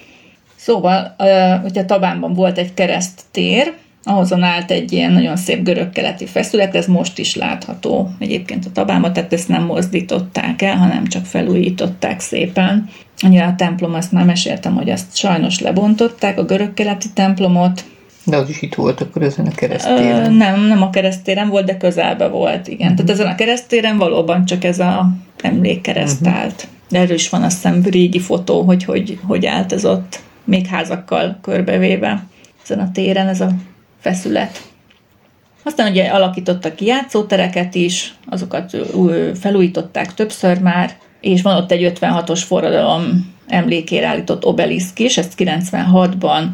Szóval, 0.57 1.17
ugye 1.65 1.85
Tabánban 1.85 2.33
volt 2.33 2.59
egy 2.59 2.75
kereszttér, 2.75 3.73
ahhozon 4.05 4.43
állt 4.43 4.71
egy 4.71 4.93
ilyen 4.93 5.13
nagyon 5.13 5.37
szép 5.37 5.63
görög-keleti 5.63 6.27
feszület, 6.27 6.75
ez 6.75 6.87
most 6.87 7.19
is 7.19 7.37
látható 7.37 8.11
egyébként 8.19 8.67
a 8.67 8.73
Tabánban, 8.73 9.13
tehát 9.13 9.33
ezt 9.33 9.49
nem 9.49 9.65
mozdították 9.65 10.63
el, 10.63 10.77
hanem 10.77 11.07
csak 11.07 11.25
felújították 11.25 12.21
szépen. 12.21 12.89
Ugye 13.27 13.43
a 13.43 13.55
templom, 13.55 13.95
azt 13.95 14.13
már 14.13 14.25
meséltem, 14.25 14.75
hogy 14.75 14.91
azt 14.91 15.17
sajnos 15.17 15.61
lebontották, 15.61 16.39
a 16.39 16.45
görög-keleti 16.45 17.09
templomot, 17.15 17.85
De 18.31 18.37
az 18.37 18.49
is 18.49 18.63
itt 18.63 18.75
volt 18.75 19.01
akkor 19.01 19.23
ezen 19.23 19.47
a 19.47 19.49
Ö, 19.49 19.55
keresztéren. 19.55 20.33
nem, 20.33 20.61
nem 20.61 20.83
a 20.83 20.91
keresztéren 20.91 21.49
volt, 21.49 21.65
de 21.65 21.77
közelbe 21.77 22.29
volt, 22.29 22.69
igen. 22.69 22.95
Tehát 22.95 23.11
ezen 23.11 23.27
a 23.27 23.35
keresztéren 23.35 23.97
valóban 23.99 24.45
csak 24.45 24.65
ez 24.65 24.79
a 24.79 25.09
emlékkereszt 25.43 26.27
állt. 26.27 26.69
De 26.89 26.99
erről 26.99 27.15
is 27.15 27.29
van 27.29 27.43
azt 27.43 27.55
hiszem 27.55 27.83
régi 27.83 28.19
fotó, 28.19 28.63
hogy, 28.63 28.85
hogy 28.85 29.19
hogy 29.27 29.47
állt 29.47 29.73
ez 29.73 29.85
ott, 29.85 30.21
még 30.45 30.67
házakkal 30.67 31.39
körbevéve 31.43 32.25
ezen 32.63 32.79
a 32.79 32.91
téren 32.93 33.29
ez 33.29 33.41
a 33.41 33.51
feszület. 34.01 34.69
Aztán 35.65 35.91
ugye 35.91 36.09
alakítottak 36.09 36.75
ki 36.77 36.87
játszótereket 36.87 37.75
is, 37.75 38.15
azokat 38.27 38.77
felújították 39.41 40.15
többször 40.15 40.59
már, 40.59 40.97
és 41.21 41.43
van 41.43 41.57
ott 41.57 41.71
egy 41.71 41.93
56-os 42.01 42.43
forradalom 42.47 43.33
emlékére 43.47 44.07
állított 44.07 44.45
obeliszk 44.45 44.99
is, 44.99 45.19
ezt 45.19 45.33
96-ban 45.37 46.41
ö, 46.41 46.47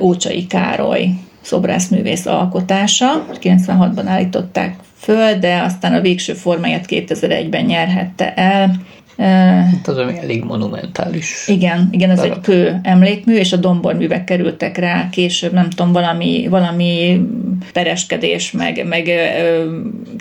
Ócsai 0.00 0.46
Károly 0.46 1.08
szobrászművész 1.40 2.26
alkotása. 2.26 3.26
96-ban 3.42 4.04
állították 4.06 4.76
föl, 4.98 5.34
de 5.38 5.60
aztán 5.60 5.94
a 5.94 6.00
végső 6.00 6.32
formáját 6.32 6.84
2001-ben 6.88 7.64
nyerhette 7.64 8.34
el. 8.34 8.80
Hát 9.16 9.88
az 9.88 9.98
ami 9.98 10.18
elég 10.18 10.44
monumentális. 10.44 11.48
igen, 11.48 11.88
igen, 11.90 12.10
ez 12.10 12.16
Darab. 12.16 12.32
egy 12.32 12.40
kő 12.40 12.80
emlékmű, 12.82 13.34
és 13.34 13.52
a 13.52 13.56
domborművek 13.56 14.24
kerültek 14.24 14.76
rá 14.76 15.08
később, 15.10 15.52
nem 15.52 15.70
tudom, 15.70 15.92
valami, 15.92 16.46
valami 16.50 17.20
pereskedés, 17.72 18.52
meg, 18.52 18.86
meg 18.88 19.06
ö, 19.06 19.64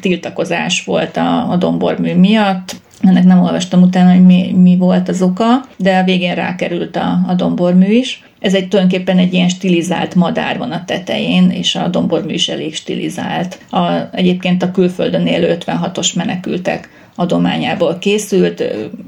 tiltakozás 0.02 0.84
volt 0.84 1.18
a, 1.18 1.50
a 1.50 1.56
dombormű 1.56 2.16
miatt. 2.16 2.76
Ennek 3.02 3.24
nem 3.24 3.42
olvastam 3.42 3.82
utána, 3.82 4.12
hogy 4.12 4.26
mi, 4.26 4.56
mi 4.62 4.78
volt 4.78 5.10
az 5.10 5.22
oka, 5.22 5.46
de 5.78 5.98
a 5.98 6.04
végén 6.04 6.36
rákerült 6.36 6.96
a, 6.96 7.20
a 7.28 7.34
dombormű 7.34 7.94
is. 7.94 8.24
Ez 8.42 8.54
egy 8.54 8.68
tulajdonképpen 8.68 9.18
egy 9.18 9.34
ilyen 9.34 9.50
stilizált 9.50 10.16
madár 10.16 10.58
van 10.58 10.72
a 10.72 10.86
tetején, 10.86 11.50
és 11.50 11.76
a 11.76 11.88
dombormű 11.88 12.34
is 12.34 12.50
elég 12.50 12.76
stilizált. 12.76 13.60
A, 13.70 13.92
egyébként 14.12 14.64
a 14.64 14.72
külföldön 14.72 15.28
élő 15.28 15.58
56-os 15.60 16.16
menekültek 16.16 16.90
adományából 17.16 17.98
készült, 18.00 18.64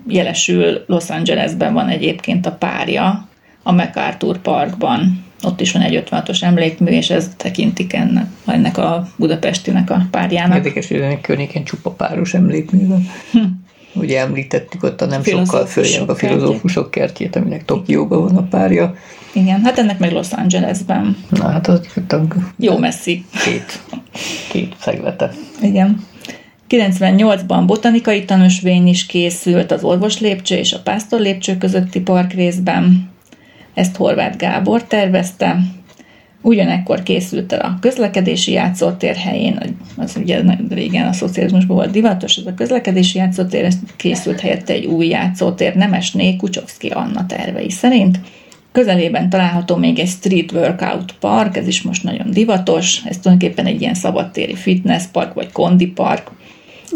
jelesül 0.08 0.84
Los 0.88 1.10
Angelesben 1.10 1.74
van 1.74 1.90
egyébként 1.90 2.46
a 2.46 2.52
párja, 2.52 3.28
a 3.64 3.72
MacArthur 3.72 4.38
Parkban. 4.38 5.26
Ott 5.44 5.62
is 5.62 5.72
van 5.72 5.82
egy 5.82 6.04
56-os 6.10 6.44
emlékmű, 6.44 6.92
és 6.92 7.10
ez 7.10 7.30
tekintik 7.38 7.94
ennek, 7.94 8.26
ennek 8.46 8.78
a 8.78 9.08
budapestinek 9.16 9.90
a 9.90 10.08
párjának. 10.12 10.58
Érdekes, 10.58 10.88
hogy 10.88 10.98
ennek 10.98 11.22
környéken 11.22 11.64
csupa 11.64 11.90
páros 11.90 12.34
emlékmű 12.34 12.88
van. 12.88 13.10
Ugye 13.94 14.20
említettük 14.20 14.84
ott 14.84 15.02
a 15.02 15.06
nem 15.06 15.24
sokkal 15.24 15.66
följebb 15.66 16.10
a 16.10 16.16
filozófusok 16.16 16.92
kertjét, 16.92 17.36
aminek 17.36 17.66
Tokióban 17.66 18.22
van 18.22 18.38
a 18.38 18.48
párja. 18.48 18.96
Igen, 19.34 19.62
hát 19.64 19.78
ennek 19.78 20.00
meg 20.00 20.12
Los 20.12 20.32
Angelesben. 20.32 21.18
Na 21.30 21.50
hát 21.50 21.68
ott 21.68 22.12
a 22.12 22.22
Jó 22.58 22.78
messzi. 22.78 23.26
két, 23.44 23.82
két 24.52 24.76
szeglete. 24.80 25.32
Igen. 25.62 26.06
98-ban 26.70 27.64
botanikai 27.66 28.26
tanúsvény 28.26 28.88
is 28.88 29.06
készült 29.06 29.72
az 29.72 29.84
orvos 29.84 30.20
lépcső 30.20 30.56
és 30.56 30.74
a 30.74 30.82
pásztor 30.82 31.20
lépcső 31.20 31.58
közötti 31.58 32.02
parkrészben. 32.02 33.10
Ezt 33.74 33.96
Horváth 33.96 34.38
Gábor 34.38 34.84
tervezte. 34.84 35.60
Ugyanekkor 36.42 37.04
készült 37.04 37.54
el 37.54 37.60
a 37.60 37.78
közlekedési 37.80 38.52
játszótér 38.52 39.16
helyén, 39.16 39.78
az 39.98 40.18
ugye 40.22 40.42
régen 40.70 41.08
a 41.08 41.14
szocializmusban 41.14 41.76
volt 41.76 41.92
divatos, 41.92 42.36
ez 42.36 42.46
a 42.46 42.54
közlekedési 42.54 43.18
játszótér, 43.18 43.74
készült 43.96 44.40
helyette 44.40 44.74
egy 44.74 44.86
új 44.86 45.08
játszótér, 45.08 45.76
Nemesné 45.76 46.36
Kucsovszki 46.36 46.88
Anna 46.88 47.26
tervei 47.26 47.70
szerint. 47.70 48.20
Közelében 48.74 49.30
található 49.30 49.76
még 49.76 50.00
egy 50.00 50.08
street 50.08 50.52
workout 50.52 51.16
park, 51.20 51.58
ez 51.58 51.68
is 51.68 51.82
most 51.82 52.04
nagyon 52.04 52.32
divatos, 52.32 53.02
ez 53.06 53.18
tulajdonképpen 53.18 53.66
egy 53.66 53.82
ilyen 53.82 53.94
szabadtéri 53.94 54.56
fitness 54.56 55.04
park, 55.12 55.34
vagy 55.34 55.52
kondi 55.52 55.88
park, 55.88 56.32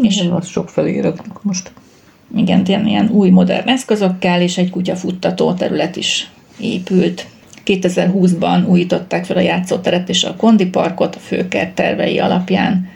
És 0.02 0.24
azt 0.30 0.50
sok 0.50 0.70
felé 0.70 1.00
raknak 1.00 1.44
most. 1.44 1.72
igen, 2.36 2.62
ilyen, 2.66 2.88
ilyen 2.88 3.10
új 3.10 3.30
modern 3.30 3.68
eszközökkel, 3.68 4.42
és 4.42 4.58
egy 4.58 4.70
kutyafuttató 4.70 5.54
terület 5.54 5.96
is 5.96 6.30
épült. 6.60 7.28
2020-ban 7.66 8.68
újították 8.68 9.26
fel 9.26 9.38
a 9.38 9.42
játszóteret 9.42 10.10
és 10.10 10.24
a 10.24 10.36
Kondi 10.36 10.66
Parkot 10.66 11.16
a 11.16 11.20
főkert 11.20 11.76
tervei 11.76 12.20
alapján. 12.20 12.90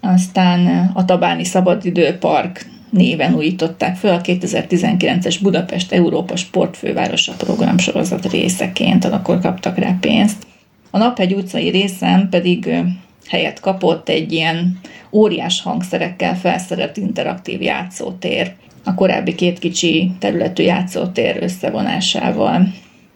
Aztán 0.00 0.90
a 0.94 1.04
Tabáni 1.04 1.44
Szabadidőpark 1.44 2.66
néven 2.92 3.34
újították 3.34 3.96
fel 3.96 4.14
a 4.14 4.20
2019-es 4.20 5.38
Budapest 5.42 5.92
Európa 5.92 6.36
Sportfővárosa 6.36 7.32
programsorozat 7.32 8.30
részeként, 8.30 9.04
akkor 9.04 9.40
kaptak 9.40 9.78
rá 9.78 9.96
pénzt. 10.00 10.46
A 10.90 10.98
Naphegy 10.98 11.34
utcai 11.34 11.68
részen 11.68 12.28
pedig 12.30 12.68
helyet 13.28 13.60
kapott 13.60 14.08
egy 14.08 14.32
ilyen 14.32 14.78
óriás 15.10 15.62
hangszerekkel 15.62 16.36
felszerelt 16.36 16.96
interaktív 16.96 17.62
játszótér, 17.62 18.52
a 18.84 18.94
korábbi 18.94 19.34
két 19.34 19.58
kicsi 19.58 20.10
területű 20.18 20.62
játszótér 20.62 21.38
összevonásával. 21.42 22.72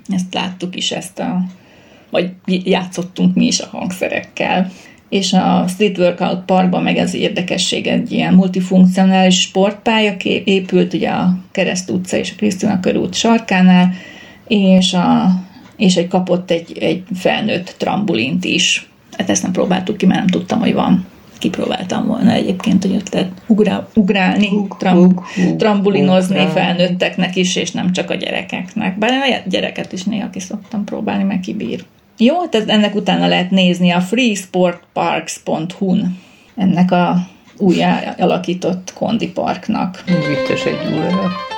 Ezt 0.08 0.34
láttuk 0.34 0.76
is, 0.76 0.90
ezt 0.90 1.18
a, 1.18 1.42
vagy 2.10 2.30
játszottunk 2.46 3.34
mi 3.34 3.46
is 3.46 3.60
a 3.60 3.68
hangszerekkel. 3.70 4.70
És 5.08 5.32
a 5.32 5.64
Street 5.68 5.98
Workout 5.98 6.44
Parkban 6.44 6.82
meg 6.82 6.96
ez 6.96 7.14
érdekesség, 7.14 7.86
egy 7.86 8.12
ilyen 8.12 8.34
multifunkcionális 8.34 9.40
sportpálya 9.40 10.14
épült, 10.44 10.94
ugye 10.94 11.08
a 11.08 11.38
Kereszt 11.52 11.90
utca 11.90 12.16
és 12.16 12.30
a 12.30 12.34
Krisztina 12.36 12.80
körút 12.80 13.14
sarkánál, 13.14 13.92
és, 14.48 14.92
a, 14.92 15.30
és 15.76 15.96
egy 15.96 16.08
kapott 16.08 16.50
egy, 16.50 16.78
egy 16.80 17.02
felnőtt 17.14 17.74
trambulint 17.78 18.44
is. 18.44 18.88
Hát 19.16 19.30
ezt 19.30 19.42
nem 19.42 19.52
próbáltuk 19.52 19.96
ki, 19.96 20.06
mert 20.06 20.18
nem 20.18 20.28
tudtam, 20.28 20.60
hogy 20.60 20.74
van. 20.74 21.06
Kipróbáltam 21.38 22.06
volna 22.06 22.30
egyébként, 22.32 22.82
hogy 22.84 22.94
ott 22.94 23.12
lehet 23.12 23.32
ugrál, 23.46 23.88
ugrálni, 23.94 24.48
Ug- 24.48 24.78
tram, 24.78 25.24
trambulinozni 25.56 26.46
felnőtteknek 26.52 27.36
is, 27.36 27.56
és 27.56 27.70
nem 27.70 27.92
csak 27.92 28.10
a 28.10 28.14
gyerekeknek. 28.14 28.98
Bár 28.98 29.12
a 29.12 29.48
gyereket 29.48 29.92
is 29.92 30.04
néha 30.04 30.30
ki 30.30 30.40
szoktam 30.40 30.84
próbálni, 30.84 31.22
meg 31.22 31.40
kibír. 31.40 31.84
Jó, 32.18 32.40
hát 32.40 32.54
ez, 32.54 32.68
ennek 32.68 32.94
utána 32.94 33.26
lehet 33.26 33.50
nézni 33.50 33.90
a 33.90 34.00
freesportparks.hu-n 34.00 36.18
ennek 36.56 36.92
a 36.92 37.16
újjá 37.58 38.14
alakított 38.18 38.92
kondi 38.94 39.28
parknak. 39.28 40.04
Vicces 40.04 40.64
egy 40.64 40.92
URL. 40.92 41.55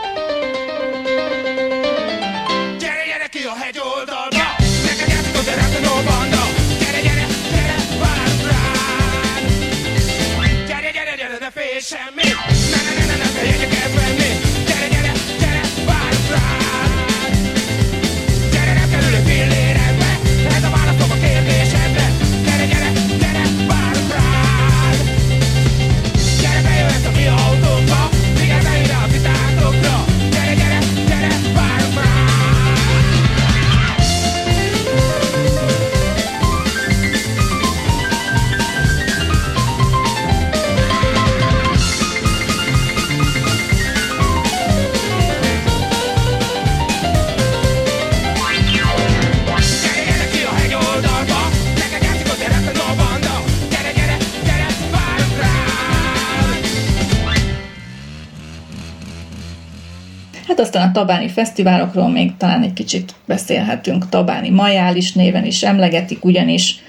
Hát 60.59 60.67
aztán 60.67 60.89
a 60.89 60.93
Tabáni 60.93 61.29
fesztiválokról 61.29 62.09
még 62.09 62.37
talán 62.37 62.63
egy 62.63 62.73
kicsit 62.73 63.15
beszélhetünk. 63.27 64.09
Tabáni 64.09 64.51
Majális 64.51 65.13
néven 65.13 65.45
is 65.45 65.63
emlegetik, 65.63 66.25
ugyanis 66.25 66.81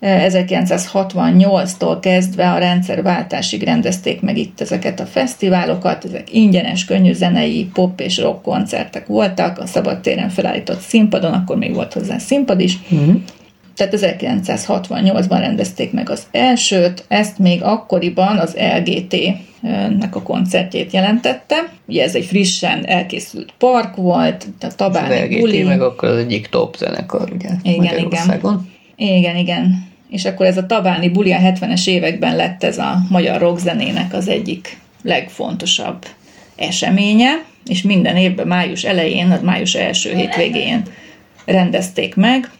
eh, 0.00 0.26
1968-tól 0.28 1.98
kezdve 2.00 2.50
a 2.50 2.58
rendszerváltásig 2.58 3.62
rendezték 3.62 4.20
meg 4.20 4.36
itt 4.36 4.60
ezeket 4.60 5.00
a 5.00 5.06
fesztiválokat, 5.06 6.04
ezek 6.04 6.34
ingyenes, 6.34 6.84
könnyű 6.84 7.12
zenei, 7.12 7.70
pop 7.72 8.00
és 8.00 8.18
rock 8.18 8.42
koncertek 8.42 9.06
voltak, 9.06 9.58
a 9.58 9.66
szabadtéren 9.66 10.28
felállított 10.28 10.80
színpadon, 10.80 11.32
akkor 11.32 11.56
még 11.56 11.74
volt 11.74 11.92
hozzá 11.92 12.18
színpad 12.18 12.60
is, 12.60 12.78
tehát 13.76 13.94
1968-ban 13.96 15.38
rendezték 15.38 15.92
meg 15.92 16.10
az 16.10 16.26
elsőt, 16.30 17.04
ezt 17.08 17.38
még 17.38 17.62
akkoriban 17.62 18.38
az 18.38 18.56
LGT-nek 19.62 20.16
a 20.16 20.22
koncertjét 20.22 20.92
jelentette. 20.92 21.72
Ugye 21.86 22.02
ez 22.02 22.14
egy 22.14 22.24
frissen 22.24 22.86
elkészült 22.86 23.52
park 23.58 23.96
volt, 23.96 24.46
a 24.60 24.66
Tabáni 24.66 25.38
Buli. 25.38 25.62
Meg 25.62 25.82
akkor 25.82 26.08
az 26.08 26.16
egyik 26.16 26.46
top 26.46 26.76
zenekar, 26.76 27.32
ugye 27.32 27.48
Igen, 27.62 27.76
Magyarországon. 27.76 28.70
Igen, 28.96 29.36
igen. 29.36 29.86
És 30.10 30.24
akkor 30.24 30.46
ez 30.46 30.56
a 30.56 30.66
Tabáni 30.66 31.08
Buli 31.08 31.32
a 31.32 31.38
70-es 31.38 31.86
években 31.86 32.36
lett 32.36 32.64
ez 32.64 32.78
a 32.78 32.98
magyar 33.08 33.40
rockzenének 33.40 34.12
az 34.14 34.28
egyik 34.28 34.78
legfontosabb 35.02 36.06
eseménye, 36.56 37.44
és 37.66 37.82
minden 37.82 38.16
évben 38.16 38.46
május 38.46 38.84
elején, 38.84 39.30
az 39.30 39.40
május 39.42 39.74
első 39.74 40.14
hétvégén 40.14 40.82
rendezték 41.44 42.14
meg, 42.14 42.50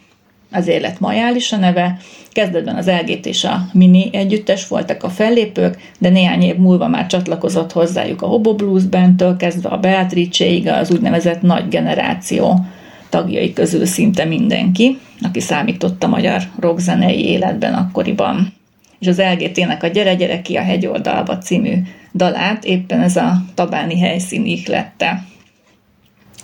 azért 0.51 0.83
lett 0.83 1.01
Majális 1.01 1.53
a 1.53 1.57
neve. 1.57 1.99
Kezdetben 2.31 2.77
az 2.77 2.91
LGT 2.91 3.27
és 3.27 3.45
a 3.45 3.67
Mini 3.73 4.09
együttes 4.13 4.69
voltak 4.69 5.03
a 5.03 5.09
fellépők, 5.09 5.93
de 5.99 6.09
néhány 6.09 6.43
év 6.43 6.57
múlva 6.57 6.89
már 6.89 7.07
csatlakozott 7.07 7.73
hozzájuk 7.73 8.23
a 8.23 8.27
Hobo 8.27 8.55
Blues 8.55 8.85
Bandtől 8.85 9.37
kezdve 9.37 9.69
a 9.69 9.79
Beatrice-ig 9.79 10.69
az 10.69 10.91
úgynevezett 10.91 11.43
nagy 11.43 11.69
generáció 11.69 12.65
tagjai 13.09 13.53
közül 13.53 13.87
szinte 13.87 14.25
mindenki, 14.25 14.99
aki 15.23 15.41
számított 15.41 16.03
a 16.03 16.09
magyar 16.09 16.43
rockzenei 16.61 17.25
életben 17.25 17.75
akkoriban. 17.75 18.53
És 18.99 19.07
az 19.07 19.23
LGT-nek 19.35 19.83
a 19.83 19.87
Gyere, 19.87 20.15
gyere 20.15 20.43
ki 20.43 20.57
a 20.57 20.63
hegyoldalba 20.63 21.39
című 21.39 21.75
dalát 22.15 22.65
éppen 22.65 23.01
ez 23.01 23.17
a 23.17 23.43
tabáni 23.55 23.99
helyszín 23.99 24.45
ihlette. 24.45 25.25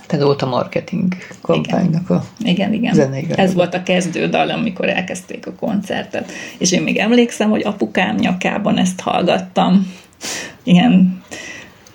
Hát 0.07 0.19
ez 0.19 0.25
volt 0.25 0.41
a 0.41 0.45
marketing 0.45 1.13
kampánynak 1.41 2.09
a 2.09 2.23
Igen, 2.39 2.73
igen. 2.73 3.13
Ez 3.35 3.53
volt 3.53 3.73
a 3.73 3.83
kezdődal, 3.83 4.49
amikor 4.49 4.89
elkezdték 4.89 5.47
a 5.47 5.53
koncertet. 5.53 6.31
És 6.57 6.71
én 6.71 6.81
még 6.81 6.97
emlékszem, 6.97 7.49
hogy 7.49 7.63
apukám 7.63 8.15
nyakában 8.15 8.77
ezt 8.77 8.99
hallgattam. 8.99 9.93
Ilyen 10.63 11.23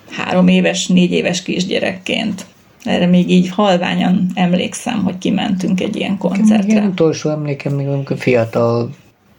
három 0.09 0.47
éves, 0.47 0.87
négy 0.87 1.11
éves 1.11 1.43
kisgyerekként. 1.43 2.45
Erre 2.83 3.05
még 3.05 3.29
így 3.29 3.49
halványan 3.49 4.31
emlékszem, 4.33 5.03
hogy 5.03 5.17
kimentünk 5.17 5.81
egy 5.81 5.95
ilyen 5.95 6.17
Igen, 6.19 6.29
koncertre. 6.29 6.81
utolsó 6.81 7.29
emlékem 7.29 7.73
még 7.73 7.87
amikor 7.87 8.17
fiatal, 8.17 8.89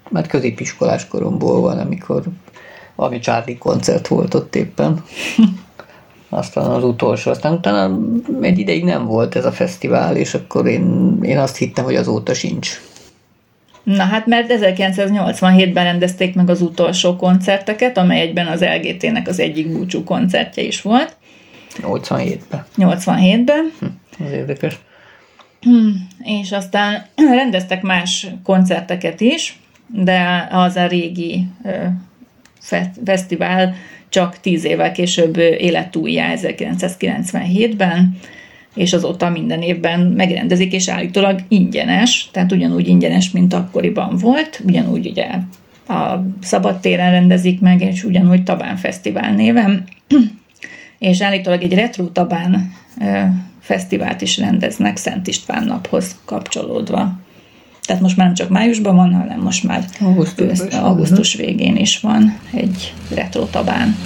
mert 0.08 0.26
középiskolás 0.26 1.06
koromból 1.06 1.60
van, 1.60 1.78
amikor 1.78 2.22
valami 2.94 3.18
Charlie 3.18 3.58
koncert 3.58 4.08
volt 4.08 4.34
ott 4.34 4.54
éppen. 4.54 5.02
Aztán 6.34 6.64
az 6.64 6.84
utolsó, 6.84 7.30
aztán 7.30 7.52
utána 7.52 7.98
egy 8.40 8.58
ideig 8.58 8.84
nem 8.84 9.04
volt 9.04 9.36
ez 9.36 9.44
a 9.44 9.52
fesztivál, 9.52 10.16
és 10.16 10.34
akkor 10.34 10.66
én, 10.66 11.18
én 11.22 11.38
azt 11.38 11.56
hittem, 11.56 11.84
hogy 11.84 11.94
azóta 11.94 12.34
sincs. 12.34 12.80
Na 13.82 14.02
hát, 14.02 14.26
mert 14.26 14.52
1987-ben 14.60 15.84
rendezték 15.84 16.34
meg 16.34 16.50
az 16.50 16.60
utolsó 16.60 17.16
koncerteket, 17.16 17.98
amely 17.98 18.20
egyben 18.20 18.46
az 18.46 18.64
LGT-nek 18.64 19.28
az 19.28 19.38
egyik 19.38 19.72
búcsú 19.72 20.04
koncertje 20.04 20.62
is 20.62 20.82
volt, 20.82 21.16
87-ben. 21.82 22.64
87-ben. 22.78 23.72
Ez 24.26 24.32
érdekes. 24.32 24.78
és 26.22 26.52
aztán 26.52 27.06
rendeztek 27.40 27.82
más 27.82 28.26
koncerteket 28.44 29.20
is, 29.20 29.58
de 29.86 30.48
az 30.50 30.76
a 30.76 30.86
régi 30.86 31.46
ö, 31.64 31.70
fe- 32.60 32.94
fesztivál 33.04 33.74
csak 34.12 34.40
tíz 34.40 34.64
évvel 34.64 34.92
később 34.92 35.36
élet 35.36 35.96
újjá 35.96 36.32
1997-ben, 36.36 38.18
és 38.74 38.92
azóta 38.92 39.30
minden 39.30 39.62
évben 39.62 40.00
megrendezik, 40.00 40.72
és 40.72 40.88
állítólag 40.88 41.40
ingyenes, 41.48 42.28
tehát 42.32 42.52
ugyanúgy 42.52 42.88
ingyenes, 42.88 43.30
mint 43.30 43.54
akkoriban 43.54 44.16
volt, 44.16 44.60
ugyanúgy 44.66 45.06
ugye 45.06 45.28
a 45.88 46.24
szabadtéren 46.42 47.10
rendezik 47.10 47.60
meg, 47.60 47.80
és 47.80 48.04
ugyanúgy 48.04 48.42
Tabán 48.42 48.76
Fesztivál 48.76 49.34
néven, 49.34 49.84
és 50.98 51.22
állítólag 51.22 51.62
egy 51.62 51.74
retro 51.74 52.04
Tabán 52.04 52.72
fesztivált 53.60 54.20
is 54.20 54.38
rendeznek 54.38 54.96
Szent 54.96 55.26
István 55.26 55.64
naphoz 55.64 56.16
kapcsolódva. 56.24 57.20
Tehát 57.86 58.02
most 58.02 58.16
már 58.16 58.26
nem 58.26 58.34
csak 58.34 58.48
májusban 58.48 58.96
van, 58.96 59.14
hanem 59.14 59.40
most 59.40 59.64
már 59.64 59.84
van, 59.98 60.72
augusztus 60.72 61.34
végén 61.34 61.76
is 61.76 62.00
van 62.00 62.38
egy 62.52 62.94
retro 63.14 63.44
Tabán. 63.44 63.96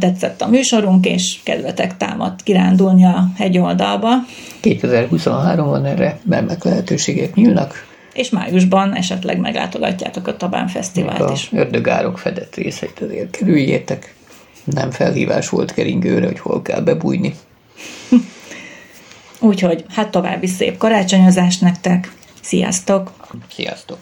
Remélem 0.00 0.18
tetszett 0.18 0.42
a 0.42 0.48
műsorunk, 0.48 1.06
és 1.06 1.38
kedvetek 1.42 1.96
támadt 1.96 2.42
kirándulni 2.42 3.04
a 3.04 3.28
hegyoldalba, 3.36 4.08
2023-ban 4.62 5.84
erre 5.86 6.18
remek 6.30 6.64
lehetőségek 6.64 7.34
nyílnak. 7.34 7.84
és 8.12 8.30
májusban 8.30 8.94
esetleg 8.94 9.38
meglátogatjátok 9.38 10.26
a 10.26 10.36
Tabán 10.36 10.68
Fesztivált 10.68 11.20
A 11.20 11.32
is. 11.32 11.48
ördögárok 11.52 12.18
fedett 12.18 12.54
részeit 12.54 13.00
azért 13.00 13.30
kerüljétek. 13.30 14.14
Nem 14.64 14.90
felhívás 14.90 15.48
volt 15.48 15.74
keringőre, 15.74 16.26
hogy 16.26 16.38
hol 16.38 16.62
kell 16.62 16.80
bebújni. 16.80 17.34
Úgyhogy 19.38 19.84
hát 19.88 20.10
további 20.10 20.46
szép 20.46 20.76
karácsonyozást 20.76 21.60
nektek. 21.60 22.12
Sziasztok! 22.40 23.12
Sziasztok! 23.54 23.98